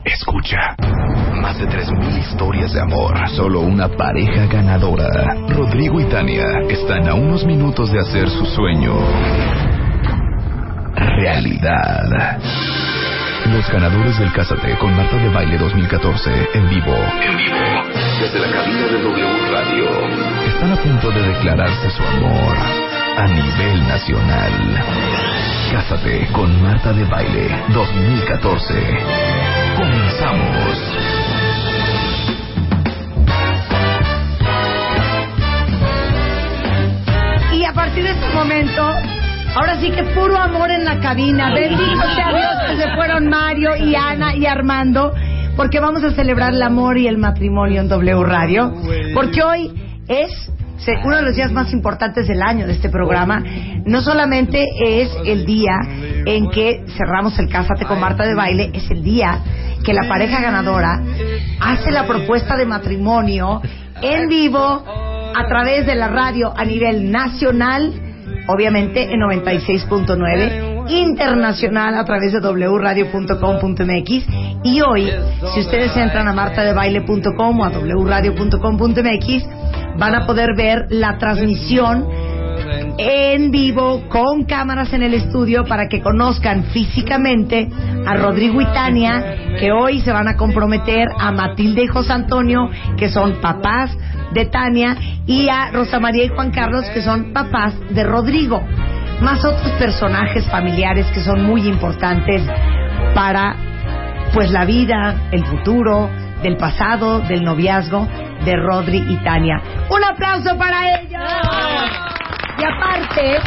[0.04, 0.76] Escucha.
[1.42, 3.28] Más de 3.000 historias de amor.
[3.30, 5.34] Solo una pareja ganadora.
[5.48, 8.94] Rodrigo y Tania están a unos minutos de hacer su sueño.
[10.94, 12.38] Realidad.
[13.46, 16.94] Los ganadores del Cásate con Marta de Baile 2014 en vivo.
[17.20, 17.93] En vivo.
[18.20, 19.86] Desde la cabina de W Radio.
[20.46, 22.56] Están a punto de declararse su amor
[23.16, 24.52] a nivel nacional.
[25.72, 28.74] Cásate con Marta de Baile 2014.
[29.76, 30.78] Comenzamos.
[37.52, 38.94] Y a partir de este momento,
[39.56, 41.52] ahora sí que puro amor en la cabina.
[41.52, 45.14] Bendito sea Dios que se fueron Mario y Ana y Armando,
[45.56, 48.72] porque vamos a celebrar el amor y el matrimonio en W Radio.
[49.14, 49.72] Porque hoy
[50.08, 50.30] es
[51.04, 53.42] uno de los días más importantes del año de este programa.
[53.86, 55.78] No solamente es el día
[56.26, 59.40] en que cerramos el Cásate con Marta de Baile, es el día
[59.84, 61.00] que la pareja ganadora
[61.60, 63.60] hace la propuesta de matrimonio
[64.02, 64.84] en vivo
[65.36, 67.92] a través de la radio a nivel nacional,
[68.48, 74.10] obviamente en 96.9, internacional a través de wradio.com.mx
[74.64, 75.10] y hoy,
[75.54, 79.48] si ustedes entran a martadebaile.com o a wradio.com.mx,
[79.98, 82.06] van a poder ver la transmisión
[82.98, 87.68] en vivo con cámaras en el estudio para que conozcan físicamente
[88.06, 92.70] a Rodrigo y Tania que hoy se van a comprometer a Matilde y José Antonio
[92.96, 93.96] que son papás
[94.32, 94.96] de Tania
[95.26, 98.62] y a Rosa María y Juan Carlos que son papás de Rodrigo
[99.24, 102.42] más otros personajes familiares que son muy importantes
[103.14, 103.56] para
[104.32, 106.10] pues la vida, el futuro,
[106.42, 108.06] del pasado, del noviazgo
[108.44, 109.62] de Rodri y Tania.
[109.88, 111.22] Un aplauso para ellos.
[112.58, 113.38] Y aparte,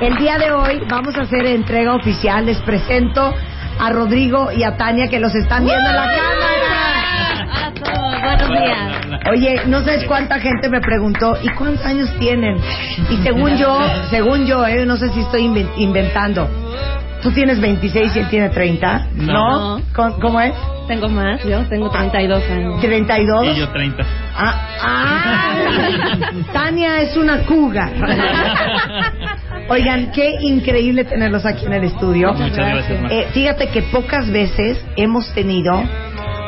[0.00, 2.46] el día de hoy vamos a hacer entrega oficial.
[2.46, 3.34] Les presento
[3.78, 7.72] a Rodrigo y a Tania que los están viendo en la cámara.
[8.22, 9.20] Buenos días.
[9.30, 12.56] Oye, no sabes cuánta gente me preguntó, ¿y cuántos años tienen?
[13.10, 13.78] Y según yo,
[14.10, 16.48] según yo, eh, no sé si estoy inven- inventando.
[17.22, 19.06] ¿Tú tienes 26 y él tiene 30?
[19.16, 19.80] No.
[19.94, 20.54] ¿Cómo- ¿Cómo es?
[20.86, 22.80] Tengo más, yo tengo 32 años.
[22.80, 23.44] ¿32?
[23.56, 24.04] Y yo 30.
[24.40, 26.30] Ah, ah.
[26.52, 27.92] Tania es una cougar.
[29.68, 32.32] Oigan, qué increíble tenerlos aquí en el estudio.
[32.32, 33.00] Muchas gracias.
[33.10, 35.82] Eh, fíjate que pocas veces hemos tenido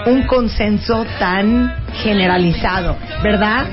[0.06, 3.66] un consenso tan generalizado, ¿verdad?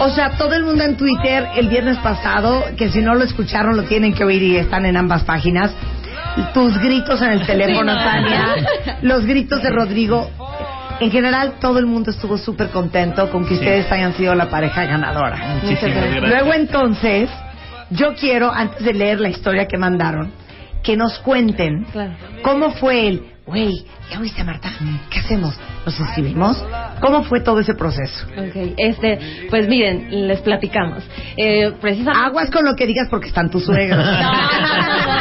[0.00, 3.76] O sea, todo el mundo en Twitter el viernes pasado, que si no lo escucharon
[3.76, 5.72] lo tienen que oír y están en ambas páginas,
[6.54, 7.96] tus gritos en el teléfono.
[7.96, 8.54] Tania,
[9.02, 10.30] los gritos de Rodrigo.
[11.00, 13.60] En general, todo el mundo estuvo súper contento con que Sí.
[13.60, 15.36] ustedes hayan sido la pareja ganadora.
[15.62, 16.28] Muchísimas gracias.
[16.28, 17.30] Luego entonces,
[17.90, 20.32] yo quiero, antes de leer la historia que mandaron,
[20.82, 21.86] que nos cuenten
[22.42, 24.70] cómo fue el, güey, ¿ya oíste Marta?
[25.10, 25.58] ¿Qué hacemos?
[25.84, 26.64] ¿Nos inscribimos?
[27.00, 28.26] ¿Cómo fue todo ese proceso?
[28.36, 29.18] Ok, este,
[29.50, 31.02] pues miren, les platicamos.
[31.36, 32.26] Eh, precisamente...
[32.26, 34.04] Aguas con lo que digas porque están tus suegros.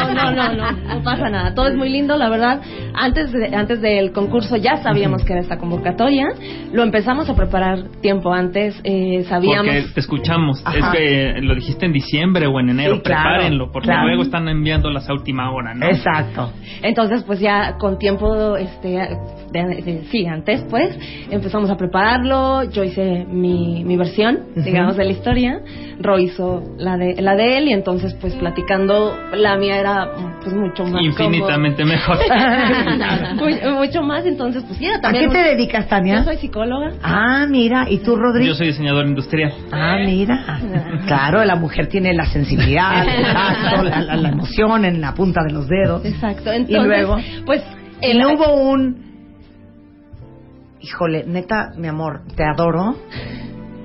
[0.08, 1.54] No, no, no, no, no pasa nada.
[1.54, 2.62] Todo es muy lindo, la verdad.
[2.96, 6.28] Antes, de- antes del concurso ya sabíamos que era esta convocatoria.
[6.72, 8.80] Lo empezamos a preparar tiempo antes.
[8.84, 9.68] Eh, sabíamos.
[9.68, 10.62] Porque te escuchamos.
[10.66, 10.78] Ajá.
[10.78, 13.02] Es que lo dijiste en diciembre o en enero.
[13.04, 14.08] Prepárenlo, porque claro.
[14.08, 15.86] luego están enviándolas a última hora, ¿no?
[15.88, 16.52] Exacto.
[16.82, 19.18] Entonces, pues ya con tiempo, este,
[19.52, 20.98] de- de- sí, antes, pues,
[21.32, 22.64] empezamos a prepararlo.
[22.70, 25.60] Yo hice mi, mi versión, digamos, de la historia.
[26.00, 30.12] Ro hizo la de, la de él y entonces, pues, platicando, la mía era,
[30.44, 32.18] pues, mucho más Infinitamente mejor.
[33.78, 36.18] Mucho más, entonces, pues, ¿A qué te un- dedicas, Tania?
[36.20, 36.92] Yo soy psicóloga.
[37.02, 38.48] Ah, mira, ¿y tú, Rodrigo?
[38.48, 39.54] Yo soy diseñador industrial.
[39.72, 40.60] Ah, mira.
[41.06, 45.42] Claro, la mujer tiene la sensibilidad, el tacto, la, la- la emoción en la punta
[45.44, 46.04] de los dedos.
[46.06, 46.52] Exacto.
[46.54, 47.64] y Entonces, luego, pues,
[48.02, 49.08] y no hubo un...
[50.82, 52.96] Híjole, neta, mi amor, te adoro,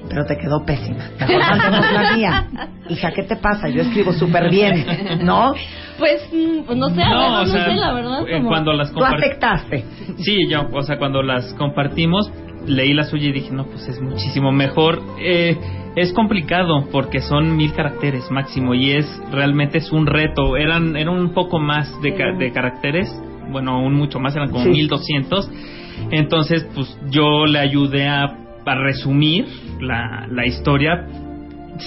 [0.08, 1.04] pero te quedó pésima.
[1.18, 2.46] Mejor mandemos la mía.
[2.88, 3.68] Hija, ¿qué te pasa?
[3.70, 4.84] Yo escribo súper bien,
[5.24, 5.54] ¿no?
[5.98, 8.28] Pues, mm, no sé, No, verdad, o sea, no sé, la verdad.
[8.28, 9.84] eh, como- cuando las Tú afectaste.
[10.18, 12.30] Sí, yo, o sea, cuando las compartimos,
[12.66, 15.00] leí la suya y dije, no, pues es muchísimo mejor.
[15.18, 15.56] Eh,
[15.96, 20.56] es complicado porque son mil caracteres máximo y es realmente es un reto.
[20.56, 23.08] Eran, eran un poco más de, ca- de caracteres,
[23.50, 24.70] bueno, un mucho más, eran como Sí.
[24.70, 25.50] mil doscientos.
[26.10, 28.24] Entonces, pues yo le ayudé a,
[28.64, 29.46] a resumir
[29.80, 31.06] la, la historia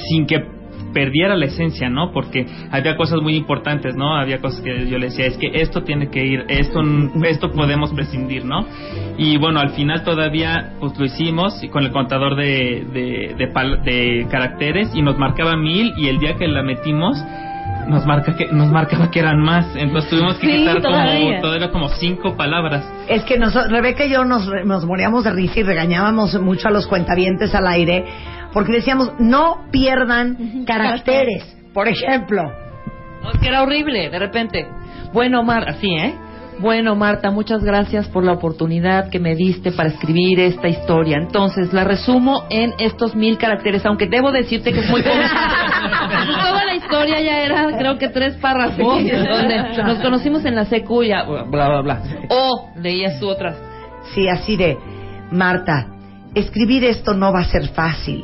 [0.09, 0.55] sin que
[0.93, 2.11] perdiera la esencia, ¿no?
[2.13, 4.15] Porque había cosas muy importantes, ¿no?
[4.15, 6.81] Había cosas que yo le decía, es que esto tiene que ir, esto,
[7.23, 8.65] esto podemos prescindir, ¿no?
[9.17, 13.47] Y bueno, al final todavía, pues lo hicimos y con el contador de, de, de,
[13.91, 17.21] de caracteres y nos marcaba mil y el día que la metimos
[17.87, 21.19] nos marca que nos marcaba que eran más entonces tuvimos que Sí, quitar todavía.
[21.29, 25.31] como todavía como cinco palabras Es que nos- Rebeca y yo nos, nos moríamos de
[25.31, 28.05] risa y regañábamos mucho a los cuentavientes al aire
[28.53, 31.43] porque decíamos, no pierdan caracteres.
[31.73, 32.41] Por ejemplo,
[33.21, 34.65] No, es que era horrible, de repente.
[35.11, 36.15] Bueno, Mar, así, ¿eh?
[36.59, 41.17] Bueno, Marta, muchas gracias por la oportunidad que me diste para escribir esta historia.
[41.17, 45.01] Entonces, la resumo en estos mil caracteres, aunque debo decirte que es muy.
[45.03, 51.03] Toda la historia ya era, creo que tres párrafos, donde nos conocimos en la secu
[51.03, 52.01] y ya, bla, bla, bla.
[52.29, 53.57] O leías tú otras.
[54.13, 54.77] Sí, así de,
[55.31, 55.87] Marta,
[56.33, 58.23] escribir esto no va a ser fácil.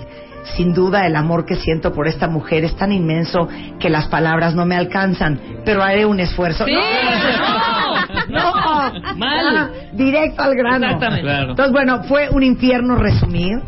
[0.55, 3.47] Sin duda el amor que siento por esta mujer es tan inmenso
[3.79, 6.65] que las palabras no me alcanzan, pero haré un esfuerzo.
[6.65, 6.73] Sí.
[6.73, 6.81] No,
[8.29, 9.71] no, Mal.
[9.93, 10.85] Directo al grano.
[10.85, 11.21] Exactamente.
[11.23, 11.49] Claro.
[11.51, 13.59] Entonces, bueno, fue un infierno resumir.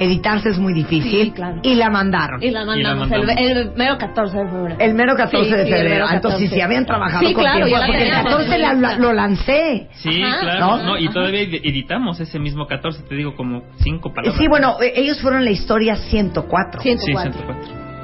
[0.00, 1.24] Editarse es muy difícil.
[1.24, 1.58] Sí, claro.
[1.64, 2.40] Y la mandaron.
[2.40, 4.76] Y la mandamos, El, el mero 14 de febrero.
[4.78, 6.04] El mero 14 Sí, de sí, febrero.
[6.08, 6.54] Ah, Entonces, 14.
[6.54, 8.30] si habían trabajado Sí, con claro, tiempo, la porque el teníamos.
[8.32, 9.88] 14 la- la- lo lancé.
[9.94, 10.38] sí Ajá.
[10.40, 10.82] claro ¿No?
[10.84, 10.96] ¿no?
[10.98, 14.92] y todavía ed- editamos ese mismo 14 te digo como cinco palabras Sí, bueno, eh,
[14.94, 16.80] ellos fueron la historia 104.
[16.80, 17.56] Sí, 104.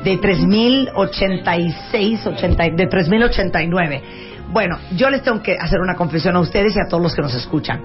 [0.02, 4.02] De 3086, 80, de 3089.
[4.54, 7.22] Bueno, yo les tengo que hacer una confesión a ustedes y a todos los que
[7.22, 7.80] nos escuchan.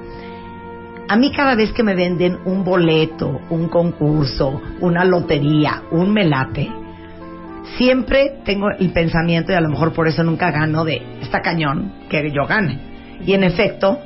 [1.08, 6.72] A mí cada vez que me venden un boleto, un concurso, una lotería, un melate,
[7.76, 11.92] siempre tengo el pensamiento, y a lo mejor por eso nunca gano, de esta cañón
[12.08, 12.78] que yo gane.
[13.26, 13.98] Y en efecto,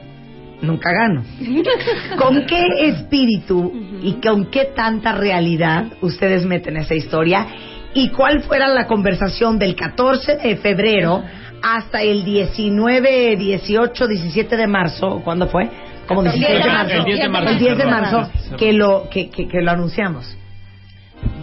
[0.61, 1.25] nunca gano.
[2.17, 7.45] ¿Con qué espíritu y con qué tanta realidad ustedes meten esa historia?
[7.93, 11.23] ¿Y cuál fuera la conversación del 14 de febrero
[11.63, 15.21] hasta el 19, 18, 17 de marzo?
[15.23, 15.69] ¿Cuándo fue?
[16.07, 16.93] Como 16 de marzo.
[16.93, 17.49] El 10 de marzo.
[17.49, 20.37] El 10 de marzo que lo, que, que, que lo anunciamos.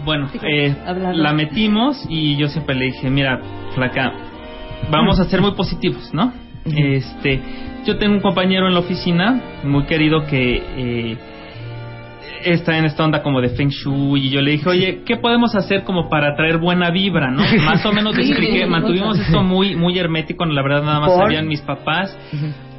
[0.05, 0.75] Bueno, eh,
[1.13, 3.41] la metimos y yo siempre le dije, mira,
[3.73, 4.13] flaca,
[4.91, 6.31] vamos a ser muy positivos, ¿no?
[6.65, 7.41] Este,
[7.85, 11.17] yo tengo un compañero en la oficina muy querido que eh,
[12.45, 15.55] está en esta onda como de Feng Shui y yo le dije, oye, ¿qué podemos
[15.55, 17.43] hacer como para traer buena vibra, no?
[17.65, 21.19] Más o menos le expliqué, mantuvimos esto muy, muy hermético, la verdad nada más ¿Por?
[21.23, 22.17] sabían mis papás.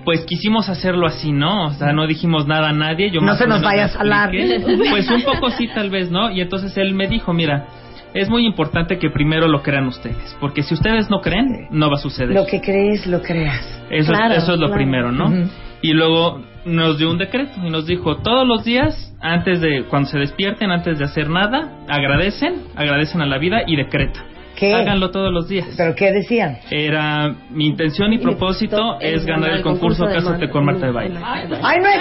[0.05, 1.66] Pues quisimos hacerlo así, ¿no?
[1.66, 3.12] O sea, no dijimos nada a nadie.
[3.12, 4.89] Yo No se nos menos vaya le a expliqué.
[4.90, 6.30] Pues un poco sí, tal vez, ¿no?
[6.32, 7.66] Y entonces él me dijo, mira,
[8.14, 11.94] es muy importante que primero lo crean ustedes, porque si ustedes no creen, no va
[11.94, 12.34] a suceder.
[12.34, 13.64] Lo que crees, lo creas.
[13.90, 14.74] Eso, Claro, eso es lo claro.
[14.74, 15.32] primero, ¿no?
[15.82, 20.09] Y luego nos dio un decreto y nos dijo, todos los días, antes de, cuando
[20.09, 24.24] se despierten, antes de hacer nada, agradecen, agradecen a la vida y decreta.
[24.56, 24.74] ¿Qué?
[24.74, 25.66] Háganlo todos los días.
[25.76, 26.59] ¿Pero qué decían?
[26.70, 31.18] Era, mi intención y propósito es ganar el concurso Cásate con Marta de Baile.
[31.22, 32.01] ¡Ay, no es!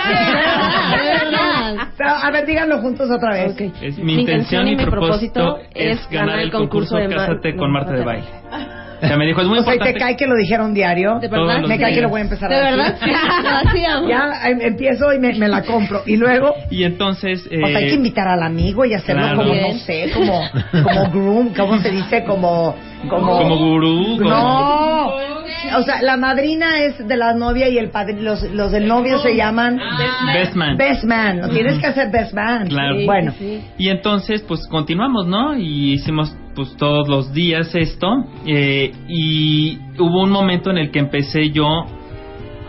[1.98, 3.60] Pero, a ver, díganlo juntos otra vez.
[3.82, 8.28] Es, mi, intención y mi propósito es ganar el concurso Cásate con Marta de Baile.
[9.02, 10.00] O sea, me dijo, es muy o sea, ¿y importante.
[10.00, 11.20] ¿te cae que lo dijeron diario?
[11.20, 11.62] ¿De verdad?
[11.68, 12.78] Me cae que lo voy a empezar ¿De a decir.
[12.78, 12.98] verdad?
[13.74, 14.08] Sí, lo.
[14.10, 16.02] Ya em, empiezo y me, me la compro.
[16.06, 17.46] Y luego, Y entonces...
[17.48, 19.38] o sea, hay que eh, invitar al amigo y hacerlo claro.
[19.40, 20.44] como, no sé, como,
[20.84, 22.24] como groom, ¿cómo se dice?
[22.24, 22.76] Como,
[23.10, 23.38] como...
[23.40, 24.18] Como gurú.
[24.18, 25.32] como- No.
[25.78, 29.20] O sea, la madrina es de la novia y el padre, los, los del novio
[29.20, 29.78] se llaman
[30.34, 30.78] Best man.
[30.78, 31.50] best man.
[31.52, 32.68] Tienes que hacer best man.
[32.68, 32.96] Claro.
[33.06, 33.34] Bueno,
[33.78, 35.56] Y entonces, pues continuamos, ¿no?
[35.56, 38.26] Y hicimos, pues todos los días esto.
[38.46, 41.86] eh, y hubo un momento en el que empecé yo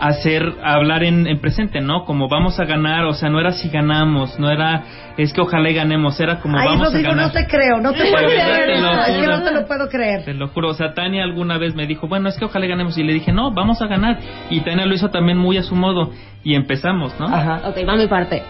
[0.09, 2.05] hacer, hablar en, en presente, ¿no?
[2.05, 4.83] Como vamos a ganar, o sea, no era si ganamos, no era,
[5.17, 7.27] es que ojalá y ganemos, era como Ay, vamos a ganar.
[7.27, 8.67] no te creo, no te puedo creer.
[8.67, 9.39] te lo Es que juro.
[9.39, 10.25] no te lo puedo creer.
[10.25, 12.69] Te lo juro, o sea, Tania alguna vez me dijo, bueno, es que ojalá y
[12.69, 12.99] ganemos.
[12.99, 14.19] Y le dije, no, vamos a ganar.
[14.51, 16.11] Y Tania lo hizo también muy a su modo.
[16.45, 17.27] Y empezamos, ¿no?
[17.27, 18.43] Ok, va mi parte.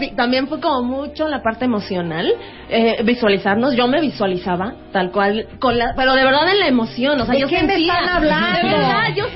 [0.00, 2.26] Sí, También fue como mucho la parte emocional,
[2.70, 3.76] eh, visualizarnos.
[3.76, 7.20] Yo me visualizaba tal cual, con la, pero de verdad en la emoción.
[7.20, 8.68] O sea, ¿De yo qué me sentía, están hablando?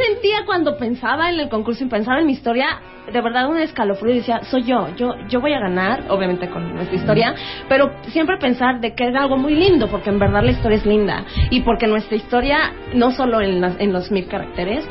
[0.07, 2.66] Sentía cuando pensaba en el concurso y pensaba en mi historia,
[3.12, 6.73] de verdad un escalofrío y decía, soy yo, yo, yo voy a ganar, obviamente con
[6.75, 7.35] nuestra historia,
[7.69, 10.87] pero siempre pensar de que era algo muy lindo, porque en verdad la historia es
[10.87, 14.87] linda y porque nuestra historia, no solo en, las- en los mil caracteres,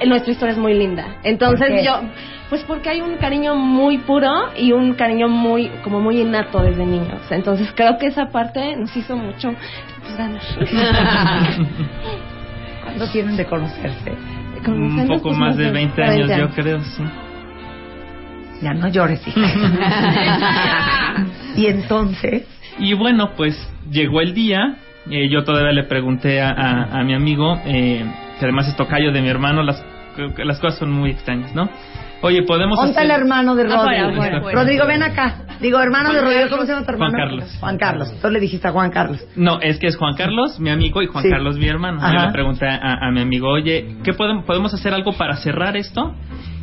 [0.00, 1.16] eh, nuestra historia es muy linda.
[1.24, 2.00] Entonces yo,
[2.50, 6.84] pues porque hay un cariño muy puro y un cariño muy, como muy innato desde
[6.86, 7.20] niños.
[7.30, 9.54] Entonces creo que esa parte nos hizo mucho
[10.02, 10.40] pues, ganar.
[12.84, 14.12] ¿Cuándo tienen de conocerse?
[14.70, 17.02] Un poco más de 20 años, yo creo, sí.
[18.62, 19.40] Ya no llores, hija.
[21.56, 22.44] y entonces,
[22.78, 23.56] Y bueno, pues
[23.90, 24.76] llegó el día.
[25.10, 28.04] eh, yo todavía le pregunté a, a- a mi amigo, eh,
[28.38, 29.84] que además es tocayo de mi hermano, las,
[30.44, 31.68] las cosas son muy extrañas, ¿no?
[32.22, 33.04] Oye, podemos ponte hacer...
[33.04, 34.50] el hermano de Afuera, Rodrigo.
[34.52, 35.44] Rodrigo, ven acá.
[35.60, 36.50] Digo, hermano de Juan Rodrigo.
[36.50, 37.24] ¿cómo se llama tu Juan hermano?
[37.24, 37.56] Carlos.
[37.60, 38.08] Juan Carlos.
[38.08, 39.24] Entonces le dijiste a Juan Carlos.
[39.36, 41.30] No, es que es Juan Carlos, mi amigo, y Juan Sí.
[41.30, 42.00] Carlos, mi hermano.
[42.00, 45.76] Yo le pregunté a, a mi amigo, oye, ¿qué podemos, podemos hacer algo para cerrar
[45.76, 46.14] esto?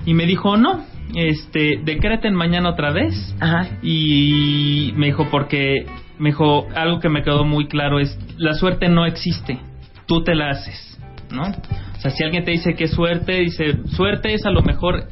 [0.06, 3.36] Y me dijo, no, este, decreten mañana otra vez.
[3.40, 3.68] Ajá.
[3.81, 5.86] Y me dijo, porque,
[6.18, 9.60] me dijo, algo que me quedó muy claro es, la suerte no existe,
[10.07, 10.99] tú te la haces,
[11.31, 11.44] ¿no?
[11.44, 15.03] O sea, si alguien te dice que suerte, dice, suerte es a lo mejor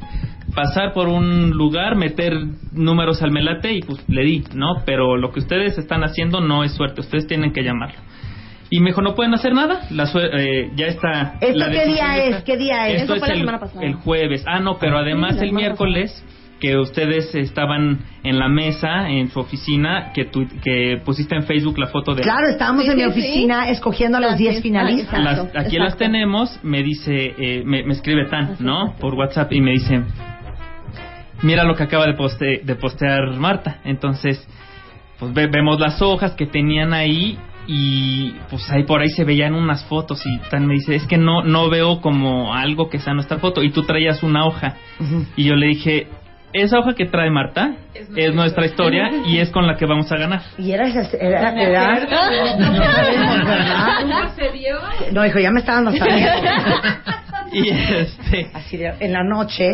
[0.54, 2.32] pasar por un lugar, meter
[2.72, 4.82] números al melate y pues le di, ¿no?
[4.84, 7.98] Pero lo que ustedes están haciendo no es suerte, ustedes tienen que llamarlo.
[8.70, 10.04] Y me dijo, no pueden hacer nada, la
[10.38, 11.36] eh, ya está.
[11.40, 12.44] ¿Esto la qué día es?
[12.44, 13.02] ¿Qué día es?
[13.02, 13.86] Esto Eso fue es la el, semana pasada.
[13.86, 14.44] el jueves.
[14.46, 16.24] Ah, no, pero además la el miércoles
[16.60, 21.78] que ustedes estaban en la mesa, en su oficina, que, tu- que pusiste en Facebook
[21.78, 22.22] la foto de...
[22.22, 24.62] Claro, estábamos Sí, en mi sí, oficina escogiendo a los Así 10 es.
[24.62, 25.14] finalistas.
[25.14, 28.96] Ah, Las- Exacto, aquí las tenemos, me dice, eh, me, me escribe Tan, ¿no?
[29.00, 30.02] Por WhatsApp y me dice,
[31.42, 33.78] mira lo que acaba de, poste- de postear Marta.
[33.84, 34.46] Entonces,
[35.18, 39.54] pues ve- vemos las hojas que tenían ahí y pues ahí por ahí se veían
[39.54, 43.12] unas fotos y Tan me dice, es que no, no veo como algo que sea
[43.14, 44.76] nuestra foto y tú traías una hoja.
[45.36, 46.06] Y yo le dije,
[46.54, 47.74] esa hoja que trae Marta
[48.16, 50.40] es nuestra, historia y es con la que vamos a ganar.
[50.56, 51.94] Y era esa, era, era,
[52.58, 54.04] no sabemos, ¿verdad?
[55.12, 56.00] No, hijo, ya me estaban dando.
[57.52, 58.50] Y este...
[58.54, 59.68] Así de, en la noche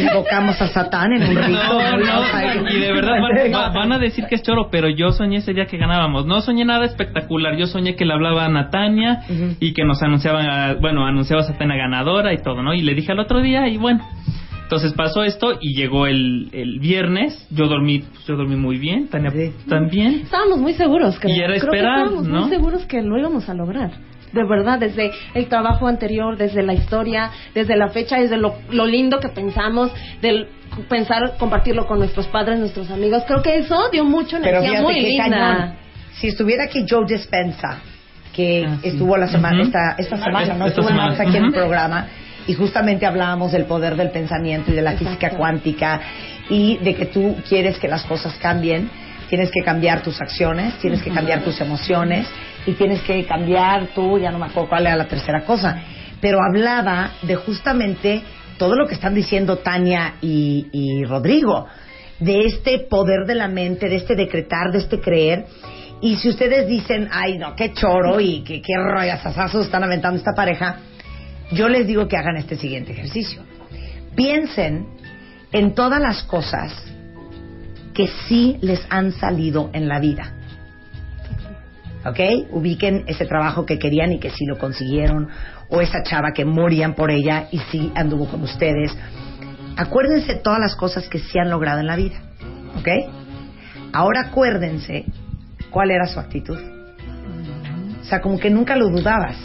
[0.00, 1.50] invocamos a Satán en un rito.
[1.50, 5.10] No, no, y de verdad van, va- van a decir que es choro, pero yo
[5.12, 6.26] soñé ese día que ganábamos.
[6.26, 9.20] No soñé nada espectacular, yo soñé que le hablaba a Natania
[9.60, 12.74] y que nos anunciaban, a- bueno, anunciaba a Satana ganadora y todo, ¿no?
[12.74, 14.04] Y le dije al otro día y bueno.
[14.64, 19.30] Entonces pasó esto y llegó el, el viernes, yo dormí, yo dormí muy bien, Tania
[19.30, 19.52] Sí.
[19.68, 20.22] también.
[20.24, 21.36] Estábamos muy seguros, creo.
[21.36, 22.40] Y era Creo que esperar, estábamos ¿no?
[22.40, 23.92] muy seguros que lo íbamos a lograr.
[24.32, 28.84] De verdad, desde el trabajo anterior, desde la historia, desde la fecha, desde lo, lo
[28.86, 29.90] lindo que pensamos,
[30.20, 30.48] del
[30.88, 33.22] pensar compartirlo con nuestros padres, nuestros amigos.
[33.26, 35.24] Creo que eso dio mucha Pero energía fíjate muy qué linda.
[35.30, 35.74] cañón.
[36.14, 37.78] Si estuviera aquí Joe Dispensa,
[38.34, 38.88] que Ah, sí.
[38.88, 41.14] estuvo la semana, esta, esta semana, no estuvo semana.
[41.18, 42.06] aquí en el programa,
[42.46, 45.08] y justamente hablábamos del poder del pensamiento y de la Exacto.
[45.10, 46.00] física cuántica,
[46.50, 48.90] y de que tú quieres que las cosas cambien,
[49.28, 52.26] tienes que cambiar tus acciones, tienes que cambiar tus emociones,
[52.66, 55.80] y tienes que cambiar tú, ya no me acuerdo cuál era la tercera cosa,
[56.20, 58.22] pero hablaba de justamente
[58.58, 61.66] todo lo que están diciendo Tania y, Rodrigo,
[62.18, 65.46] de este poder de la mente, de este decretar, de este creer.
[66.00, 70.32] Y si ustedes dicen, ay no, qué choro y qué, qué rollazazazos están aventando esta
[70.34, 70.78] pareja,
[71.52, 73.42] yo les digo que hagan este siguiente ejercicio.
[74.14, 74.86] Piensen
[75.52, 76.72] en todas las cosas
[77.94, 80.36] que sí les han salido en la vida.
[82.08, 82.20] ¿Ok?
[82.52, 85.28] Ubiquen ese trabajo que querían y que sí lo consiguieron,
[85.68, 88.96] o esa chava que morían por ella y sí anduvo con ustedes.
[89.76, 92.16] Acuérdense todas las cosas que sí han logrado en la vida.
[92.78, 92.88] ¿Ok?
[93.92, 95.04] Ahora acuérdense
[95.70, 96.58] cuál era su actitud.
[98.00, 99.36] O sea, como que nunca lo dudabas,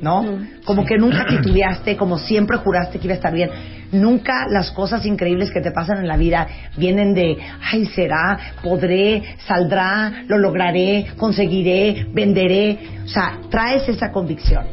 [0.00, 0.38] ¿no?
[0.64, 3.50] Como que nunca titubeaste, como siempre juraste que iba a estar bien.
[3.92, 6.46] Nunca las cosas increíbles que te pasan en la vida
[6.76, 7.38] vienen de,
[7.72, 12.78] ay, será, podré, saldrá, lo lograré, conseguiré, venderé.
[13.04, 14.64] O sea, traes esa convicción.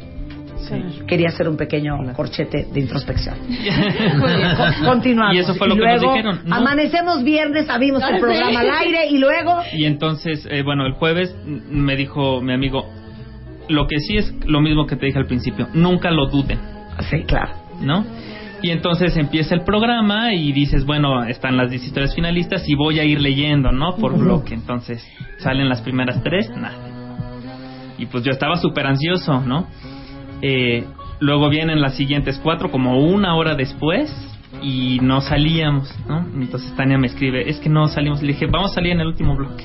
[1.07, 3.35] Quería hacer un pequeño corchete de introspección.
[4.79, 5.35] Con- Continuamos.
[5.35, 6.55] Y eso fue lo que nos dijeron, ¿no?
[6.55, 8.21] Amanecemos viernes, abrimos el Sí.
[8.21, 9.59] programa al aire y luego...
[9.73, 12.89] Y entonces, eh, bueno, el jueves me dijo mi amigo,
[13.69, 16.59] lo que sí es lo mismo que te dije al principio, nunca lo duden.
[17.11, 17.51] Sí, claro.
[17.81, 18.03] ¿No?
[18.65, 22.97] Y entonces empieza el programa y dices, bueno, están las 10 historias finalistas y voy
[22.99, 23.95] a ir leyendo, ¿no?
[23.95, 24.21] Por Ujú.
[24.21, 24.55] bloque.
[24.55, 26.73] Entonces salen las primeras tres, nada.
[27.99, 29.67] Y pues yo estaba súper ansioso, ¿no?
[30.41, 30.83] Eh,
[31.19, 34.11] luego vienen las siguientes cuatro, como una hora después,
[34.63, 36.25] y no salíamos, ¿no?
[36.41, 38.23] Entonces Tania me escribe, es que no salimos.
[38.23, 39.63] Le dije, vamos a salir en el último bloque.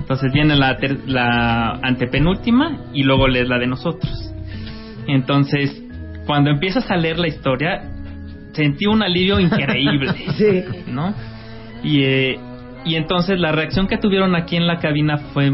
[0.00, 4.30] Entonces viene la, ter- la antepenúltima y luego lees la de nosotros.
[5.06, 5.82] Entonces,
[6.26, 7.92] cuando empiezas a leer la historia,
[8.56, 10.64] sentí un alivio increíble, Sí.
[10.88, 11.14] ¿no?
[11.84, 12.38] Y, eh,
[12.84, 15.52] y entonces la reacción que tuvieron aquí en la cabina fue,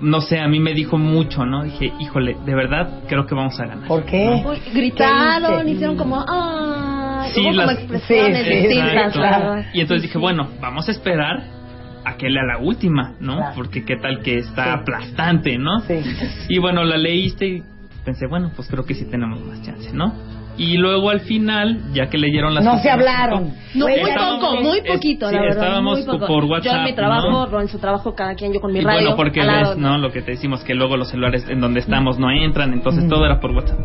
[0.00, 1.62] no sé, a mí me dijo mucho, ¿no?
[1.64, 3.86] Dije, híjole, de verdad creo que vamos a ganar.
[3.88, 4.42] ¿Por qué?
[4.44, 8.92] Uy, gritaron, hicieron como, ah, Sí, las- expresiones Sí, sí, distintas.
[9.16, 9.20] Exacto.
[9.20, 9.66] ¿verdad?
[9.72, 11.42] Y entonces dije, bueno, vamos a esperar
[12.04, 13.36] a que lea la última, ¿no?
[13.36, 13.52] Claro.
[13.54, 14.70] Porque qué tal que está Sí.
[14.80, 15.80] aplastante, ¿no?
[15.80, 16.00] Sí.
[16.50, 17.62] Y bueno, la leíste y
[18.04, 20.12] pensé, bueno, pues creo que sí tenemos más chance, ¿no?
[20.56, 23.54] Y luego al final, ya que leyeron las No se hablaron.
[23.74, 25.56] No, muy poco, muy es- poquito, sí, la verdad.
[25.64, 26.26] estábamos muy poco.
[26.28, 27.46] por Yo WhatsApp, en mi trabajo, ¿no?
[27.46, 29.00] Ro en su trabajo, cada quien, yo con mi y radio.
[29.00, 29.70] bueno, porque lado.
[29.70, 29.98] ves, ¿no?
[29.98, 33.24] Lo que te decimos, que luego los celulares en donde estamos no entran, entonces todo
[33.26, 33.78] era por WhatsApp.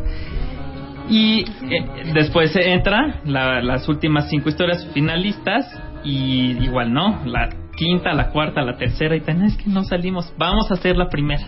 [1.10, 5.66] Y eh, después se entra la- las últimas cinco historias finalistas
[6.04, 7.22] y igual, ¿no?
[7.26, 10.96] La quinta, la cuarta, la tercera y tan, es que no salimos, vamos a hacer
[10.98, 11.48] la primera.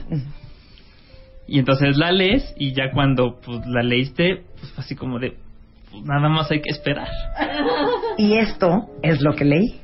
[1.48, 5.38] Y entonces la lees y ya cuando pues la leíste, pues así como de,
[5.92, 7.10] pues, nada más hay que esperar.
[8.18, 9.82] Y esto es lo que leí.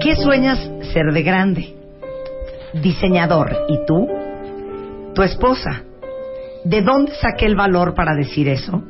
[0.00, 0.58] ¿Qué sueñas
[0.92, 1.74] ser de grande?
[2.74, 3.54] Diseñador.
[3.68, 4.08] ¿Y tú?
[5.14, 5.82] Tu esposa.
[6.64, 8.82] ¿De dónde saqué el valor para decir eso?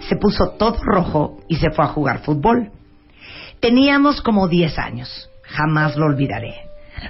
[0.00, 2.70] Se puso todo rojo y se fue a jugar fútbol.
[3.60, 5.30] Teníamos como 10 años.
[5.42, 6.54] Jamás lo olvidaré.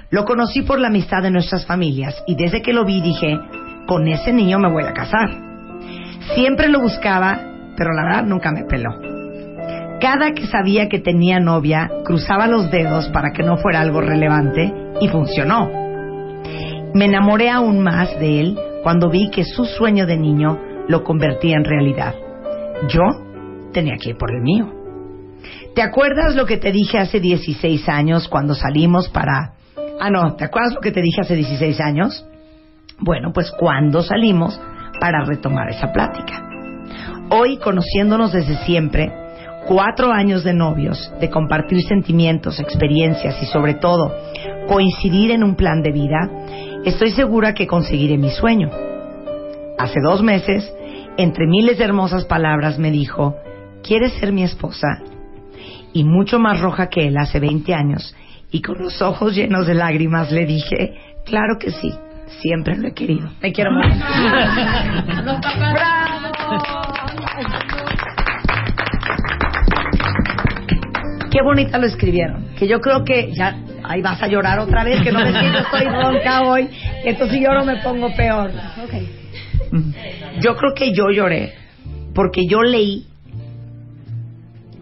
[0.09, 3.37] Lo conocí por la amistad de nuestras familias y desde que lo vi dije,
[3.89, 5.31] con ese niño me voy a casar.
[6.35, 7.39] Siempre lo buscaba,
[7.75, 8.91] pero la verdad nunca me peló.
[9.99, 14.71] Cada que sabía que tenía novia, cruzaba los dedos para que no fuera algo relevante
[15.01, 15.71] y funcionó.
[16.93, 21.57] Me enamoré aún más de él cuando vi que su sueño de niño lo convertía
[21.57, 22.13] en realidad.
[22.89, 23.01] Yo
[23.73, 24.71] tenía que ir por el mío.
[25.73, 29.53] ¿Te acuerdas lo que te dije hace 16 años cuando salimos para...
[29.99, 32.28] Ah, no, ¿te acuerdas lo que te dije hace 16 años?
[33.01, 34.59] Bueno, pues cuando salimos
[34.99, 36.43] para retomar esa plática.
[37.31, 39.11] Hoy, conociéndonos desde siempre,
[39.67, 44.13] cuatro años de novios, de compartir sentimientos, experiencias y sobre todo
[44.67, 46.29] coincidir en un plan de vida,
[46.85, 48.69] estoy segura que conseguiré mi sueño.
[49.77, 50.71] Hace dos meses,
[51.17, 53.35] entre miles de hermosas palabras, me dijo,
[53.81, 54.87] ¿quieres ser mi esposa?
[55.93, 58.15] Y mucho más roja que él hace 20 años,
[58.51, 60.95] y con los ojos llenos de lágrimas le dije,
[61.25, 61.93] claro que sí,
[62.41, 63.29] siempre lo he querido.
[63.41, 63.89] Me quiero mucho.
[71.31, 72.47] Qué bonita lo escribieron.
[72.57, 75.59] Que yo creo que ya, ahí vas a llorar otra vez, que no me siento,
[75.59, 76.69] estoy ronca hoy.
[77.05, 78.51] Entonces si lloro me pongo peor.
[80.41, 81.53] Yo creo que yo lloré
[82.15, 83.05] porque yo leí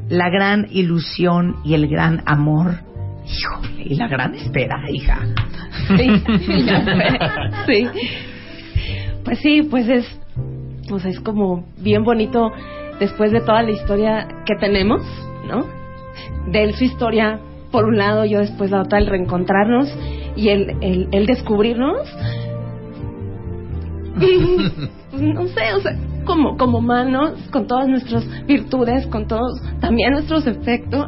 [0.09, 2.79] la gran ilusión y el gran amor.
[3.25, 5.19] Híjole, y la gran espera, hija.
[5.95, 6.23] Sí.
[7.65, 7.88] Sí.
[9.23, 10.05] Pues sí, pues es,
[10.88, 12.51] pues es como bien bonito
[12.99, 15.01] después de toda la historia que tenemos,
[15.47, 15.65] ¿no?
[16.51, 17.39] De él su historia
[17.72, 19.93] por un lado, yo después la otra, el reencontrarnos
[20.35, 22.07] y el, el, el descubrirnos.
[25.11, 25.95] Pues no sé, o sea,
[26.26, 31.05] como, como humanos, con todas nuestras virtudes, con todos también nuestros defectos.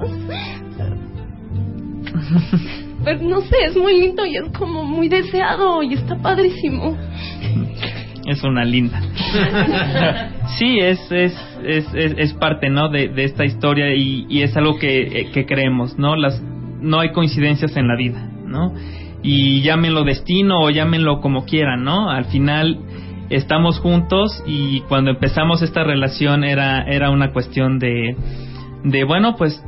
[3.03, 6.97] Pero no sé, es muy lindo y es como muy deseado y está padrísimo.
[8.26, 9.01] Es una linda.
[10.59, 11.34] sí, es, es,
[11.65, 12.89] es, es, parte, ¿no?
[12.89, 16.15] De, de esta historia y, y es algo que, eh, que creemos, ¿no?
[16.15, 16.41] Las,
[16.81, 18.73] no hay coincidencias en la vida, ¿no?
[19.23, 22.09] Y llámenlo destino o llámenlo como quieran, ¿no?
[22.09, 22.80] Al final
[23.30, 28.15] estamos juntos y cuando empezamos esta relación era, era una cuestión de,
[28.84, 29.63] de bueno, pues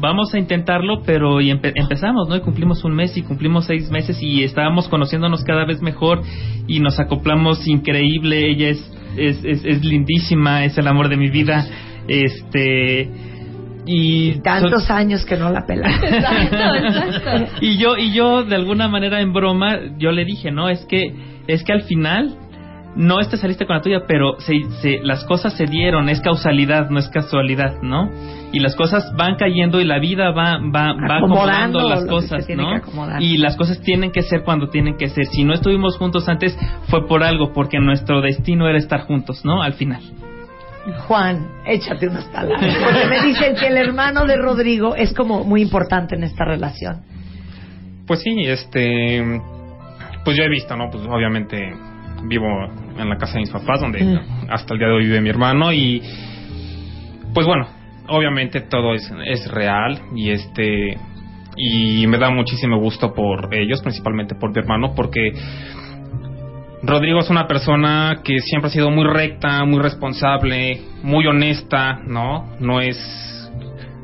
[0.00, 2.36] vamos a intentarlo, pero y empe- empezamos, ¿no?
[2.36, 6.22] Y cumplimos un mes y cumplimos seis meses y estábamos conociéndonos cada vez mejor
[6.66, 8.50] y nos acoplamos increíble.
[8.50, 11.66] Ella es, es, es, es lindísima, es el amor de mi vida.
[12.08, 13.08] Este.
[13.86, 15.90] Y Tantos años que no la pelan.
[17.60, 21.00] y yo y yo de alguna manera en broma yo le dije no es que
[21.46, 22.36] es que al final
[22.96, 24.52] no este saliste con la tuya pero se,
[24.82, 28.10] se- las cosas se dieron es causalidad no es casualidad no
[28.52, 32.80] y las cosas van cayendo y la vida va va va Acomodando las cosas no
[33.20, 36.58] y las cosas tienen que ser cuando tienen que ser si no estuvimos juntos antes
[36.88, 40.02] fue por algo porque nuestro destino era estar juntos no al final
[41.06, 42.58] Juan, échate unas palabras.
[42.82, 47.02] Porque me dicen que el hermano de Rodrigo es como muy importante en esta relación.
[48.06, 49.42] Pues sí, este.
[50.24, 50.88] Pues yo he visto, ¿no?
[50.90, 51.74] Pues obviamente
[52.24, 52.46] vivo
[52.98, 54.50] en la casa de mis papás, donde Mm.
[54.50, 56.02] hasta el día de hoy vive mi hermano, y.
[57.34, 57.68] Pues bueno,
[58.08, 60.96] obviamente todo es, es real, y este.
[61.56, 65.32] Y me da muchísimo gusto por ellos, principalmente por mi hermano, porque.
[66.82, 72.56] Rodrigo es una persona que siempre ha sido muy recta, muy responsable, muy honesta, ¿no?
[72.58, 72.96] No es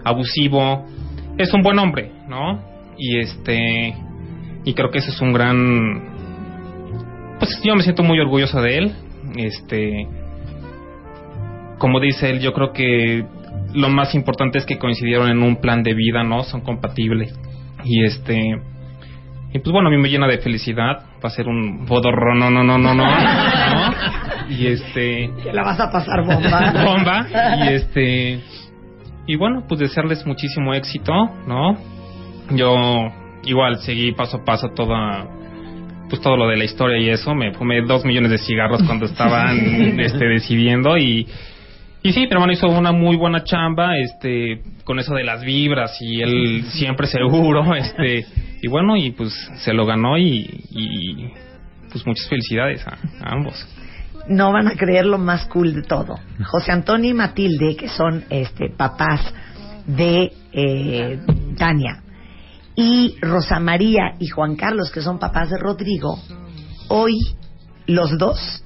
[0.05, 0.85] abusivo,
[1.39, 2.61] es un buen hombre, ¿no?
[2.99, 3.95] Y este
[4.65, 6.16] y creo que eso es un gran
[7.39, 8.93] pues yo me siento muy orgulloso de él.
[9.37, 10.09] Este
[11.79, 13.25] como dice él, yo creo que
[13.75, 16.43] lo más importante es que coincidieron en un plan de vida, ¿no?
[16.45, 17.39] Son compatibles.
[17.85, 18.61] Y este
[19.53, 21.05] y pues bueno, a mí me llena de felicidad.
[21.25, 23.05] Va a ser un bodorro, no, no, no, no, no.
[23.05, 23.95] ¿no?
[24.49, 26.73] Y este Que la vas a pasar bomba.
[26.85, 27.27] bomba
[27.65, 28.41] y este
[29.27, 31.13] y bueno pues desearles muchísimo éxito
[31.49, 31.77] no
[32.51, 32.77] yo
[33.43, 35.27] igual seguí paso a paso toda
[36.09, 39.07] pues todo lo de la historia y eso me fumé dos millones de cigarros cuando
[39.07, 39.59] estaban
[40.01, 41.27] este decidiendo y
[42.07, 46.01] y sí, mi hermano hizo una muy buena chamba, este, con eso de las vibras
[46.01, 48.25] y él siempre seguro, este,
[48.63, 51.33] y bueno, y pues se lo ganó y, y
[51.91, 53.67] pues muchas felicidades a, a ambos.
[54.29, 56.15] no van a creer lo más cool de todo.
[56.45, 59.35] José Antonio y Matilde, que son este papás
[59.87, 61.19] de eh,
[61.59, 62.03] Tania,
[62.77, 66.21] y Rosa María y Juan Carlos, que son papás de Rodrigo,
[66.89, 67.15] hoy
[67.87, 68.63] los dos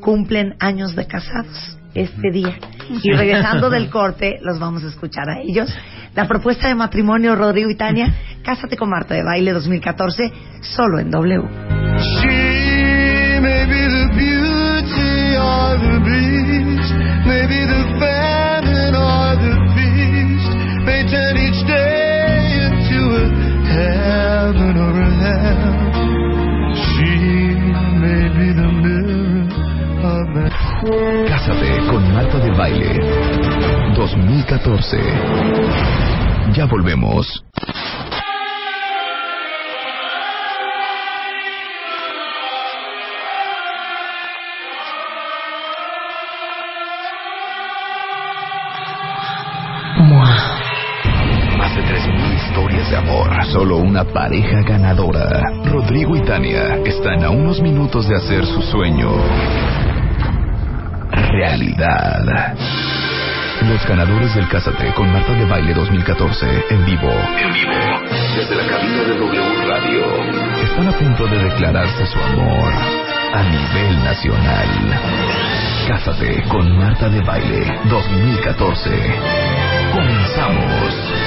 [0.00, 2.58] cumplen años de casados este día.
[3.02, 5.72] Y regresando del corte, los vamos a escuchar a ellos.
[6.14, 11.10] La propuesta de matrimonio Rodrigo y Tania, Cásate con Marta de Baile 2014, solo en
[11.10, 11.42] W.
[11.98, 16.94] She may be the beauty or the beast,
[17.26, 20.54] maybe the famine or the feast,
[20.86, 21.65] may turn each
[24.46, 25.64] heaven or hell.
[26.86, 27.10] She
[28.02, 29.42] may be the mirror
[30.06, 30.26] of
[31.26, 32.92] Cásate con Marta de Baile
[33.96, 34.98] 2014.
[36.54, 37.44] Ya volvemos.
[53.56, 55.40] Solo una pareja ganadora.
[55.64, 59.08] Rodrigo y Tania están a unos minutos de hacer su sueño
[61.30, 62.54] realidad.
[63.66, 67.10] Los ganadores del Cásate con Marta de Baile 2014 en vivo.
[67.10, 67.72] En vivo.
[68.36, 70.04] Desde la cabina de W Radio.
[70.62, 72.72] Están a punto de declararse su amor
[73.32, 74.68] a nivel nacional.
[75.88, 78.90] Cásate con Marta de Baile 2014.
[79.94, 81.25] Comenzamos.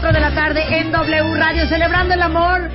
[0.00, 2.70] Doce cuatro de la tarde en W Radio, celebrando el amor.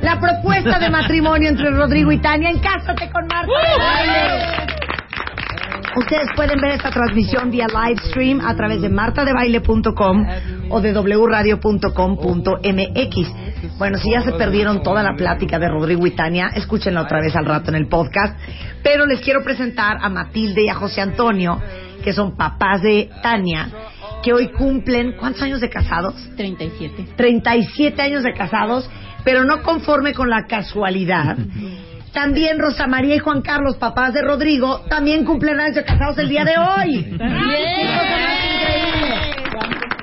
[0.00, 4.70] La propuesta de matrimonio entre Rodrigo y Tania en Cásate con Marta de Baile.
[5.96, 10.26] Ustedes pueden ver esta transmisión vía live stream a través de martadebaile.com
[10.70, 11.78] o de wradio.com.mx.
[13.78, 17.36] Bueno, si ya se perdieron toda la plática de Rodrigo y Tania, escúchenla otra vez
[17.36, 18.38] al rato en el podcast.
[18.82, 21.60] Pero les quiero presentar a Matilde y a José Antonio,
[22.00, 23.68] que son papás de Tania,
[24.22, 26.14] que hoy cumplen, ¿cuántos años de casados?
[26.36, 27.14] 37.
[27.16, 28.88] 37 años de casados,
[29.24, 31.36] pero no conforme con la casualidad.
[32.12, 36.28] También Rosa María y Juan Carlos, papás de Rodrigo, también cumplen años de casados el
[36.28, 37.04] día de hoy.
[37.04, 39.40] ¡Qué cosa más increíble!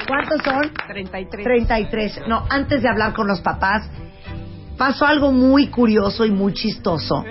[0.07, 0.71] ¿Cuántos son?
[0.87, 1.43] 33.
[1.43, 2.21] 33.
[2.29, 3.89] No, antes de hablar con los papás,
[4.77, 7.25] pasó algo muy curioso y muy chistoso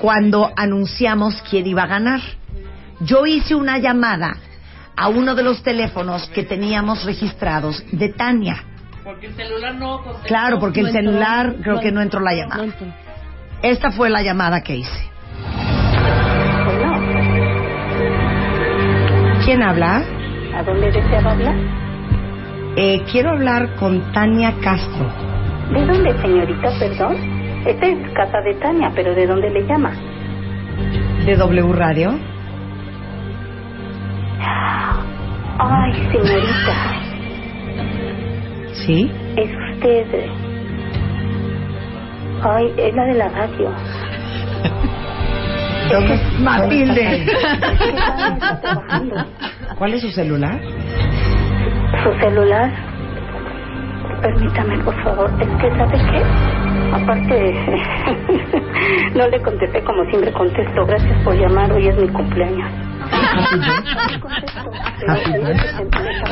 [0.00, 2.20] cuando anunciamos quién iba a ganar.
[3.00, 4.36] Yo hice una llamada
[4.96, 8.62] a uno de los teléfonos que teníamos registrados de Tania.
[9.02, 10.28] Porque el celular no contestó.
[10.28, 12.64] Claro, porque el celular creo No que no entró la No llamada.
[12.64, 12.86] entró.
[13.62, 15.10] Esta fue la llamada que hice.
[19.44, 20.02] ¿Quién habla?
[20.56, 21.54] ¿A dónde deseaba hablar?
[22.76, 25.06] Eh, quiero hablar con Tania Castro.
[25.72, 26.70] ¿De dónde, señorita?
[26.78, 27.16] Perdón.
[27.66, 29.92] Esta es casa de Tania, pero ¿de dónde le llama?
[31.26, 32.18] ¿De W Radio?
[35.58, 36.74] Ay, señorita,
[38.72, 39.10] ¿Sí?
[39.36, 40.26] es usted.
[42.42, 43.70] Ay, es la de la radio.
[46.40, 47.24] Matilde.
[47.24, 49.26] Está trabajando.
[49.78, 50.60] ¿Cuál es su celular?
[52.02, 52.70] Su celular.
[54.20, 55.30] Permítame, por favor.
[55.40, 56.22] Es que, ¿sabe qué?
[56.92, 57.54] Aparte,
[59.14, 60.86] no le contesté como siempre contesto.
[60.86, 61.72] Gracias por llamar.
[61.72, 62.68] Hoy es mi cumpleaños.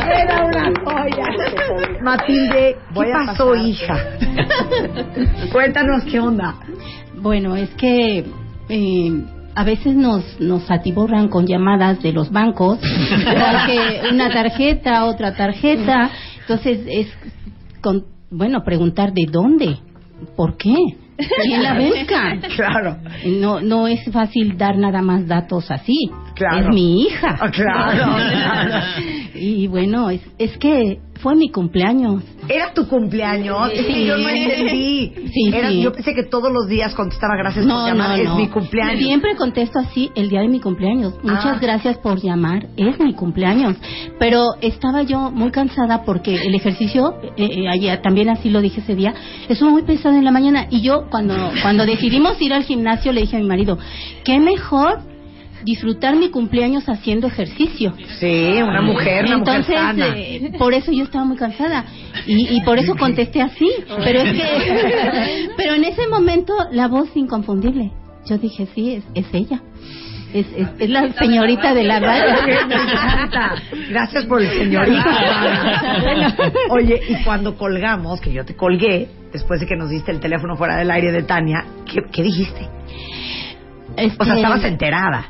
[0.04, 1.26] Era una joya.
[2.02, 3.96] Matilde, ¿qué pasó, hija?
[5.52, 6.54] Cuéntanos qué onda.
[7.16, 8.24] Bueno, es que
[8.68, 15.34] eh, a veces nos, nos atiborran con llamadas de los bancos, porque una tarjeta, otra
[15.34, 16.10] tarjeta,
[16.40, 17.08] entonces es,
[17.80, 19.78] con, bueno, preguntar de dónde,
[20.36, 20.74] por qué,
[21.42, 22.36] quién la busca.
[22.56, 22.96] Claro.
[23.26, 26.10] No, no es fácil dar nada más datos así.
[26.50, 26.68] Claro.
[26.68, 27.38] Es mi hija.
[27.40, 28.86] Ah, claro, claro.
[29.34, 32.22] Y bueno, es, es que fue mi cumpleaños.
[32.48, 33.72] ¿Era tu cumpleaños?
[33.72, 34.06] Es que Sí.
[34.06, 35.12] yo no entendí.
[35.32, 35.82] Sí, Era- sí.
[35.82, 38.10] Yo pensé que todos los días contestaba gracias por No, llamar.
[38.10, 38.36] no, es no.
[38.36, 38.98] mi cumpleaños.
[39.02, 41.14] Siempre contesto así el día de mi cumpleaños.
[41.24, 41.58] Muchas Ah.
[41.60, 42.66] gracias por llamar.
[42.76, 43.76] Es mi cumpleaños.
[44.18, 48.80] Pero estaba yo muy cansada porque el ejercicio, eh, eh, ayer también así lo dije
[48.80, 49.14] ese día,
[49.48, 50.66] estuvo muy pesado en la mañana.
[50.70, 53.78] Y yo cuando, cuando decidimos ir al gimnasio le dije a mi marido,
[54.24, 55.00] qué mejor
[55.64, 57.94] disfrutar mi cumpleaños haciendo ejercicio.
[58.18, 60.06] Sí, una mujer, una mujer Entonces, sana.
[60.16, 61.84] eh, por eso yo estaba muy cansada
[62.26, 63.68] y, y por eso contesté así.
[64.04, 67.90] Pero es que, pero en ese momento la voz inconfundible.
[68.26, 69.60] Yo dije, sí, es, es ella.
[70.32, 72.34] Es, es, es la señorita de la radio.
[73.90, 75.04] Gracias por el señorita.
[76.70, 80.56] Oye, y cuando colgamos, que yo te colgué, después de que nos diste el teléfono
[80.56, 82.60] fuera del aire de Tania, ¿qué, qué dijiste?
[82.64, 85.26] O sea, Este, estabas enterada.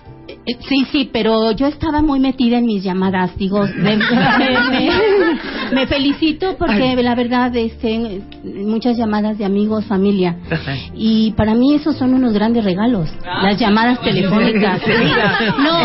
[0.46, 3.36] Eh, Sí, sí, pero yo estaba muy metida en mis llamadas.
[3.38, 10.36] Digo, me, me- me- me felicito porque la verdad, este, muchas llamadas de amigos, familia.
[10.94, 14.80] Y para mí esos son unos grandes regalos, las llamadas telefónicas.
[14.86, 14.92] Sí.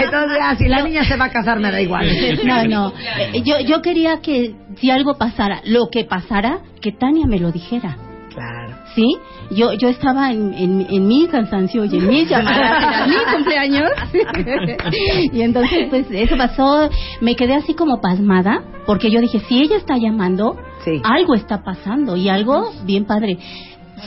[0.04, 2.08] Entonces, ah, si la niña se va a casar, me da igual.
[2.44, 2.94] No, no.
[3.34, 7.52] Eh, Yo, yo quería que si algo pasara, lo que pasara, que Tania me lo
[7.52, 7.98] dijera.
[8.34, 8.67] Claro.
[8.98, 9.16] ¿Sí?
[9.52, 13.92] Yo, yo estaba en, en, en mi cansancio y en mis llamadas, era mi cumpleaños.
[15.34, 16.90] y entonces, pues, eso pasó.
[17.22, 20.58] Me quedé así como pasmada, porque yo dije, si ella está llamando,
[21.04, 23.38] algo está pasando y algo bien padre.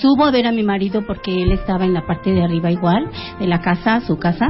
[0.01, 3.09] Subo a ver a mi marido porque él estaba en la parte de arriba igual,
[3.39, 4.47] de la casa, su casa,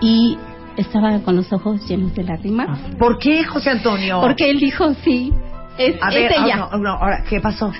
[0.00, 0.36] y
[0.76, 2.80] estaba con los ojos llenos de lágrimas.
[2.98, 4.20] ¿Por qué, José Antonio?
[4.20, 5.32] Porque él dijo, sí,
[5.78, 6.54] es, A es ver, ella.
[6.64, 7.70] ah, no, no, ahora, ¿qué pasó?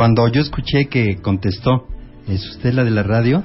[0.00, 1.86] Cuando yo escuché que contestó,
[2.26, 3.44] ¿es usted la de la radio?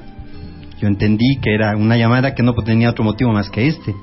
[0.80, 3.94] Yo entendí que era una llamada que no tenía otro motivo más que este.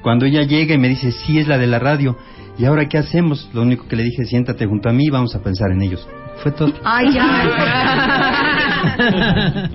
[0.00, 2.16] Cuando ella llega y me dice, sí, es la de la radio,
[2.58, 3.50] ¿y ahora qué hacemos?
[3.52, 6.08] Lo único que le dije, siéntate junto a mí y vamos a pensar en ellos.
[6.42, 6.72] Fue todo.
[6.82, 7.20] Ay, ya.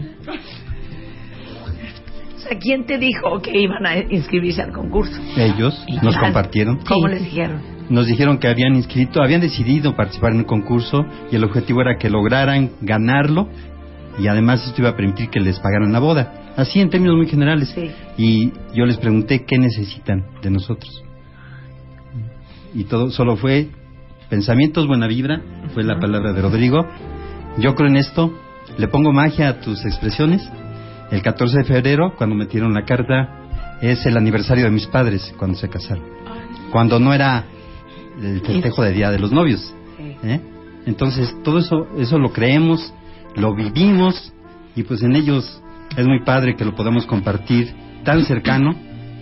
[2.36, 5.22] o sea, ¿quién te dijo que iban a inscribirse al concurso?
[5.36, 6.78] Ellos nos compartieron.
[6.78, 7.77] ¿Cómo les dijeron?
[7.90, 11.98] Nos dijeron que habían inscrito, habían decidido participar en el concurso y el objetivo era
[11.98, 13.50] que lograran ganarlo
[14.20, 16.54] y además esto iba a permitir que les pagaran la boda.
[16.58, 17.74] Así en términos muy generales.
[18.18, 21.04] Y yo les pregunté qué necesitan de nosotros.
[22.74, 23.70] Y todo solo fue
[24.30, 25.42] pensamientos, buena vibra,
[25.74, 26.86] fue la palabra de Rodrigo.
[27.60, 28.34] Yo creo en esto,
[28.78, 30.42] le pongo magia a tus expresiones.
[31.12, 35.58] El 14 de febrero, cuando metieron la carta, es el aniversario de mis padres cuando
[35.58, 36.04] se casaron.
[36.72, 37.46] Cuando no era
[38.22, 39.74] el festejo de Día de los Novios.
[40.24, 40.40] ¿eh?
[40.86, 42.94] Entonces, todo eso, eso lo creemos,
[43.36, 44.34] lo vivimos
[44.76, 45.62] y pues en ellos
[45.96, 47.74] es muy padre que lo podamos compartir
[48.04, 48.76] tan cercano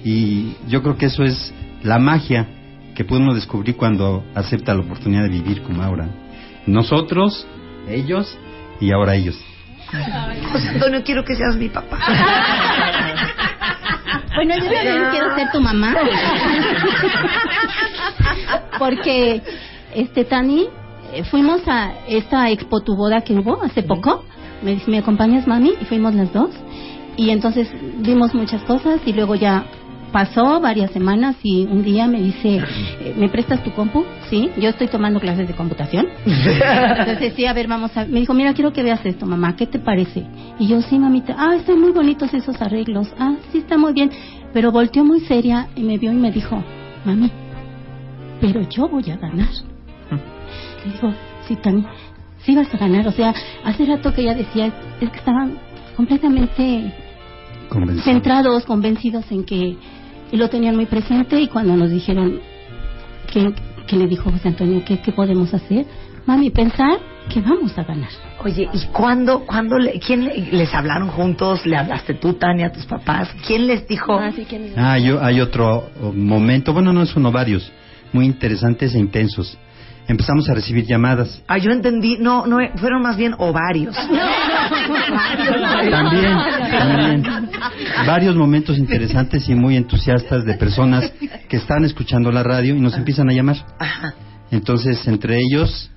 [0.03, 1.53] y yo creo que eso es
[1.83, 2.47] la magia
[2.95, 6.07] que puede uno descubrir cuando acepta la oportunidad de vivir como ahora.
[6.65, 7.45] Nosotros,
[7.89, 8.37] ellos
[8.79, 9.39] y ahora ellos.
[10.51, 11.99] José Antonio, quiero que seas mi papá.
[14.35, 15.95] Bueno, yo también quiero ser tu mamá.
[18.79, 19.41] Porque
[19.93, 20.67] este Tani
[21.13, 24.23] eh, fuimos a esta expo tu boda que hubo hace poco.
[24.61, 25.73] Me dice, ¿me acompañas, mami?
[25.81, 26.49] Y fuimos las dos.
[27.17, 27.69] Y entonces
[27.99, 29.65] vimos muchas cosas y luego ya
[30.15, 32.61] pasó varias semanas y un día me dice,
[33.01, 34.05] eh, ¿me prestas tu compu?
[34.29, 36.07] Sí, yo estoy tomando clases de computación.
[36.25, 38.05] Entonces, sí, a ver, vamos a...
[38.05, 40.25] Me dijo, mira, quiero que veas esto, mamá, ¿qué te parece?
[40.57, 44.09] Y yo, sí, mamita, ah, están muy bonitos esos arreglos, ah, sí, está muy bien.
[44.53, 46.63] Pero volteó muy seria y me vio y me dijo,
[47.03, 47.29] mami,
[48.41, 49.47] pero yo voy a ganar.
[50.85, 51.13] Le digo,
[51.47, 51.85] sí, Tani,
[52.43, 53.07] sí vas a ganar.
[53.07, 53.33] O sea,
[53.63, 54.67] hace rato que ella decía,
[55.01, 55.57] es que estaban
[55.95, 56.93] completamente
[58.03, 59.75] centrados, convencidos en que
[60.31, 62.39] y lo tenían muy presente y cuando nos dijeron
[63.31, 63.53] que,
[63.87, 65.85] que le dijo José Antonio que qué podemos hacer,
[66.25, 66.99] mami, pensar
[67.31, 68.09] que vamos a ganar.
[68.43, 71.65] Oye, ¿y cuándo, cuándo le- quién le- les hablaron juntos?
[71.65, 73.29] ¿Le hablaste tú, Tania, a tus papás?
[73.47, 74.13] ¿Quién les dijo?
[74.77, 77.71] Ah, hay, o- hay otro momento, bueno, no es uno, varios,
[78.15, 79.57] muy interesantes e intensos.
[80.07, 81.43] Empezamos a recibir llamadas.
[81.47, 83.93] Ah, yo entendí, no, no, fueron más bien ovarios.
[85.89, 86.37] También,
[86.71, 87.23] también.
[88.05, 91.11] Varios momentos interesantes y muy entusiastas de personas
[91.49, 93.57] que están escuchando la radio y nos empiezan a llamar.
[94.51, 95.91] Entonces, entre ellos,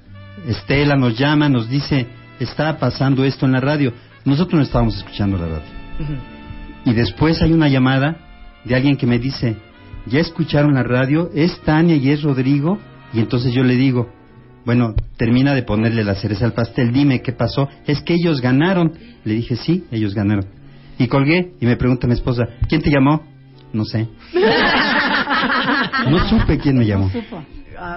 [0.47, 2.07] Estela nos llama, nos dice,
[2.41, 3.93] está pasando esto en la radio.
[4.25, 5.69] Nosotros no estábamos escuchando la radio.
[6.85, 8.17] Y después hay una llamada
[8.65, 9.57] de alguien que me dice,
[10.09, 12.79] ya escucharon la radio, es Tania y es Rodrigo.
[13.13, 14.11] Y entonces yo le digo,
[14.65, 17.69] bueno, termina de ponerle la cereza al pastel, dime qué pasó.
[17.87, 18.93] Es que ellos ganaron.
[19.25, 20.47] Le dije, sí, ellos ganaron.
[20.99, 23.23] Y colgué y me pregunta mi esposa, ¿quién te llamó?
[23.73, 24.09] No sé.
[26.11, 27.11] No supe quién me llamó.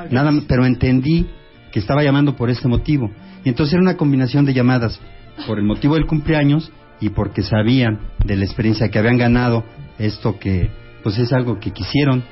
[0.10, 1.28] Nada, pero entendí
[1.72, 3.10] que estaba llamando por este motivo.
[3.44, 5.00] Y entonces era una combinación de llamadas
[5.48, 9.64] por el motivo del cumpleaños y porque sabían de la experiencia que habían ganado
[9.98, 10.70] esto que
[11.04, 12.24] pues es algo que quisieron,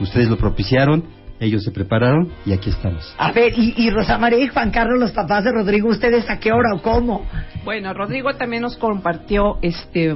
[0.00, 1.04] ustedes lo propiciaron,
[1.40, 3.14] ellos se prepararon y aquí estamos.
[3.18, 6.38] A ver, y, y Rosa María y Juan Carlos, los papás de Rodrigo, ¿ustedes a
[6.38, 7.26] qué hora o cómo?
[7.64, 10.14] Bueno, Rodrigo también nos compartió este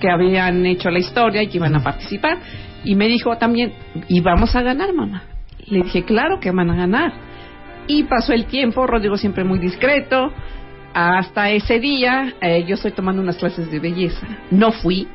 [0.00, 2.38] que habían hecho la historia y que iban a participar
[2.84, 3.72] y me dijo también,
[4.08, 5.24] "Y vamos a ganar, mamá."
[5.66, 7.12] Le dije, "Claro que van a ganar."
[7.86, 10.32] Y pasó el tiempo, Rodrigo siempre muy discreto.
[10.92, 14.26] Hasta ese día, eh, yo estoy tomando unas clases de belleza.
[14.50, 15.06] No fui,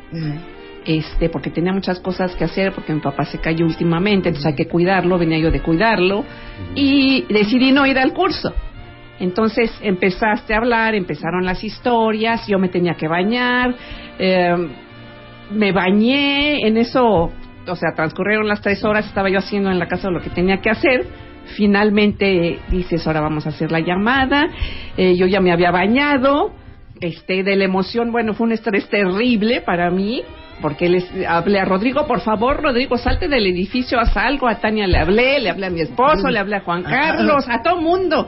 [0.86, 4.56] este, porque tenía muchas cosas que hacer, porque mi papá se cayó últimamente, entonces hay
[4.56, 6.24] que cuidarlo, venía yo de cuidarlo,
[6.76, 8.53] y decidí no ir al curso.
[9.20, 13.74] Entonces empezaste a hablar, empezaron las historias, yo me tenía que bañar,
[14.20, 14.56] eh,
[15.52, 17.32] me bañé, en eso,
[17.68, 20.57] o sea, transcurrieron las tres horas, estaba yo haciendo en la casa lo que tenía
[20.57, 21.06] que hacer.
[21.56, 24.48] Finalmente dices, ahora vamos a hacer la llamada,
[24.98, 26.52] eh, yo ya me había bañado,
[26.99, 30.24] este, de la emoción, bueno, fue un estrés terrible para mí,
[30.61, 34.88] porque les hablé a Rodrigo, por favor, Rodrigo, salte del edificio, haz algo, a Tania
[34.88, 38.27] le hablé, le hablé a mi esposo, le hablé a Juan Carlos, a todo mundo.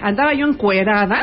[0.00, 1.22] Andaba yo encuerada.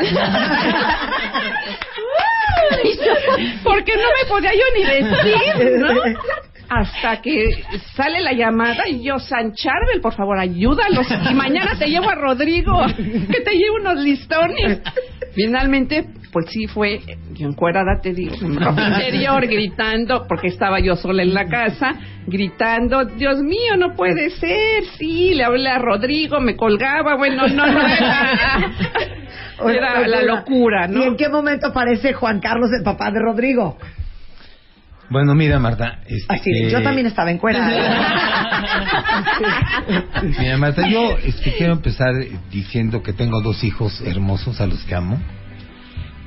[3.62, 5.88] porque no me podía yo ni vestir, ¿no?
[6.70, 7.64] Hasta que
[7.96, 11.04] sale la llamada y yo, San Charbel, por favor, ayúdalos.
[11.28, 14.80] Y mañana te llevo a Rodrigo, que te lleve unos listones.
[15.34, 17.00] Finalmente, pues sí fue,
[17.32, 21.92] yo encuerada te digo, en ropa interior, gritando, porque estaba yo sola en la casa,
[22.28, 27.66] gritando, Dios mío, no puede ser, sí, le hablé a Rodrigo, me colgaba, bueno, no,
[27.66, 28.68] no, era,
[29.68, 31.02] era la locura, ¿no?
[31.02, 33.76] ¿Y en qué momento aparece Juan Carlos, el papá de Rodrigo?
[35.10, 35.98] Bueno, mira, Marta.
[36.06, 37.66] Este, Así, yo también estaba en cuera.
[40.38, 42.14] Mira, Marta, yo este, quiero empezar
[42.50, 45.20] diciendo que tengo dos hijos hermosos a los que amo.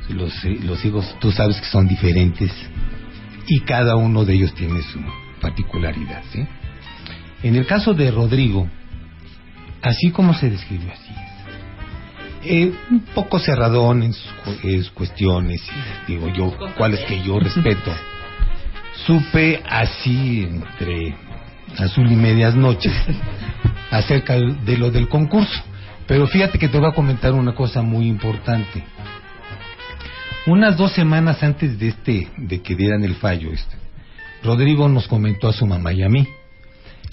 [0.10, 2.52] Los, eh, los hijos, tú sabes que son diferentes
[3.48, 5.00] y cada uno de ellos tiene su
[5.40, 6.46] particularidad, ¿sí?
[7.42, 8.68] En el caso de Rodrigo,
[9.82, 11.18] así como se describió así es.
[12.46, 14.30] Eh, un poco cerradón en sus,
[14.64, 15.62] en sus cuestiones,
[16.06, 17.94] digo yo, cuáles que yo respeto.
[19.06, 21.16] Supe así entre
[21.78, 22.94] azul y medias noches
[23.92, 25.64] acerca de lo del concurso.
[26.08, 28.84] Pero fíjate que te voy a comentar una cosa muy importante.
[30.46, 33.78] Unas dos semanas antes de este, de que dieran el fallo, este,
[34.44, 36.28] Rodrigo nos comentó a su mamá y a mí.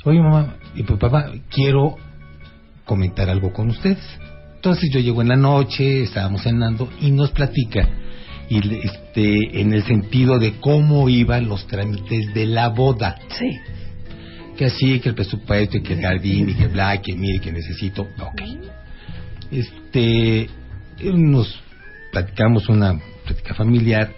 [0.05, 1.97] Oye mamá y pues, papá, quiero
[2.85, 4.05] comentar algo con ustedes.
[4.57, 7.89] Entonces yo llego en la noche, estábamos cenando y nos platica
[8.51, 13.17] y este en el sentido de cómo iban los trámites de la boda.
[13.39, 13.57] Sí.
[14.57, 17.53] Que así, que el presupuesto, y que el jardín, y que bla, que mire, que
[17.53, 18.03] necesito.
[18.03, 18.43] Ok.
[19.53, 20.51] Este,
[21.03, 21.63] nos
[22.11, 24.13] platicamos una plática familiar,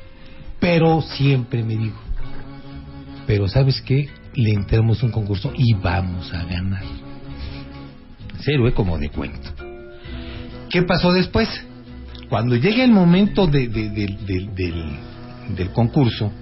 [0.58, 2.00] pero siempre me dijo,
[3.26, 4.08] pero ¿sabes qué?
[4.34, 6.84] Le entramos un concurso y vamos a ganar.
[8.40, 8.72] Cero, ¿eh?
[8.72, 9.50] Como de cuento.
[10.70, 11.48] ¿Qué pasó después?
[12.32, 14.84] Cuando llega el momento de, de- de- de- del,
[15.54, 16.32] del concurso,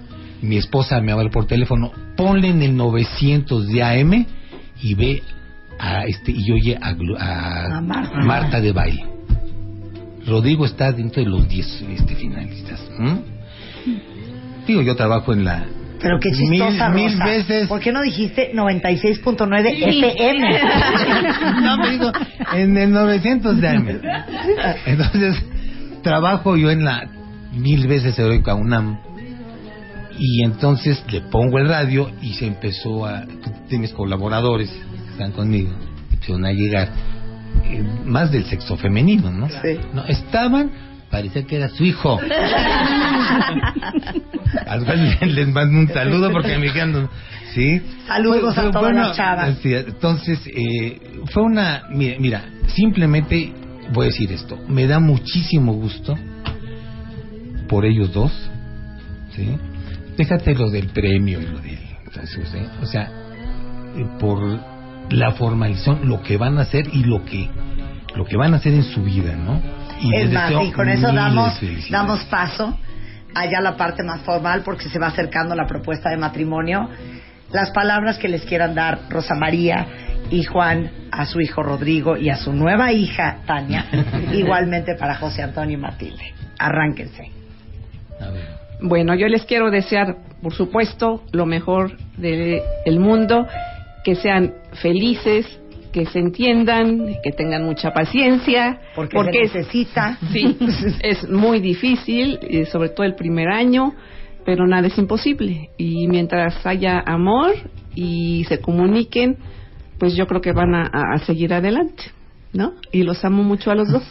[0.41, 4.25] mi esposa me habla por teléfono, ponle en el 900 de AM
[4.81, 5.21] y ve
[5.77, 8.17] a este y oye a, Glu- a A Marta.
[8.21, 9.03] Marta de baile.
[10.25, 12.79] Rodrigo está dentro de los 10 este, finalistas.
[14.65, 15.65] Digo, yo trabajo en la
[15.99, 17.25] Pero qué chistosa, mil, mil Rosa.
[17.25, 20.59] veces ¿Por qué no dijiste 96.9 FM?
[21.63, 22.11] no, me digo,
[22.53, 23.87] en el 900 de AM.
[24.85, 25.43] Entonces,
[26.01, 27.07] trabajo yo en la
[27.53, 28.99] mil veces heroica UNAM.
[30.17, 33.25] Y entonces le pongo el radio y se empezó a.
[33.25, 35.71] Tú tienes colaboradores que están conmigo,
[36.11, 36.89] empezaron a llegar.
[37.65, 39.47] eh, más del sexo femenino, ¿no?
[39.93, 40.71] No, estaban,
[41.09, 42.19] parecía que era su hijo.
[44.67, 47.09] Al cual les mando un saludo porque me dijeron,
[47.53, 47.81] ¿sí?
[48.07, 49.57] Saludos a todas las chavas.
[49.61, 50.99] sí, entonces, eh,
[51.31, 53.53] fue una, mira, mira, simplemente
[53.91, 56.15] voy a decir esto, me da muchísimo gusto
[57.67, 58.31] por ellos dos,
[59.35, 59.57] ¿sí?
[60.17, 62.67] Déjate lo del premio y lo del, entonces, ¿eh?
[62.81, 63.09] o sea,
[63.95, 64.59] eh, por
[65.09, 67.49] la formalización, lo que van a hacer y lo que,
[68.15, 69.61] lo que van a hacer en su vida, ¿no?
[70.01, 71.59] Y es más, y con eso damos,
[71.89, 72.77] damos paso
[73.33, 76.89] allá a la parte más formal porque se va acercando la propuesta de matrimonio.
[77.53, 79.85] Las palabras que les quieran dar Rosa María
[80.29, 83.85] y Juan a su hijo Rodrigo y a su nueva hija Tania,
[84.33, 86.33] igualmente para José Antonio y Matilde.
[86.57, 87.29] Arránquense.
[88.81, 93.47] Bueno, yo les quiero desear, por supuesto, lo mejor del mundo,
[94.03, 95.45] que sean felices,
[95.91, 100.17] que se entiendan, que tengan mucha paciencia, Porque se es- necesita.
[100.31, 100.57] Sí,
[101.03, 103.93] es muy difícil, eh, sobre todo el primer año,
[104.45, 105.69] pero nada es imposible.
[105.77, 107.53] Y mientras haya amor
[107.95, 109.37] y se comuniquen,
[109.99, 112.03] pues yo creo que van a, seguir adelante,
[112.53, 112.73] ¿no?
[112.91, 114.03] Y los amo mucho a los dos.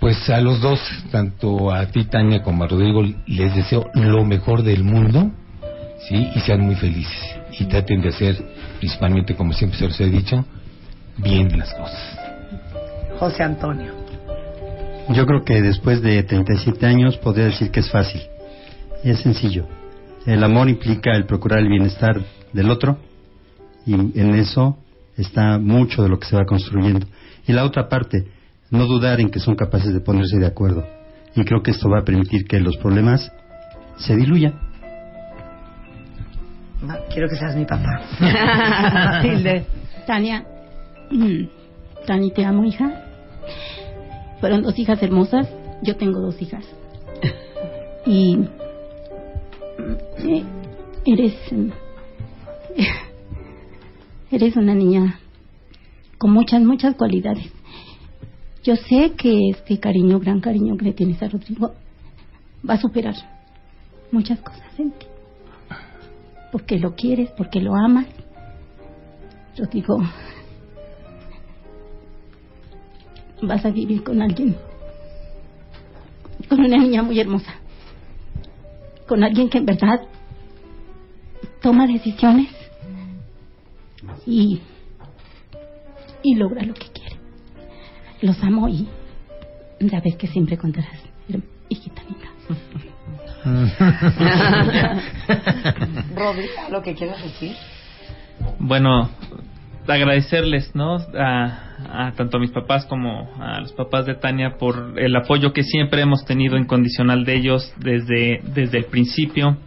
[0.00, 0.80] Pues a los dos,
[1.10, 5.30] tanto a ti, Tania, como a Rodrigo, les deseo lo mejor del mundo,
[6.08, 6.30] ¿sí?
[6.34, 7.36] Y sean muy felices.
[7.58, 8.36] Y traten de hacer,
[8.78, 10.44] principalmente, como siempre se los he dicho,
[11.18, 12.18] bien las cosas.
[13.18, 14.03] José Antonio.
[15.10, 18.22] Yo creo que después de 37 años podría decir que es fácil.
[19.02, 19.66] Y es sencillo.
[20.26, 22.22] El amor implica el procurar el bienestar
[22.52, 22.98] del otro
[23.86, 24.78] y en eso
[25.16, 27.06] está mucho de lo que se va construyendo.
[27.46, 28.26] Y la otra parte,
[28.70, 30.86] no dudar en que son capaces de ponerse de acuerdo.
[31.36, 33.30] Y creo que esto va a permitir que los problemas
[33.98, 34.54] se diluyan.
[37.12, 38.02] Quiero que seas mi papá.
[38.20, 39.66] Matilde.
[40.06, 40.44] Tania,
[41.10, 41.44] mm,
[42.06, 43.04] Tani, te amo, hija.
[44.44, 45.48] Fueron dos hijas hermosas.
[45.80, 46.66] Yo tengo dos hijas.
[48.06, 48.36] Y
[50.18, 50.44] eh,
[51.06, 51.34] eres
[54.30, 55.18] eres una niña
[56.18, 57.50] con muchas muchas cualidades.
[58.62, 61.72] Yo sé que este cariño, gran cariño que le tienes a Rodrigo,
[62.68, 63.14] va a superar
[64.12, 65.06] muchas cosas en ti.
[66.52, 68.08] Porque lo quieres, porque lo amas.
[69.56, 69.96] Rodrigo,
[73.42, 74.56] vas a vivir con alguien,
[76.48, 77.54] con una niña muy hermosa,
[79.06, 80.02] con alguien que en verdad
[81.60, 82.48] toma decisiones
[84.26, 84.60] y,
[86.22, 87.16] y logra lo que quiere.
[88.20, 88.88] Los amo y
[89.90, 90.98] sabes que siempre contarás,
[91.68, 92.28] hijita linda.
[96.16, 97.54] Rodri, ¿lo que quieras decir?
[98.58, 99.10] Bueno,
[99.86, 100.96] agradecerles, ¿no?
[100.96, 105.62] A, tanto a mis papás como a los papás de Tania por el apoyo que
[105.62, 109.58] siempre hemos tenido incondicional de ellos desde, desde el principio.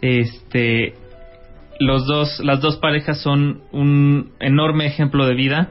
[0.00, 0.94] Este,
[1.78, 5.70] los dos, las dos parejas son un enorme ejemplo de vida.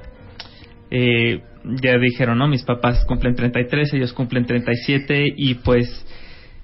[0.89, 1.41] Eh,
[1.81, 2.47] ya dijeron, ¿no?
[2.47, 6.05] Mis papás cumplen 33, ellos cumplen 37 y pues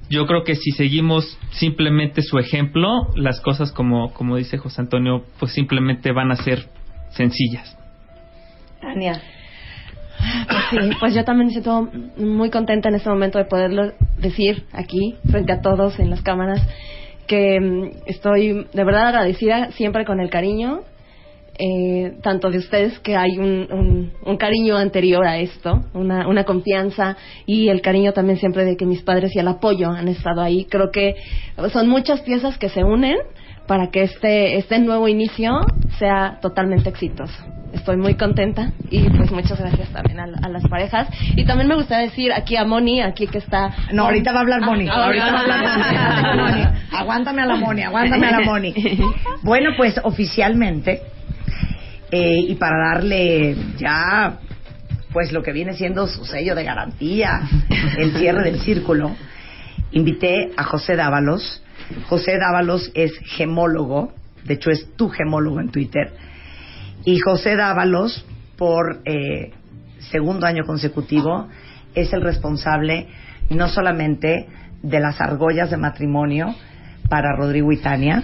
[0.09, 5.23] yo creo que si seguimos simplemente su ejemplo, las cosas como, como dice José Antonio,
[5.39, 6.67] pues simplemente van a ser
[7.13, 7.77] sencillas.
[8.81, 9.21] Tania.
[10.47, 15.15] Pues sí, pues yo también siento muy contenta en este momento de poderlo decir aquí,
[15.29, 16.61] frente a todos en las cámaras,
[17.27, 20.81] que mm, estoy de verdad agradecida siempre con el cariño,
[21.59, 26.45] eh, tanto de ustedes, que hay un, un, un cariño anterior a esto, una, una
[26.45, 27.15] confianza
[27.45, 30.65] y el cariño también siempre de que mis padres y el apoyo han estado ahí.
[30.65, 31.15] Creo que
[31.71, 33.17] son muchas piezas que se unen
[33.67, 35.65] para que este, este nuevo inicio
[35.99, 37.33] sea totalmente exitoso.
[37.73, 41.07] Estoy muy contenta y pues muchas gracias también a, a las parejas.
[41.35, 43.73] Y también me gustaría decir aquí a Moni, aquí que está...
[43.91, 44.87] No, ahorita va a hablar Moni.
[44.87, 46.61] Ah, ahorita va a hablar Moni.
[46.61, 46.77] Moni.
[46.91, 48.73] Aguántame a la Moni, aguántame a la Moni.
[49.41, 51.01] Bueno, pues oficialmente,
[52.11, 54.37] eh, y para darle ya
[55.13, 57.41] pues lo que viene siendo su sello de garantía,
[57.97, 59.15] el cierre del círculo,
[59.91, 61.62] invité a José Dávalos.
[62.07, 64.13] José Dávalos es gemólogo,
[64.45, 66.13] de hecho es tu gemólogo en Twitter.
[67.05, 68.25] Y José Dávalos,
[68.57, 69.51] por eh,
[70.11, 71.47] segundo año consecutivo,
[71.95, 73.07] es el responsable
[73.49, 74.47] no solamente
[74.81, 76.55] de las argollas de matrimonio
[77.09, 78.23] para Rodrigo y Tania,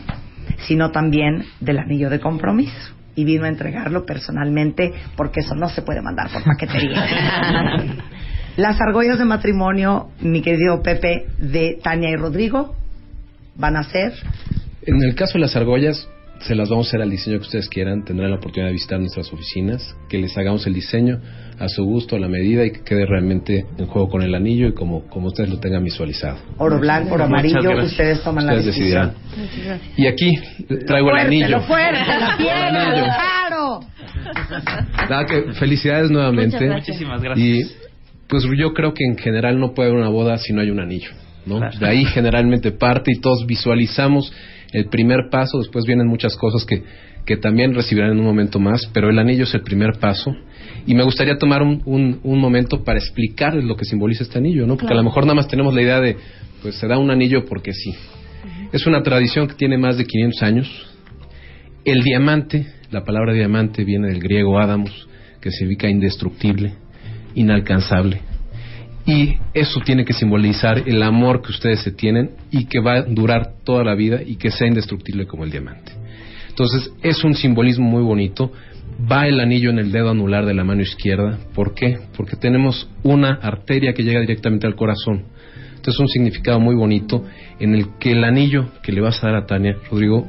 [0.68, 2.94] sino también del anillo de compromiso.
[3.16, 7.06] Y vino a entregarlo personalmente porque eso no se puede mandar por paquetería.
[8.56, 12.76] Las argollas de matrimonio, mi querido Pepe, de Tania y Rodrigo,
[13.60, 14.14] van a ser
[14.84, 16.08] En el caso de las argollas,
[16.42, 18.06] se las vamos a hacer al diseño que ustedes quieran.
[18.06, 21.20] Tendrán la oportunidad de visitar nuestras oficinas, que les hagamos el diseño
[21.60, 24.68] a su gusto, a la medida y que quede realmente en juego con el anillo
[24.70, 26.38] y como, como ustedes lo tengan visualizado.
[26.58, 29.14] oro blanco, oro amarillo, ustedes toman la Ustedes decisión.
[29.36, 29.80] decidirán.
[29.98, 30.32] Y aquí
[30.88, 31.50] traigo el Fuerte, anillo.
[31.50, 33.06] Lo fuerte, la piedra, anillo.
[33.06, 33.80] el faro.
[35.10, 36.56] Nada, que felicidades nuevamente.
[36.56, 36.88] Muchas gracias.
[36.88, 37.46] Muchísimas gracias.
[37.48, 37.64] Y
[38.30, 40.80] pues yo creo que en general no puede haber una boda si no hay un
[40.80, 41.10] anillo,
[41.46, 41.60] ¿no?
[41.60, 44.32] De ahí generalmente parte y todos visualizamos
[44.72, 46.84] el primer paso, después vienen muchas cosas que,
[47.26, 50.32] que también recibirán en un momento más, pero el anillo es el primer paso.
[50.86, 54.68] Y me gustaría tomar un, un, un momento para explicarles lo que simboliza este anillo,
[54.68, 54.74] ¿no?
[54.76, 55.00] Porque Claro.
[55.00, 56.18] a lo mejor nada más tenemos la idea de,
[56.62, 57.94] pues se da un anillo porque sí.
[58.72, 60.88] Es una tradición que tiene más de 500 años.
[61.84, 65.08] El diamante, la palabra diamante viene del griego ádamos,
[65.42, 66.74] que significa indestructible,
[67.34, 68.22] inalcanzable.
[69.10, 73.02] Y eso tiene que simbolizar el amor que ustedes se tienen y que va a
[73.02, 75.94] durar toda la vida y que sea indestructible como el diamante.
[76.48, 78.52] Entonces es un simbolismo muy bonito.
[79.12, 81.40] Va el anillo en el dedo anular de la mano izquierda.
[81.56, 81.98] ¿Por qué?
[82.16, 85.24] Porque tenemos una arteria que llega directamente al corazón.
[85.70, 87.26] Entonces es un significado muy bonito
[87.60, 90.28] en el que el anillo que le vas a dar a Tania, Rodrigo,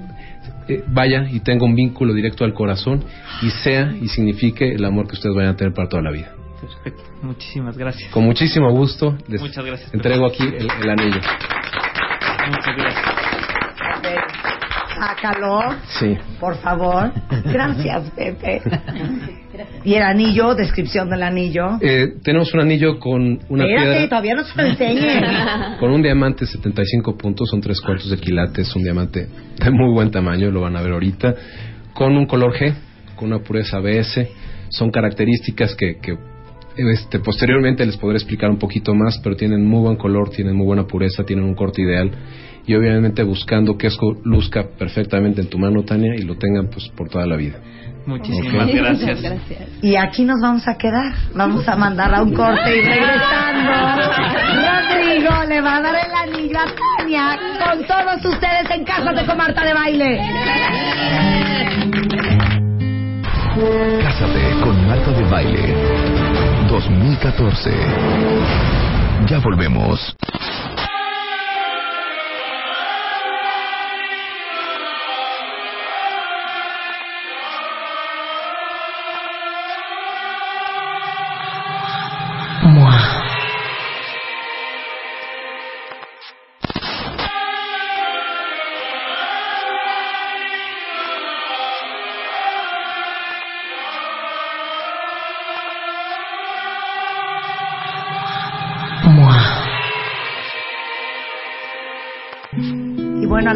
[0.69, 3.05] eh, vaya y tenga un vínculo directo al corazón
[3.43, 6.39] y sea y signifique el amor que ustedes vayan a tener para toda la vida.
[6.60, 7.02] Perfecto.
[7.22, 8.10] Muchísimas gracias.
[8.12, 9.94] Con muchísimo gusto les Muchas gracias.
[9.94, 11.20] entrego aquí el, el anillo.
[12.48, 13.04] Muchas gracias.
[14.98, 16.16] Sácalo, Sí.
[16.38, 17.10] por favor.
[17.46, 18.60] Gracias, Pepe.
[19.84, 21.78] Y el anillo, descripción del anillo.
[21.80, 25.78] Eh, tenemos un anillo con una Espérate, piedra, todavía no se lo enseñe.
[25.78, 29.26] con un diamante 75 puntos, son tres cuartos de quilate, es un diamante
[29.58, 31.34] de muy buen tamaño, lo van a ver ahorita,
[31.94, 32.74] con un color G,
[33.16, 34.28] con una pureza ABS,
[34.70, 36.14] son características que, que
[36.76, 40.66] este, posteriormente les podré explicar un poquito más, pero tienen muy buen color, tienen muy
[40.66, 42.10] buena pureza, tienen un corte ideal
[42.66, 46.88] y obviamente buscando que esto luzca perfectamente en tu mano, Tania, y lo tengan pues
[46.97, 47.59] por toda la vida.
[48.06, 49.20] Muchísimas gracias.
[49.82, 51.12] Y aquí nos vamos a quedar.
[51.34, 53.72] Vamos a mandar a un corte y regresando.
[54.56, 59.36] Rodrigo le va a dar el anillo a Tania con todos ustedes en Cásate con
[59.36, 60.18] Marta de Baile.
[64.02, 66.30] Cásate con Marta de Baile
[66.81, 67.70] 2014.
[69.28, 70.16] Ya volvemos.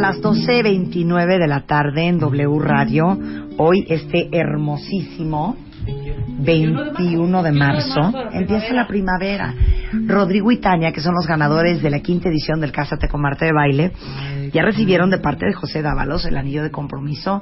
[0.07, 3.19] Las 12.29 de la tarde en W Radio,
[3.57, 5.57] hoy este hermosísimo
[6.41, 9.55] 21 de marzo, empieza la primavera.
[10.07, 13.47] Rodrigo y Tania, que son los ganadores de la quinta edición del Cásate con Marta
[13.47, 13.93] de Baile,
[14.53, 17.41] ya recibieron de parte de José Dávalos el anillo de compromiso,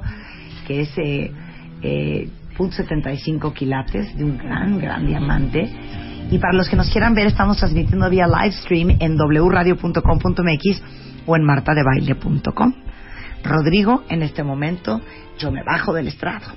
[0.65, 1.33] que es eh,
[1.81, 5.69] eh, .75 quilates de un gran, gran diamante.
[6.31, 10.81] Y para los que nos quieran ver, estamos transmitiendo vía live stream en wradio.com.mx
[11.25, 12.73] o en martadebaile.com.
[13.43, 15.01] Rodrigo, en este momento,
[15.37, 16.53] yo me bajo del estrado.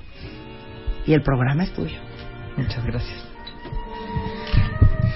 [1.05, 1.97] Y el programa es tuyo.
[2.55, 3.27] Muchas gracias.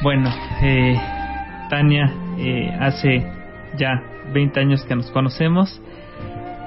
[0.03, 0.29] Bueno,
[0.61, 0.99] eh,
[1.69, 3.25] Tania, eh, hace
[3.77, 4.01] ya
[4.33, 5.81] 20 años que nos conocemos.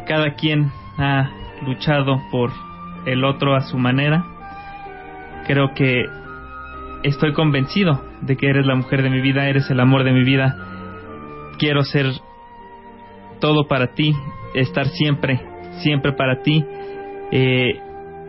[0.06, 1.30] Cada quien ha
[1.66, 2.50] luchado por
[3.06, 4.24] el otro a su manera.
[5.46, 6.04] Creo que
[7.02, 10.24] estoy convencido de que eres la mujer de mi vida, eres el amor de mi
[10.24, 10.56] vida.
[11.58, 12.06] Quiero ser
[13.44, 14.16] todo para ti,
[14.54, 15.38] estar siempre,
[15.82, 16.64] siempre para ti.
[17.30, 17.78] Eh,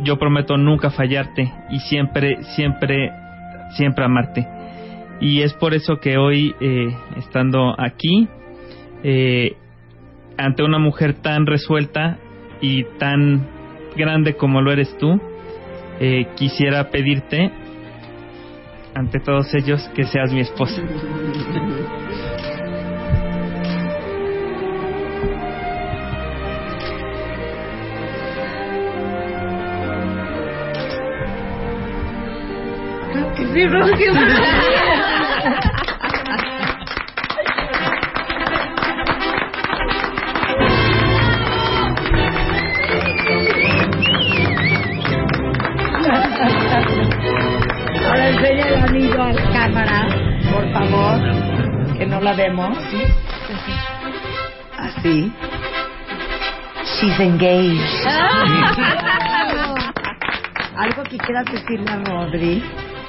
[0.01, 3.11] yo prometo nunca fallarte y siempre, siempre,
[3.77, 4.45] siempre amarte.
[5.21, 8.27] Y es por eso que hoy, eh, estando aquí,
[9.05, 9.55] eh,
[10.37, 12.17] ante una mujer tan resuelta
[12.59, 13.47] y tan
[13.95, 15.17] grande como lo eres tú,
[16.01, 17.53] eh, quisiera pedirte
[18.93, 20.81] ante todos ellos que seas mi esposa.
[48.05, 50.07] Ahora enseña el anillo a la cámara,
[50.51, 51.19] por favor,
[51.97, 52.77] que no la vemos.
[54.77, 55.31] Así.
[56.99, 57.79] She's engaged.
[60.77, 62.63] Algo que quieras decirle a Rodri.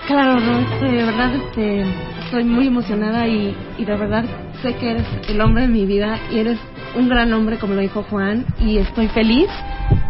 [0.07, 1.85] Claro, no, este, de verdad este,
[2.25, 4.25] estoy muy emocionada y, y de verdad
[4.63, 6.59] sé que eres el hombre de mi vida y eres
[6.95, 9.49] un gran hombre como lo dijo Juan y estoy feliz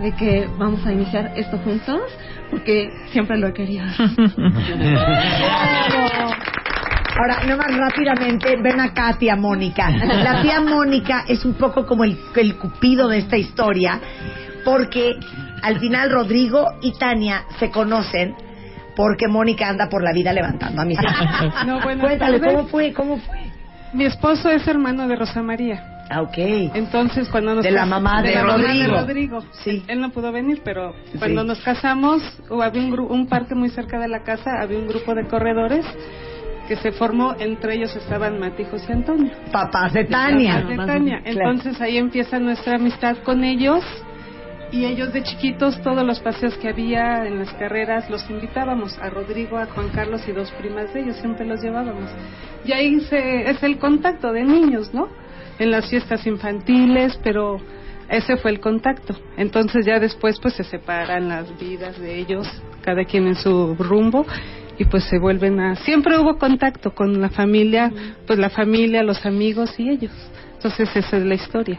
[0.01, 2.01] de que vamos a iniciar esto juntos
[2.51, 3.87] porque siempre lo he querido.
[7.19, 9.89] Ahora, no más rápidamente, ven acá, tía Mónica.
[9.89, 13.99] La tía Mónica es un poco como el, el cupido de esta historia,
[14.67, 15.15] porque
[15.63, 18.35] al final Rodrigo y Tania se conocen
[18.97, 20.99] porque Mónica anda por la vida levantando a mis
[21.67, 22.41] No, buenas Cuéntale.
[22.41, 22.93] ¿cómo fue?
[22.93, 23.37] ¿Cómo fue?
[23.93, 25.93] Mi esposo es hermano de Rosa María.
[26.11, 26.35] Ah, ok.
[26.75, 28.95] Entonces, cuando nos De la mamá de la mamá Rodrigo.
[28.95, 29.41] Rodrigo.
[29.65, 29.83] Sí.
[29.89, 31.19] Él no pudo venir, pero Sí.
[31.19, 32.23] cuando nos casamos,
[32.63, 35.85] había un, un parque muy cerca de la casa, había un grupo de corredores
[36.69, 39.33] que se formó, entre ellos estaban Matijos y Antonio.
[39.53, 40.63] Papás de Tania.
[40.63, 41.23] Papás de Tania.
[41.25, 43.85] Entonces ahí empieza nuestra amistad con ellos
[44.73, 49.11] y ellos de chiquitos todos los paseos que había en las carreras los invitábamos a
[49.11, 52.11] Rodrigo, a Juan Carlos y dos primas de ellos, siempre los llevábamos.
[52.65, 55.09] Y ahí se, es el contacto de niños, ¿no?
[55.59, 57.59] En las fiestas infantiles, pero
[58.09, 59.15] ese fue el contacto.
[59.37, 62.47] Entonces ya después pues se separan las vidas de ellos,
[62.83, 64.27] cada quien en su rumbo
[64.79, 67.91] y pues se vuelven a siempre hubo contacto con la familia,
[68.27, 70.13] pues la familia, los amigos y ellos.
[70.55, 71.79] Entonces esa es la historia.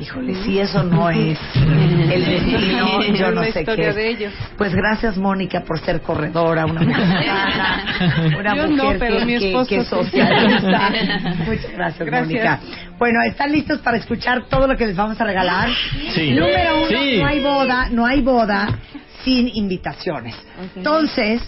[0.00, 3.76] Híjole, si eso no es el destino, yo no sé qué.
[3.76, 3.96] de es.
[3.96, 4.32] ellos.
[4.56, 7.04] Pues gracias, Mónica, por ser corredora, una mujer
[8.38, 9.86] una Yo no, mujer pero que, mi esposo que sí.
[9.86, 10.90] socializa.
[11.46, 12.26] Muchas gracias, Gracias.
[12.28, 12.60] Mónica.
[12.98, 15.68] Bueno, ¿están listos para escuchar todo lo que les vamos a regalar?
[16.14, 16.30] Sí.
[16.32, 17.18] Número uno, Sí.
[17.20, 18.78] no hay boda, no hay boda
[19.24, 20.34] sin invitaciones.
[20.76, 21.40] Entonces,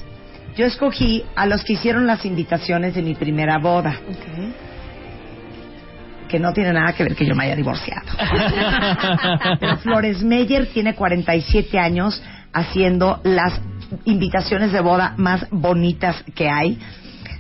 [0.57, 3.97] yo escogí a los que hicieron las invitaciones de mi primera boda.
[6.29, 8.07] Que no tiene nada que ver que yo me haya divorciado.
[9.61, 12.23] Pero Flores Meyer tiene 47 años
[12.53, 13.61] haciendo las
[14.05, 16.79] invitaciones de boda más bonitas que hay.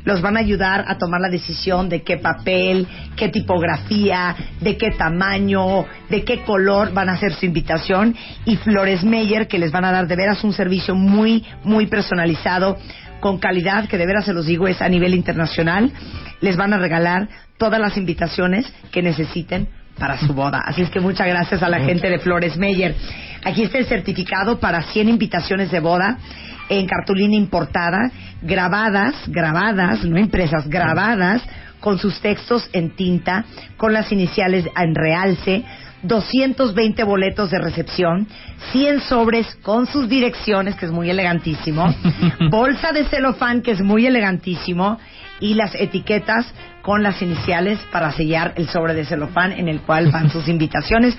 [0.04, 2.86] Los van a ayudar a tomar la decisión de qué papel,
[3.16, 8.14] qué tipografía, de qué tamaño, de qué color van a hacer su invitación.
[8.44, 12.78] Y Flores Meyer, que les van a dar de veras un servicio muy, muy personalizado,
[13.20, 15.90] con calidad, que de veras se los digo es a nivel internacional.
[16.40, 17.28] Les van a regalar
[17.59, 19.68] todas las invitaciones que necesiten
[19.98, 20.62] para su boda.
[20.64, 22.94] Así es que muchas gracias a la gente de Flores Meyer.
[23.44, 26.18] Aquí está el certificado para 100 invitaciones de boda
[26.68, 28.10] en cartulina importada,
[28.43, 31.43] grabadas, grabadas, no impresas, grabadas
[31.80, 33.44] con sus textos en tinta,
[33.76, 35.64] con las iniciales en realce,
[36.06, 38.26] 220 boletos de recepción,
[38.72, 41.94] 100 sobres con sus direcciones, que es muy elegantísimo,
[42.50, 44.98] bolsa de celofán, que es muy elegantísimo,
[45.40, 46.46] y las etiquetas
[46.82, 51.18] con las iniciales para sellar el sobre de celofán en el cual van sus invitaciones.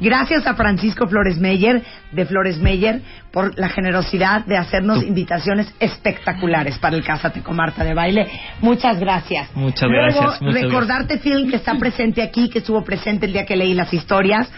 [0.00, 3.02] Gracias a Francisco Flores Meyer de Flores Meyer
[3.32, 8.26] por la generosidad de hacernos invitaciones espectaculares para el Cásate con Marta de Baile.
[8.60, 9.48] Muchas gracias.
[9.54, 13.44] Muchas Luego, gracias, muchas recordarte Film que está presente aquí, que estuvo presente el día
[13.44, 14.48] que leí las historias.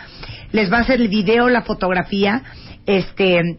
[0.53, 2.43] Les va a hacer el video, la fotografía,
[2.87, 3.59] este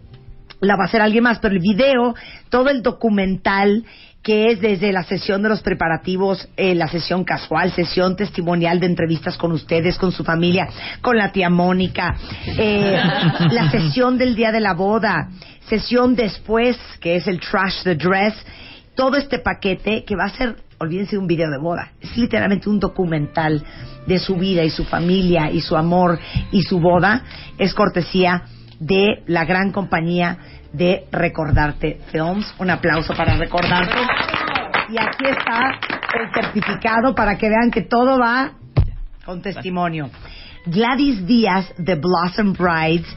[0.62, 2.14] la va a hacer alguien más, pero el video,
[2.50, 3.84] todo el documental
[4.24, 8.86] que es desde la sesión de los preparativos, eh, la sesión casual, sesión testimonial de
[8.86, 10.68] entrevistas con ustedes, con su familia,
[11.02, 12.16] con la tía Mónica,
[12.58, 13.02] eh,
[13.52, 15.30] la sesión del día de la boda,
[15.68, 18.36] sesión después, que es el trash the dress,
[18.96, 22.70] todo este paquete que va a ser, olvídense de un video de boda, es literalmente
[22.70, 23.64] un documental
[24.06, 26.20] de su vida y su familia y su amor
[26.52, 27.24] y su boda,
[27.58, 28.44] es cortesía
[28.80, 30.38] de la gran compañía
[30.74, 32.54] de Recordarte Films.
[32.60, 33.98] Un aplauso para Recordarte.
[34.90, 35.80] Y aquí está
[36.20, 38.52] el certificado para que vean que todo va
[39.26, 40.10] con testimonio.
[40.66, 43.08] Gladys Díaz de Blossom Brides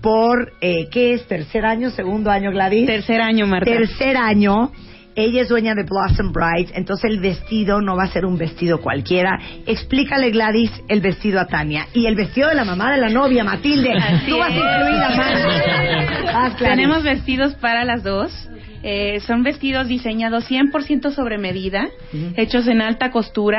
[0.00, 1.26] por, eh, ¿qué es?
[1.26, 1.90] ¿Tercer año?
[1.90, 2.86] ¿Segundo año, Gladys?
[2.86, 3.70] Tercer año, Marta.
[3.70, 4.72] Tercer año.
[5.14, 8.80] Ella es dueña de Blossom Brides, entonces el vestido no va a ser un vestido
[8.80, 9.38] cualquiera.
[9.66, 11.86] Explícale, Gladys, el vestido a Tania.
[11.92, 13.92] Y el vestido de la mamá de la novia, Matilde.
[13.92, 14.56] Así Tú vas a es.
[14.56, 16.38] incluir la mano.
[16.38, 16.76] Haz, Gladys.
[16.76, 18.32] Tenemos vestidos para las dos.
[18.82, 21.88] Eh, son vestidos diseñados 100% sobre medida,
[22.36, 23.58] hechos en alta costura.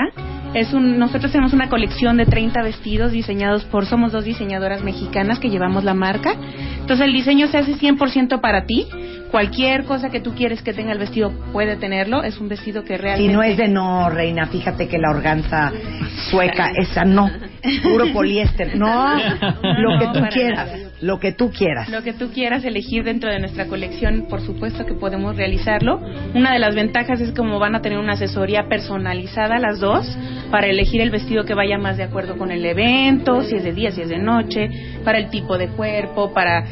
[0.54, 5.40] Es un, nosotros tenemos una colección de 30 vestidos diseñados por, somos dos diseñadoras mexicanas
[5.40, 6.36] que llevamos la marca.
[6.80, 8.86] Entonces el diseño se hace 100% para ti.
[9.32, 12.22] Cualquier cosa que tú quieres que tenga el vestido puede tenerlo.
[12.22, 13.34] Es un vestido que Si realmente...
[13.34, 15.72] no es de no, reina, fíjate que la organza
[16.30, 17.32] sueca, esa no.
[17.82, 18.76] Puro poliéster.
[18.78, 19.16] No,
[19.80, 20.70] lo que tú quieras.
[21.04, 21.90] Lo que tú quieras.
[21.90, 26.00] Lo que tú quieras elegir dentro de nuestra colección, por supuesto que podemos realizarlo.
[26.34, 30.18] Una de las ventajas es como van a tener una asesoría personalizada las dos
[30.50, 33.74] para elegir el vestido que vaya más de acuerdo con el evento, si es de
[33.74, 34.70] día, si es de noche,
[35.04, 36.64] para el tipo de cuerpo, para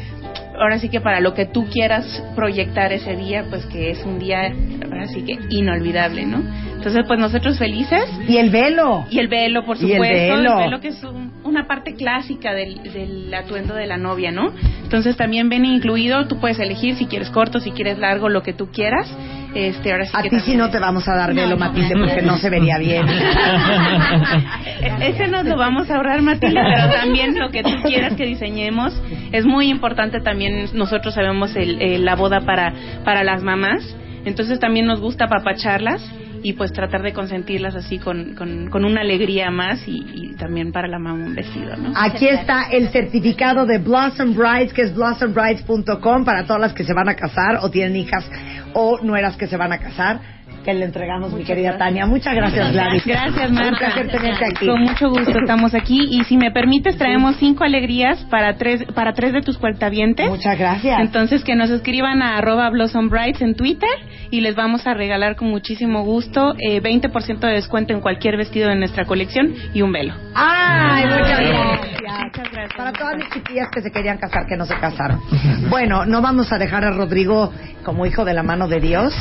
[0.62, 4.18] ahora sí que para lo que tú quieras proyectar ese día, pues que es un
[4.18, 4.52] día
[4.84, 6.42] ahora sí que inolvidable, ¿no?
[6.74, 8.04] Entonces, pues nosotros felices.
[8.26, 9.04] Y el velo.
[9.08, 10.58] Y el velo, por Y el supuesto.
[10.58, 10.80] velo.
[10.80, 14.52] que es un- una parte clásica del, del atuendo de la novia, ¿no?
[14.82, 18.52] Entonces también viene incluido, tú puedes elegir si quieres corto, si quieres largo, lo que
[18.52, 19.06] tú quieras.
[19.54, 22.38] Este, ahora sí A ti sí no te vamos a dar velo, Matilde, porque no
[22.38, 23.06] se vería bien.
[25.00, 28.94] Ese nos lo vamos a ahorrar, Matilde, pero también lo que tú quieras que diseñemos.
[29.32, 32.72] Es muy importante también, nosotros sabemos el, el- la boda para,
[33.04, 33.82] para las mamás,
[34.24, 36.02] entonces también nos gusta apapacharlas
[36.44, 40.98] y pues tratar de consentirlas así con, con, una alegría más y, también para la
[40.98, 41.72] mamá un vestido.
[41.94, 46.92] Aquí está el certificado de Blossom Brides, que es blossombrides.com para todas las que se
[46.94, 48.28] van a casar o tienen hijas
[48.74, 50.41] o nueras que se van a casar.
[50.64, 52.06] Que le entregamos, mi querida Tania.
[52.06, 53.04] Muchas gracias, Gladys.
[53.04, 53.78] Gracias, Un Marta.
[53.78, 54.66] placer tenerte aquí.
[54.66, 59.12] Con mucho gusto estamos aquí y si me permites traemos cinco alegrías para tres para
[59.12, 60.28] tres de tus cuentavientes.
[60.28, 61.00] Muchas gracias.
[61.00, 63.10] Entonces que nos escriban a arroba Blossom
[63.40, 63.90] en Twitter
[64.30, 68.68] y les vamos a regalar con muchísimo gusto eh, 20% de descuento en cualquier vestido
[68.68, 70.14] de nuestra colección y un velo.
[70.34, 72.72] Ay, muchas Ay, gracias.
[72.76, 75.20] Para todas mis chiquillas que se querían casar, que no se casaron.
[75.68, 77.52] Bueno, no vamos a dejar a Rodrigo
[77.84, 79.14] como hijo de la mano de Dios.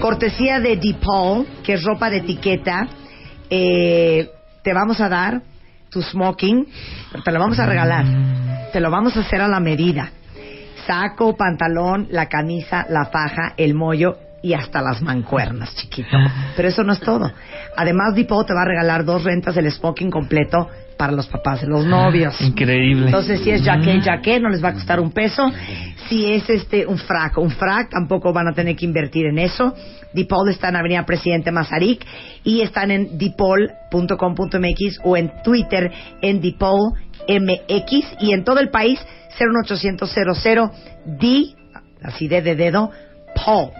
[0.00, 2.88] Cortesía de DePaul, que es ropa de etiqueta.
[3.50, 4.30] Eh,
[4.62, 5.42] te vamos a dar
[5.90, 6.66] tu smoking,
[7.12, 8.04] pero te lo vamos a regalar.
[8.72, 10.10] Te lo vamos a hacer a la medida.
[10.86, 16.16] Saco, pantalón, la camisa, la faja, el mollo y hasta las mancuernas, chiquito.
[16.56, 17.30] Pero eso no es todo.
[17.76, 21.68] Además, Depot te va a regalar dos rentas del smoking completo para los papás de
[21.68, 22.40] los novios.
[22.40, 23.06] Increíble.
[23.06, 25.50] Entonces, si es jaque, jaque, no les va a costar un peso.
[26.08, 29.74] Si es este un frac, un frac, tampoco van a tener que invertir en eso.
[30.12, 32.04] Dipol está en Avenida Presidente Mazarik
[32.42, 35.92] y están en dipol.com.mx o en Twitter
[36.22, 36.96] en dipolmx
[38.20, 38.98] y en todo el país
[39.38, 40.12] 01800
[41.04, 41.54] D,
[42.02, 42.90] así de, de dedo,
[43.34, 43.70] Paul.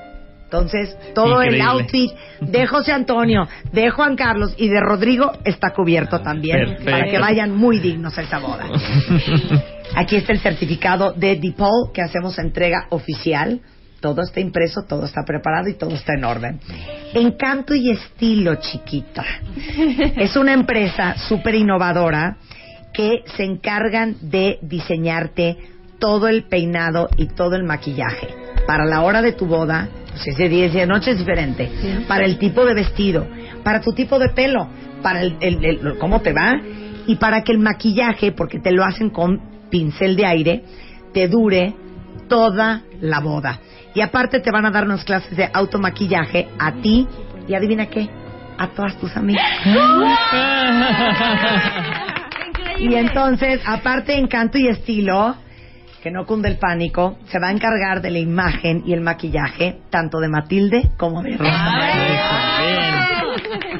[0.51, 2.11] Entonces, todo el outfit
[2.41, 6.91] de José Antonio, de Juan Carlos y de Rodrigo está cubierto también Perfecto.
[6.91, 8.65] para que vayan muy dignos a esta boda.
[9.95, 13.61] Aquí está el certificado de DePaul que hacemos entrega oficial.
[14.01, 16.61] Todo está impreso, todo está preparado y todo está en orden.
[17.12, 19.27] Encanto y estilo, chiquita.
[20.16, 22.39] Es una empresa súper innovadora
[22.95, 25.59] que se encargan de diseñarte
[25.99, 28.29] todo el peinado y todo el maquillaje.
[28.66, 31.71] Para la hora de tu boda, si es de día y de noche es diferente.
[32.09, 33.27] Para el tipo de vestido,
[33.63, 34.69] para tu tipo de pelo,
[35.03, 36.59] para el, el- el- cómo te va
[37.07, 39.41] y para que el maquillaje, porque te lo hacen con
[39.71, 40.65] pincel de aire,
[41.13, 41.75] te dure
[42.29, 43.61] toda la boda.
[43.95, 47.07] Y aparte te van a dar unas clases de automaquillaje a ti
[47.47, 48.09] y adivina qué,
[48.59, 49.45] a todas tus amigas.
[52.81, 55.35] Y entonces, aparte encanto y estilo,
[56.03, 59.79] que no cunde el pánico, se va a encargar de la imagen y el maquillaje
[59.91, 61.75] tanto de Matilde como de Rosa.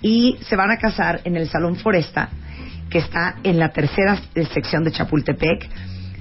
[0.00, 2.28] Y se van a casar en el Salón Foresta,
[2.92, 4.18] que está en la tercera
[4.52, 5.66] sección de Chapultepec.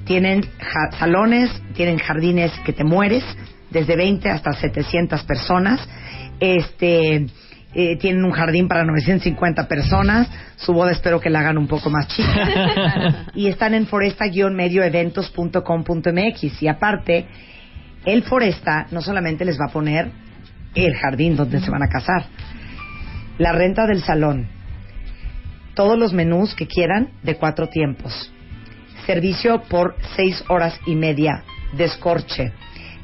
[0.06, 3.26] Tienen ja- salones, tienen jardines que te mueres,
[3.70, 5.86] desde 20 hasta 700 personas.
[6.40, 7.26] Este,
[7.74, 10.30] eh, tienen un jardín para 950 personas.
[10.56, 13.26] Su boda espero que la hagan un poco más chica.
[13.36, 16.64] y están en foresta-medioeventos.com.mx.
[16.64, 17.26] Y aparte,
[18.06, 20.10] el Foresta no solamente les va a poner
[20.74, 22.24] el jardín donde se van a casar,
[23.38, 24.48] la renta del salón,
[25.76, 28.32] todos los menús que quieran de cuatro tiempos,
[29.06, 31.44] servicio por seis horas y media,
[31.74, 32.52] descorche,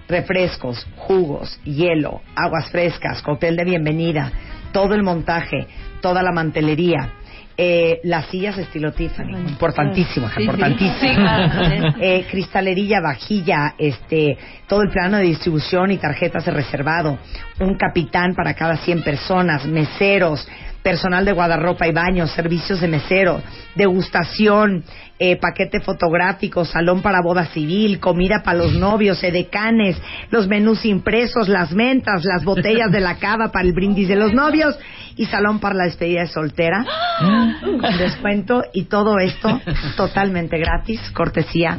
[0.08, 4.32] refrescos, jugos, hielo, aguas frescas, cóctel de bienvenida,
[4.72, 5.68] todo el montaje,
[6.02, 7.14] toda la mantelería.
[7.60, 10.42] eh, las sillas estilo Tiffany, importantísimo, Sí, sí.
[10.44, 11.00] importantísimo.
[11.00, 11.96] Sí, claro.
[12.00, 14.38] Eh, cristalería, vajilla, este,
[14.68, 17.18] todo el plano de distribución y tarjetas de reservado,
[17.60, 20.48] un capitán para cada 100 personas, meseros,
[20.88, 23.42] personal de guardarropa y baño, servicios de mesero,
[23.76, 24.86] degustación,
[25.20, 31.50] eh, paquete fotográfico, salón para boda civil, comida para los novios, edecanes, los menús impresos,
[31.50, 34.80] las mentas, las botellas de la cava para el brindis de los novios
[35.18, 36.86] y salón para la despedida de soltera
[37.20, 39.60] con descuento y todo esto
[39.98, 41.78] totalmente gratis, cortesía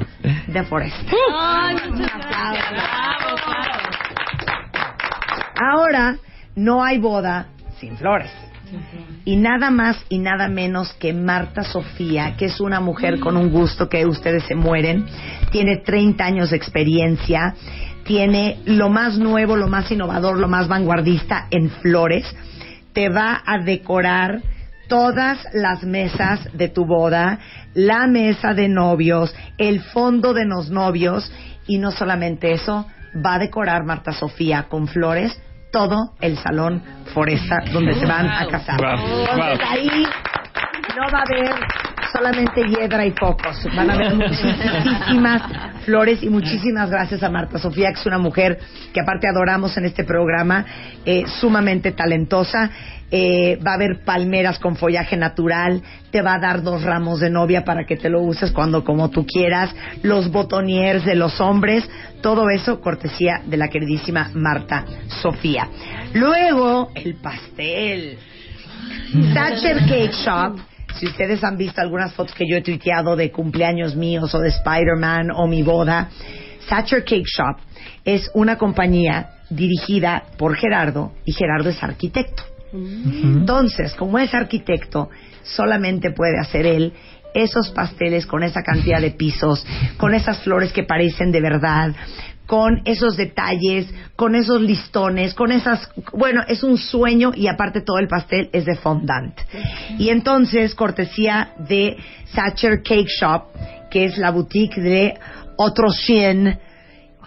[0.48, 1.10] de Forest.
[5.56, 6.18] Ahora
[6.54, 7.46] no hay boda
[7.80, 8.47] sin flores.
[9.24, 13.50] Y nada más y nada menos que Marta Sofía, que es una mujer con un
[13.50, 15.06] gusto que ustedes se mueren,
[15.50, 17.54] tiene 30 años de experiencia,
[18.04, 22.24] tiene lo más nuevo, lo más innovador, lo más vanguardista en flores,
[22.92, 24.40] te va a decorar
[24.88, 27.38] todas las mesas de tu boda,
[27.74, 31.30] la mesa de novios, el fondo de los novios.
[31.66, 35.38] Y no solamente eso, va a decorar Marta Sofía con flores
[35.70, 36.82] todo el salón
[37.12, 38.80] Foresta donde se van a casar.
[38.80, 40.06] Entonces ahí
[40.96, 41.54] no va a haber
[42.12, 45.42] solamente hiedra y focos, van a haber muchísimas
[45.84, 48.58] flores y muchísimas gracias a Marta Sofía, que es una mujer
[48.92, 50.64] que aparte adoramos en este programa,
[51.04, 52.70] eh, sumamente talentosa.
[53.10, 57.30] Eh, va a haber palmeras con follaje natural, te va a dar dos ramos de
[57.30, 61.88] novia para que te lo uses cuando como tú quieras, los botoniers de los hombres,
[62.20, 64.84] todo eso cortesía de la queridísima Marta
[65.22, 65.68] Sofía.
[66.12, 68.18] Luego, el pastel.
[69.32, 70.58] Thatcher Cake Shop.
[70.98, 74.48] Si ustedes han visto algunas fotos que yo he tuiteado de cumpleaños míos o de
[74.48, 76.08] Spider-Man o mi boda,
[76.68, 77.56] Thatcher Cake Shop
[78.04, 82.42] es una compañía dirigida por Gerardo y Gerardo es arquitecto.
[82.72, 85.08] Entonces, como es arquitecto,
[85.42, 86.92] solamente puede hacer él
[87.34, 89.64] esos pasteles con esa cantidad de pisos,
[89.96, 91.94] con esas flores que parecen de verdad,
[92.48, 95.86] con esos detalles, con esos listones, con esas...
[96.14, 99.38] Bueno, es un sueño y aparte todo el pastel es de fondant.
[99.98, 101.98] Y entonces, cortesía de
[102.34, 103.48] Thatcher Cake Shop,
[103.90, 105.12] que es la boutique de
[105.58, 106.46] otro 100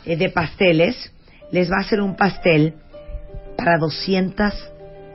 [0.06, 1.14] eh, de pasteles,
[1.52, 2.74] les va a hacer un pastel
[3.56, 4.52] para 200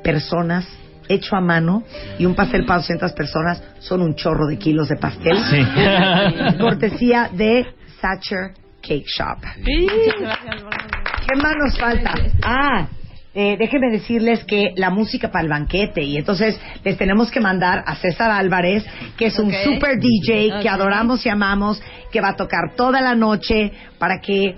[0.05, 0.69] personas
[1.09, 1.83] hecho a mano
[2.17, 5.37] y un pastel para 200 personas son un chorro de kilos de pastel.
[5.51, 6.59] Sí.
[6.61, 7.67] Cortesía de
[8.01, 9.39] Thatcher Cake Shop.
[9.65, 12.15] ¿Qué más nos falta?
[12.43, 12.89] Ah,
[13.35, 17.85] eh, déjenme decirles que la música para el banquete y entonces les tenemos que mandar
[17.87, 18.83] a César Álvarez,
[19.19, 23.15] que es un super DJ que adoramos y amamos, que va a tocar toda la
[23.15, 24.55] noche para que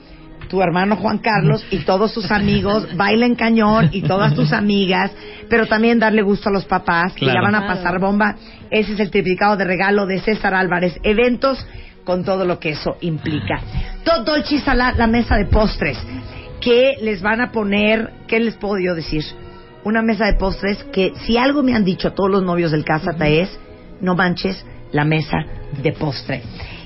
[0.48, 5.10] tu hermano Juan Carlos y todos sus amigos bailen cañón y todas tus amigas,
[5.48, 8.36] pero también darle gusto a los papás que ya van a pasar bomba.
[8.70, 11.00] Ese es el triplicado de regalo de César Álvarez.
[11.02, 11.66] Eventos
[12.08, 13.60] con todo lo que eso implica.
[14.02, 15.98] Todo y Salad, la mesa de postres,
[16.58, 19.22] que les van a poner, ¿qué les puedo yo decir?
[19.84, 23.28] Una mesa de postres que si algo me han dicho todos los novios del Cásata
[23.28, 23.50] es,
[24.00, 25.36] no manches la mesa
[25.82, 26.40] de postre.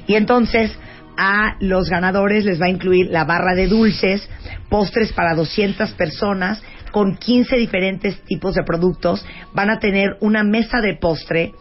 [0.08, 0.76] Y entonces
[1.16, 4.28] a los ganadores les va a incluir la barra de dulces,
[4.68, 9.24] postres para 200 personas con 15 diferentes tipos de productos.
[9.54, 11.52] Van a tener una mesa de postre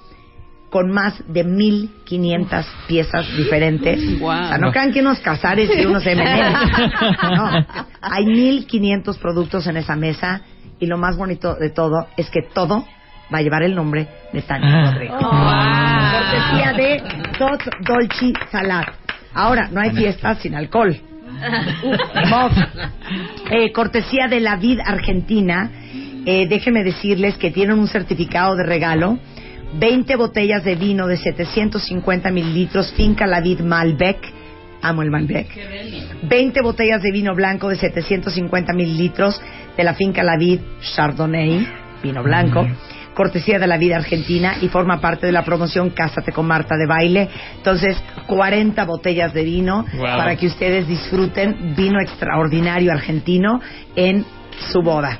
[0.72, 4.20] con más de 1500 piezas diferentes.
[4.20, 4.46] Guau.
[4.46, 6.60] O sea, no crean que unos cazares y unos M&M's.
[7.36, 7.50] No,
[8.02, 10.42] hay 1500 productos en esa mesa
[10.80, 12.86] y lo más bonito de todo es que todo
[13.34, 15.18] va a llevar el nombre de Tania Rodrigo.
[15.20, 17.04] Cortesía de
[17.38, 18.86] Tot Dolce Salad.
[19.34, 20.98] Ahora, no hay fiestas sin alcohol.
[23.50, 25.70] Eh, cortesía de la Vid Argentina,
[26.26, 29.20] eh, déjenme decirles que tienen un certificado de regalo.
[29.74, 34.18] 20 botellas de vino de 750 mililitros, Finca La Vid Malbec.
[34.82, 35.48] Amo el Malbec.
[36.24, 39.40] 20 botellas de vino blanco de 750 mililitros
[39.78, 40.60] de la Finca La Vid
[40.96, 41.68] Chardonnay,
[42.04, 42.68] vino blanco.
[43.14, 46.88] Cortesía de la vida argentina y forma parte de la promoción Cásate con Marta de
[46.88, 47.30] Baile.
[47.58, 50.04] Entonces, 40 botellas de vino Wow.
[50.06, 53.60] para que ustedes disfruten vino extraordinario argentino
[53.96, 54.26] en
[54.72, 55.20] su boda.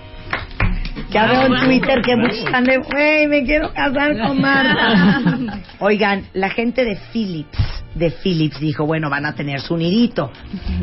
[1.12, 5.62] Ya veo en Twitter que muchos están de, "Güey, me quiero casar con Marta.
[5.80, 7.58] Oigan, la gente de Philips,
[7.96, 10.32] de Philips dijo, bueno, van a tener su nidito.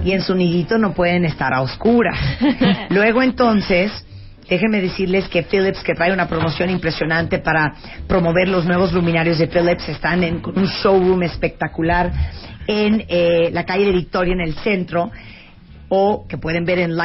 [0.04, 2.18] Y en su nidito no pueden estar a oscuras.
[2.90, 3.90] Luego entonces,
[4.48, 7.72] déjenme decirles que Philips, que trae una promoción impresionante para
[8.06, 12.12] promover los nuevos luminarios de Philips, están en un showroom espectacular
[12.66, 15.10] en eh, la calle de Victoria, en el centro
[15.88, 16.96] o que pueden ver en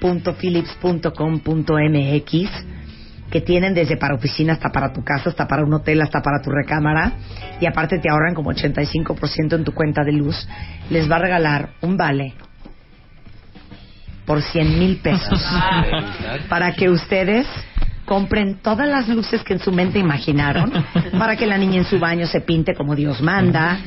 [0.00, 2.76] lighting.philips.com.mx
[3.30, 6.40] que tienen desde para oficina hasta para tu casa, hasta para un hotel, hasta para
[6.42, 7.12] tu recámara
[7.60, 10.46] y aparte te ahorran como 85% en tu cuenta de luz.
[10.90, 12.34] Les va a regalar un vale
[14.24, 15.44] por 100 mil pesos
[16.48, 17.48] para que ustedes
[18.06, 20.72] compren todas las luces que en su mente imaginaron,
[21.18, 23.78] para que la niña en su baño se pinte como Dios manda,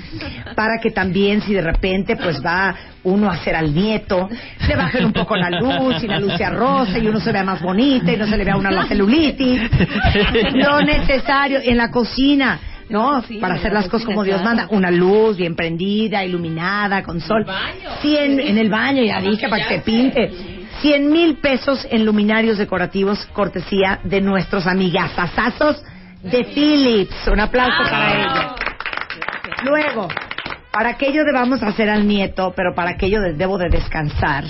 [0.56, 4.30] para que también si de repente pues va uno a hacer al nieto,
[4.68, 7.44] le bajen un poco la luz y la luz sea rosa y uno se vea
[7.44, 9.62] más bonita y no se le vea una la celulitis.
[10.54, 12.60] Lo necesario en la cocina.
[12.90, 13.24] ¿No?
[13.40, 14.66] Para hacer las cosas como Dios manda.
[14.72, 17.46] Una luz bien prendida, iluminada, con sol.
[18.02, 20.59] Cien, en el baño, ya dije, para que se pinte.
[20.82, 25.82] 100 mil pesos en luminarios decorativos, cortesía de nuestros amigasazazos
[26.24, 27.28] de Philips.
[27.28, 28.56] Un aplauso para ellos.
[29.64, 30.08] Luego,
[30.72, 34.46] para aquello de vamos a hacer al nieto, pero para aquello de debo de descansar,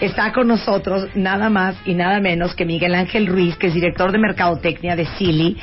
[0.00, 4.12] está con nosotros nada más y nada menos que Miguel Ángel Ruiz, que es director
[4.12, 5.56] de Mercadotecnia de Silly,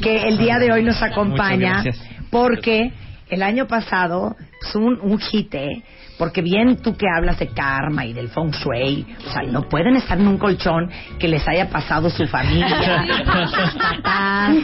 [0.00, 1.82] que el día de hoy nos acompaña
[2.30, 2.92] porque
[3.28, 5.82] el año pasado, pues un, un hit, ¿eh?
[6.18, 9.96] Porque bien tú que hablas de karma y del feng shui, o sea, no pueden
[9.96, 10.88] estar en un colchón
[11.18, 13.04] que les haya pasado su familia,
[13.46, 14.56] sus papás,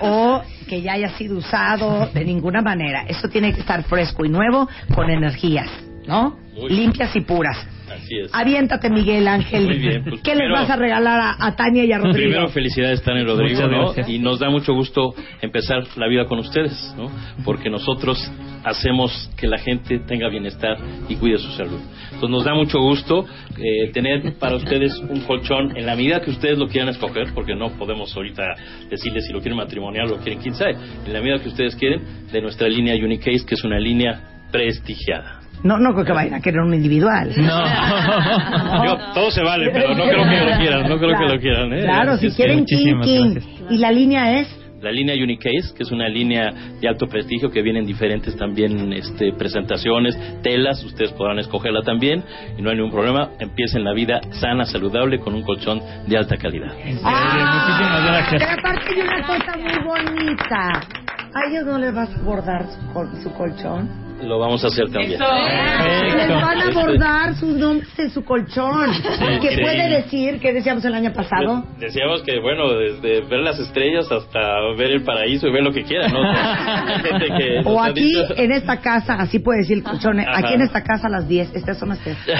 [0.00, 3.04] o que ya haya sido usado de ninguna manera.
[3.06, 5.68] Eso tiene que estar fresco y nuevo con energías,
[6.06, 6.38] ¿no?
[6.68, 7.66] Limpias y puras.
[8.08, 8.30] Así es.
[8.34, 9.66] Aviéntate, Miguel Ángel.
[9.66, 12.16] Muy bien, pues ¿Qué les vas a regalar a, a Tania y a Rodrigo?
[12.16, 13.92] Primero, felicidades, Tania y Rodrigo, ¿no?
[14.06, 17.10] Y nos da mucho gusto empezar la vida con ustedes, ¿no?
[17.44, 18.18] Porque nosotros
[18.64, 20.78] hacemos que la gente tenga bienestar
[21.08, 21.80] y cuide su salud.
[22.04, 23.26] Entonces nos da mucho gusto
[23.58, 27.54] eh, tener para ustedes un colchón en la medida que ustedes lo quieran escoger, porque
[27.54, 28.42] no podemos ahorita
[28.90, 30.76] decirles si lo quieren matrimonial o lo quieren quién sabe,
[31.06, 32.02] en la medida que ustedes quieren,
[32.32, 34.20] de nuestra línea Unicase, que es una línea
[34.50, 35.37] prestigiada.
[35.62, 37.32] No, no creo que vayan a querer un individual.
[37.34, 37.48] Digo,
[39.14, 41.82] todo se vale, pero no creo que lo quieran, no creo que lo quieran, ¿eh?
[41.82, 43.30] Claro, si es quieren King muchísimas King.
[43.34, 43.70] gracias.
[43.70, 47.62] Y la línea es La línea Unicase, que es una línea de alto prestigio que
[47.62, 52.22] viene en diferentes también este, presentaciones, telas, ustedes podrán escogerla también
[52.56, 53.30] y no hay ningún problema.
[53.40, 56.72] Empiecen la vida sana, saludable con un colchón de alta calidad.
[57.02, 60.80] Ah, Pero aparte hay una cosa muy bonita.
[61.34, 64.07] ¿A ellos no les vas a bordar su, col- su colchón?
[64.22, 65.18] Lo vamos a hacer también.
[65.20, 68.90] Les van a Este, bordar sus nombres en su colchón.
[69.40, 69.60] ¿Qué sí.
[69.62, 70.40] puede decir?
[70.40, 71.64] ¿Qué decíamos el año pasado?
[71.78, 74.40] Decíamos que, bueno, desde ver las estrellas hasta
[74.76, 76.20] ver el paraíso y ver lo que quieran, ¿no?
[77.02, 80.20] Gente que O aquí dicho- en esta casa, así puede decir el colchón.
[80.20, 80.38] Ajá.
[80.38, 81.54] Aquí en esta casa a las 10.
[81.54, 82.16] Estas son las 10.
[82.28, 82.34] Eh,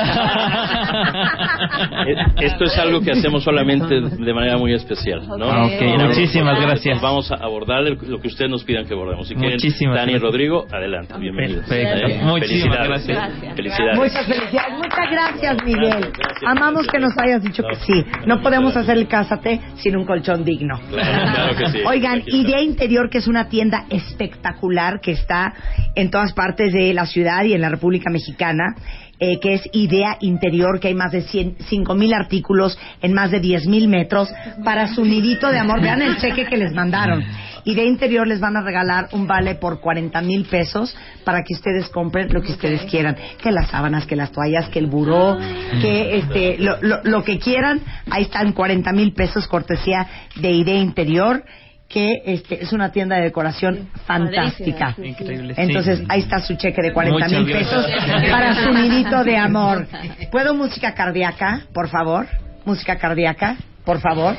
[2.46, 5.36] Esto es algo que hacemos solamente de manera muy especial, ¿no?
[5.66, 5.72] Ok.
[5.80, 7.00] Y en algún Muchísimas gracias.
[7.00, 9.28] Vamos a abordar lo que ustedes nos pidan que abordemos.
[9.28, 10.18] Si quieren, Muchísimas Dani y.
[10.18, 11.67] Rodrigo, adelante, bienvenidos.
[11.68, 12.24] Perfecto.
[12.24, 13.06] Muchísimas felicidades.
[13.06, 13.54] gracias.
[13.54, 13.96] Felicidades.
[13.96, 14.72] Muchas felicidades.
[14.74, 15.90] Muchas gracias, Miguel.
[15.90, 16.42] Gracias, gracias.
[16.50, 18.04] Amamos que nos hayas dicho que sí.
[18.26, 20.80] No podemos hacer el cásate sin un colchón digno.
[20.90, 21.78] Claro, claro que sí.
[21.86, 22.22] Oigan.
[22.26, 25.52] Idea Interior, que es una tienda espectacular que está
[25.94, 28.74] en todas partes de la ciudad y en la República Mexicana,
[29.20, 33.40] eh, que es Idea Interior, que hay más de 5 mil artículos en más de
[33.40, 34.28] 10 mil metros
[34.64, 35.80] para su nidito de amor.
[35.82, 37.24] Vean el cheque que les mandaron.
[37.64, 41.88] Idea Interior les van a regalar un vale por 40 mil pesos para que ustedes
[41.88, 43.16] compren lo que ustedes quieran.
[43.42, 45.36] Que las sábanas, que las toallas, que el buró,
[45.82, 47.80] que este, lo, lo- lo que quieran.
[48.10, 51.44] Ahí están 40 mil pesos cortesía de Idea Interior
[51.88, 54.94] que este, es una tienda de decoración fantástica.
[55.02, 55.60] Increíble, sí.
[55.62, 58.30] Entonces, ahí está su cheque de 40 Muchas mil pesos gracias.
[58.30, 59.86] para su nidito de amor.
[60.30, 62.26] ¿Puedo música cardíaca, por favor?
[62.66, 64.36] Música cardíaca, por favor.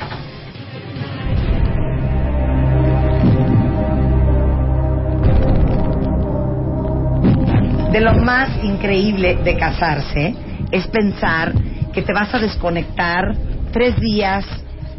[7.90, 10.36] De lo más increíble de casarse
[10.70, 11.52] es pensar
[11.92, 13.34] que te vas a desconectar
[13.72, 14.46] tres días,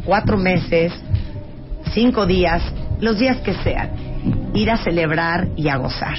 [0.04, 0.92] cuatro meses,
[1.94, 2.62] cinco días,
[3.00, 3.90] los días que sean,
[4.54, 6.18] ir a celebrar y a gozar.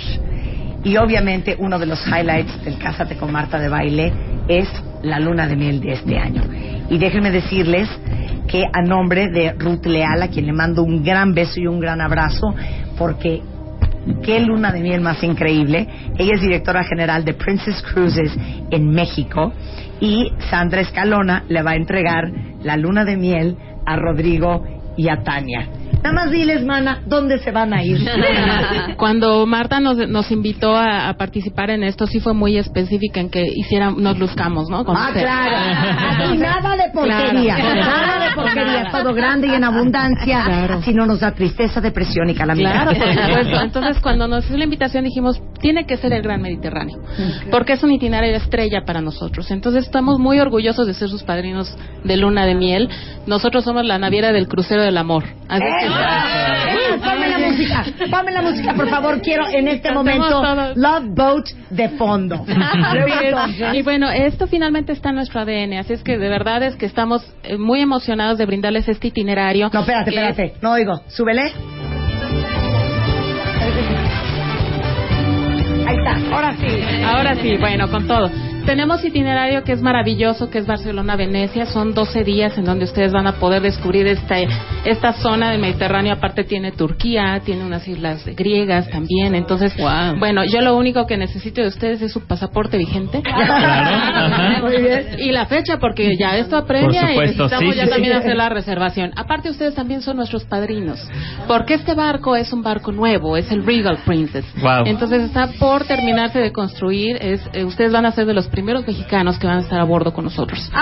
[0.84, 4.12] Y obviamente uno de los highlights del Cásate con Marta de Baile
[4.48, 4.68] es
[5.02, 6.42] la luna de miel de este año.
[6.90, 7.88] Y déjenme decirles
[8.48, 11.78] que a nombre de Ruth Leal, a quien le mando un gran beso y un
[11.78, 12.54] gran abrazo,
[12.98, 13.40] porque
[14.22, 15.86] qué luna de miel más increíble.
[16.18, 18.36] Ella es directora general de Princess Cruises
[18.70, 19.52] en México
[20.00, 22.30] y Sandra Escalona le va a entregar
[22.62, 23.56] la luna de miel
[23.86, 24.64] a Rodrigo
[24.96, 25.68] y a Tania.
[26.02, 27.98] Nada más diles, mana, ¿dónde se van a ir?
[28.96, 33.30] Cuando Marta nos, nos invitó a, a participar en esto, sí fue muy específica en
[33.30, 34.84] que hiciéramos, nos luzcamos, ¿no?
[34.84, 35.20] Con Ah, usted.
[35.22, 35.56] claro.
[36.28, 37.54] Aquí nada de porquería.
[37.56, 37.80] Claro.
[37.80, 38.88] Nada de porquería.
[38.90, 40.44] Todo grande y en abundancia.
[40.74, 42.82] Así no nos da tristeza, depresión y calamidad.
[42.84, 43.60] Claro, por supuesto.
[43.62, 46.98] Entonces, cuando nos hizo la invitación, dijimos, tiene que ser el Gran Mediterráneo,
[47.50, 49.50] porque es un itinerario estrella para nosotros.
[49.50, 52.88] Entonces, estamos muy orgullosos de ser sus padrinos de luna de miel.
[53.26, 55.24] Nosotros somos la naviera del crucero del amor.
[55.48, 55.91] Así que-
[57.04, 59.20] Ponme la música, ponme la música, por favor.
[59.20, 60.42] Quiero en este momento.
[60.74, 62.44] Love Boat de fondo.
[63.22, 66.76] Entonces, Y bueno, esto finalmente está en nuestro ADN, así es que de verdad es
[66.76, 69.70] que estamos eh, muy emocionados de brindarles este itinerario.
[69.72, 70.54] No, espérate, espérate.
[70.60, 71.02] No oigo.
[71.08, 71.52] Súbele.
[75.86, 76.34] Ahí está.
[76.34, 77.04] Ahora sí.
[77.04, 78.30] Ahora sí, bueno, con todo.
[78.66, 81.66] Tenemos itinerario que es maravilloso, que es Barcelona-Venecia.
[81.66, 84.36] Son 12 días en donde ustedes van a poder descubrir esta,
[84.84, 86.12] esta zona del Mediterráneo.
[86.12, 89.34] Aparte tiene Turquía, tiene unas islas griegas también.
[89.34, 89.74] Entonces,
[90.18, 93.22] bueno, yo lo único que necesito de ustedes es su pasaporte vigente.
[94.62, 95.06] Muy bien.
[95.18, 98.18] Y la fecha, porque ya esto apremia Por y necesitamos sí, ya sí, también sí.
[98.20, 99.12] hacer la reservación.
[99.16, 101.00] Aparte, ustedes también son nuestros padrinos.
[101.48, 104.44] Porque este barco es un barco nuevo, es el Regal Princess.
[104.60, 104.86] Wow.
[104.86, 107.16] Entonces está por terminarse de construir.
[107.20, 109.84] Es, eh, ustedes van a ser de los primeros mexicanos que van a estar a
[109.84, 110.60] bordo con nosotros.
[110.60, 110.72] Es un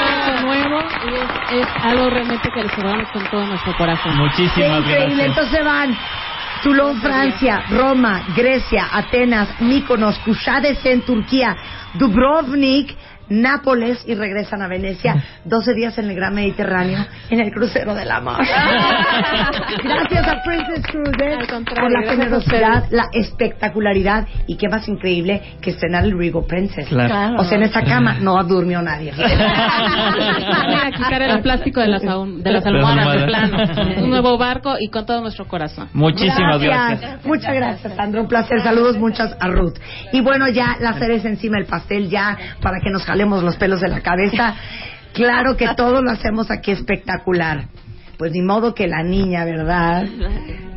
[0.00, 2.72] barco nuevo y es, es algo realmente que les
[3.12, 4.16] con todo nuestro corazón.
[4.16, 5.14] Muchísimas Qué increíble.
[5.14, 5.28] gracias.
[5.28, 5.96] Entonces van
[6.62, 11.54] Toulon, Francia, Roma, Grecia, Atenas, Mykonos, Kushades en Turquía,
[11.94, 12.96] Dubrovnik,
[13.28, 15.22] Nápoles y regresan a Venecia.
[15.44, 18.38] 12 días en el Gran Mediterráneo en el crucero del amor.
[19.82, 26.04] Gracias a Princess Cruises por la generosidad, la espectacularidad y qué más increíble que estrenar
[26.04, 26.88] el Regal Princess.
[26.88, 27.36] Claro.
[27.40, 29.12] O sea, en esa cama no durmió nadie.
[29.16, 33.58] Mira, quitar el plástico de las, aun- de las almohadas de plano.
[34.02, 35.88] Un nuevo barco y con todo nuestro corazón.
[35.92, 37.24] Muchísimas gracias.
[37.24, 38.20] Muchas gracias, Sandra.
[38.20, 38.60] Un placer.
[38.62, 39.74] Saludos muchas a Ruth.
[40.12, 43.80] Y bueno, ya la cereza encima del pastel, ya para que nos jalemos los pelos
[43.80, 44.54] de la cabeza.
[45.12, 47.64] Claro que todo lo hacemos aquí espectacular.
[48.16, 50.06] Pues ni modo que la niña, ¿verdad?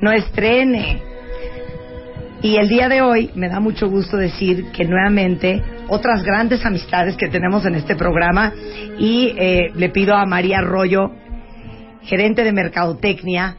[0.01, 1.03] No estrene.
[2.41, 7.15] Y el día de hoy me da mucho gusto decir que nuevamente otras grandes amistades
[7.15, 8.51] que tenemos en este programa
[8.97, 11.11] y eh, le pido a María Arroyo,
[12.01, 13.57] gerente de mercadotecnia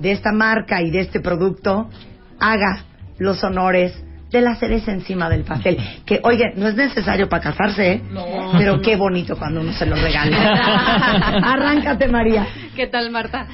[0.00, 1.88] de esta marca y de este producto,
[2.40, 2.84] haga
[3.18, 3.92] los honores
[4.34, 5.76] de la cereza encima del pastel.
[6.04, 8.02] Que, oye, no es necesario para casarse, ¿eh?
[8.58, 10.36] pero qué bonito cuando uno se lo regala.
[11.44, 12.46] Arráncate, María.
[12.76, 13.46] ¿Qué tal, Marta?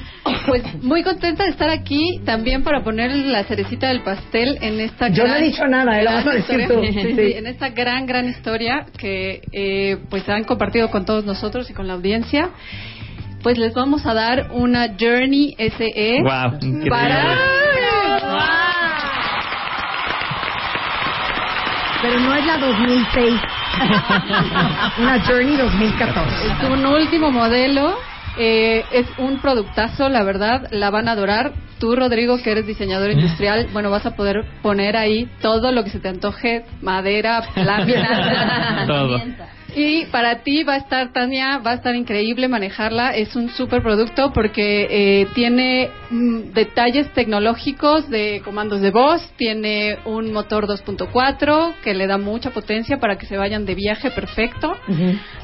[0.47, 5.09] Pues muy contenta de estar aquí también para poner la cerecita del pastel en esta
[5.09, 6.03] Yo no gran- he dicho nada, ¿eh?
[6.03, 6.67] Lo vas a decir historia.
[6.67, 6.93] tú.
[6.93, 7.15] Sí, Sí.
[7.15, 11.73] sí, en esta gran, gran historia que eh, pues han compartido con todos nosotros y
[11.73, 12.49] con la audiencia.
[13.43, 17.37] Pues les vamos a dar una Journey SE Wow, para...
[22.01, 23.33] Pero no es la 2006.
[24.99, 26.47] Una Journey 2014.
[26.47, 27.95] Es un último modelo.
[28.37, 31.51] eh, es un productazo, la verdad, la van a adorar.
[31.79, 35.89] tú, Rodrigo, que eres diseñador industrial, bueno, vas a poder poner ahí todo lo que
[35.89, 38.83] se te antoje, madera, lámina.
[38.87, 39.19] Todo.
[39.73, 43.15] Y para ti va a estar, Tania, va a estar increíble manejarla.
[43.15, 49.97] Es un super producto porque eh, tiene mm, detalles tecnológicos de comandos de voz, tiene
[50.03, 54.73] un motor 2.4 que le da mucha potencia para que se vayan de viaje perfecto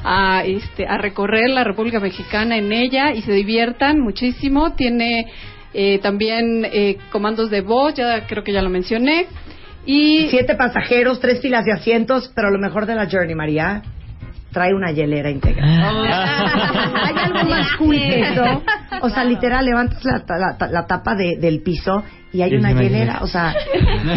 [0.04, 4.74] a, este, a recorrer la República Mexicana en ella y se diviertan muchísimo.
[4.74, 5.26] Tiene
[5.72, 9.26] eh, también eh, comandos de voz, ya creo que ya lo mencioné.
[9.86, 13.82] Y Siete pasajeros, tres filas de asientos, pero lo mejor de la Journey, María,
[14.52, 15.90] trae una hielera integrada.
[17.04, 18.62] ¿Hay algo más cool que eso?
[19.02, 22.02] O sea, literal, levantas la, la- la tapa de- del piso
[22.32, 23.18] y hay una hielera.
[23.22, 23.54] o sea,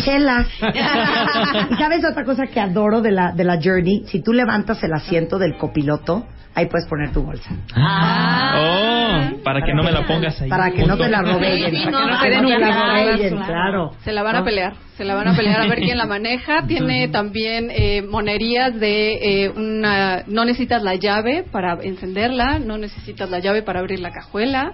[0.03, 0.48] chelas.
[1.72, 4.93] y sabes otra cosa que adoro de la, de la Journey, si tú levantas el
[4.93, 7.49] asiento del copiloto, ahí puedes poner tu bolsa.
[7.75, 10.49] Oh, para que no me la pongas ahí.
[10.49, 13.17] Para que no te la robellen, Sí, para no, que no no te la robellen,
[13.17, 13.91] robellen, claro.
[14.03, 16.63] Se la van a pelear, se la van a pelear a ver quién la maneja.
[16.67, 20.23] Tiene también eh, monerías de eh, una...
[20.27, 24.73] No necesitas la llave para encenderla, no necesitas la llave para abrir la cajuela.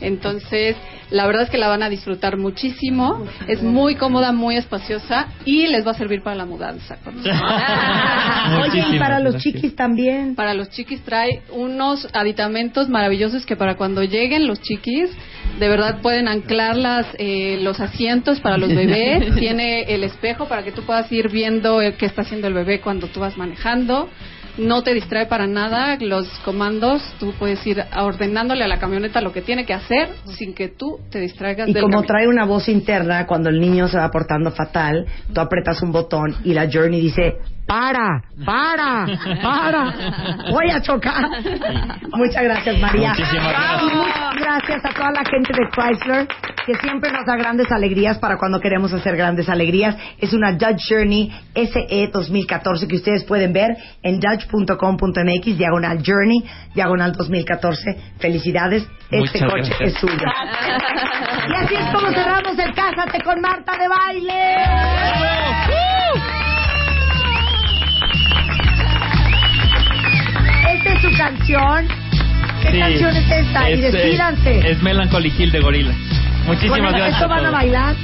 [0.00, 0.76] Entonces,
[1.10, 3.26] la verdad es que la van a disfrutar muchísimo.
[3.48, 6.98] Es muy cómoda, muy espaciosa y les va a servir para la mudanza.
[8.62, 10.34] Oye, y para los chiquis también.
[10.34, 11.15] Para los chiquis trae
[11.50, 15.10] unos aditamentos maravillosos que para cuando lleguen los chiquis,
[15.58, 19.34] de verdad pueden anclar las, eh, los asientos para los bebés.
[19.38, 22.80] Tiene el espejo para que tú puedas ir viendo el qué está haciendo el bebé
[22.80, 24.08] cuando tú vas manejando.
[24.58, 27.02] No te distrae para nada los comandos.
[27.20, 30.98] Tú puedes ir ordenándole a la camioneta lo que tiene que hacer sin que tú
[31.10, 34.50] te distraigas Y del como trae una voz interna, cuando el niño se va portando
[34.52, 37.36] fatal, tú apretas un botón y la Journey dice,
[37.66, 39.06] para, para,
[39.42, 39.94] para,
[40.50, 41.24] voy a chocar.
[42.12, 43.10] Muchas gracias, María.
[43.10, 43.94] Muchísimas gracias.
[43.94, 46.28] Muchas gracias a toda la gente de Chrysler,
[46.64, 49.96] que siempre nos da grandes alegrías para cuando queremos hacer grandes alegrías.
[50.18, 57.12] Es una Dodge Journey SE 2014 que ustedes pueden ver en dodge.com.mx, diagonal Journey, diagonal
[57.12, 58.14] 2014.
[58.18, 59.80] Felicidades, este Muchas coche gracias.
[59.80, 60.26] es suyo.
[61.48, 64.56] Y así es como cerramos el Cásate con Marta de Baile.
[70.88, 71.88] Es su canción.
[72.62, 72.78] ¿Qué Sí.
[72.78, 73.70] canción es esta?
[73.70, 74.70] y Es, eh, despídanse.
[74.70, 75.92] Es Melancholy Hill de Gorila.
[76.46, 77.14] Muchísimas Bueno, gracias.
[77.14, 77.52] ¿Esto van a todos.
[77.54, 77.94] bailar?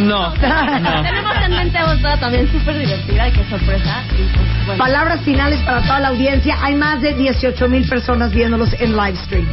[0.00, 1.02] No, no.
[1.02, 4.02] Tenemos en mente otra también súper divertida y qué sorpresa.
[4.10, 4.78] Y pues, bueno.
[4.84, 6.58] Palabras finales para toda la audiencia.
[6.60, 9.46] Hay más de 18 mil personas viéndolos en live stream.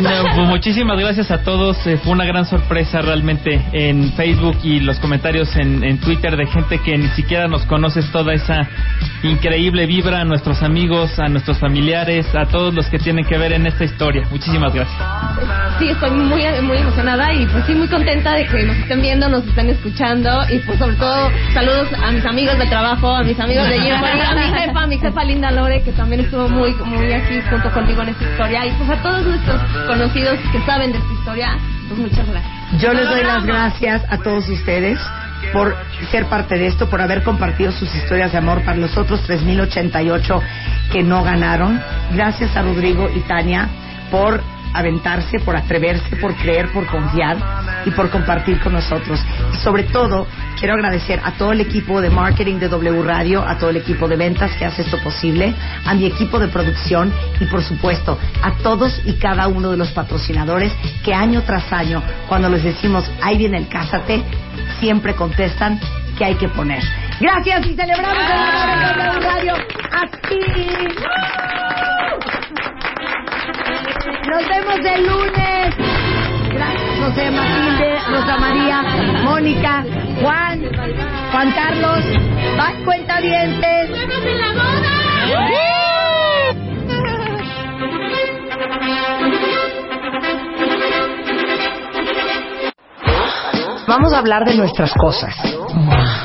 [0.00, 1.86] No, pues muchísimas gracias a todos.
[1.86, 6.46] Eh, fue una gran sorpresa realmente en Facebook y los comentarios en, en Twitter de
[6.46, 8.02] gente que ni siquiera nos conoce.
[8.12, 8.68] Toda esa
[9.22, 13.52] increíble vibra a nuestros amigos, a nuestros familiares, a todos los que tienen que ver
[13.52, 14.26] en esta historia.
[14.30, 14.96] Muchísimas gracias.
[15.78, 19.28] Sí, estoy muy, muy emocionada y pues sí muy contenta de que nos estén viendo,
[19.28, 23.38] nos estén escuchando y pues sobre todo saludos a mis amigos de trabajo, a mis
[23.40, 26.72] amigos de Jimbo, a mi jefa, a mi jefa Linda Lore que también estuvo muy,
[26.74, 29.53] muy aquí junto conmigo en esta historia y pues a todos nuestros
[29.86, 31.58] conocidos que saben de esta historia,
[31.88, 32.80] pues muchas gracias.
[32.80, 34.98] Yo les doy las gracias a todos ustedes
[35.52, 35.76] por
[36.10, 40.40] ser parte de esto, por haber compartido sus historias de amor para los otros 3.088
[40.90, 41.80] que no ganaron.
[42.12, 43.68] Gracias a Rodrigo y Tania
[44.10, 44.42] por
[44.74, 47.36] aventarse, por atreverse, por creer, por confiar
[47.86, 49.20] y por compartir con nosotros.
[49.62, 50.26] Sobre todo,
[50.58, 54.08] quiero agradecer a todo el equipo de marketing de W Radio, a todo el equipo
[54.08, 55.54] de ventas que hace esto posible,
[55.86, 59.90] a mi equipo de producción y por supuesto a todos y cada uno de los
[59.92, 60.72] patrocinadores
[61.04, 64.22] que año tras año, cuando les decimos, ahí viene el cásate,
[64.80, 65.80] siempre contestan
[66.18, 66.82] que hay que poner.
[67.20, 69.54] Gracias y celebramos el W Radio.
[69.92, 70.38] Así.
[74.30, 75.74] Nos vemos el lunes.
[76.50, 78.82] Gracias, José Matilde, Rosa María,
[79.22, 79.84] Mónica,
[80.22, 80.62] Juan,
[81.30, 82.04] Juan Carlos.
[82.56, 83.90] Bye, cuenta dientes.
[93.86, 95.34] Vamos a hablar de nuestras cosas.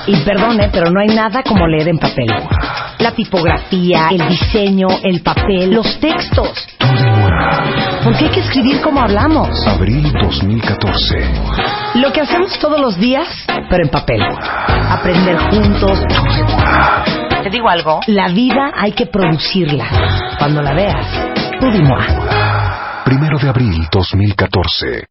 [0.07, 2.27] Y perdone, pero no hay nada como leer en papel.
[2.99, 6.67] La tipografía, el diseño, el papel, los textos.
[8.03, 9.49] Porque hay que escribir como hablamos.
[9.67, 11.17] Abril 2014.
[11.95, 13.27] Lo que hacemos todos los días,
[13.69, 14.21] pero en papel.
[14.89, 15.99] Aprender juntos.
[17.43, 17.99] Te digo algo.
[18.07, 19.85] La vida hay que producirla.
[20.37, 21.07] Cuando la veas,
[21.59, 21.95] tú dime.
[23.05, 25.07] Primero de abril 2014.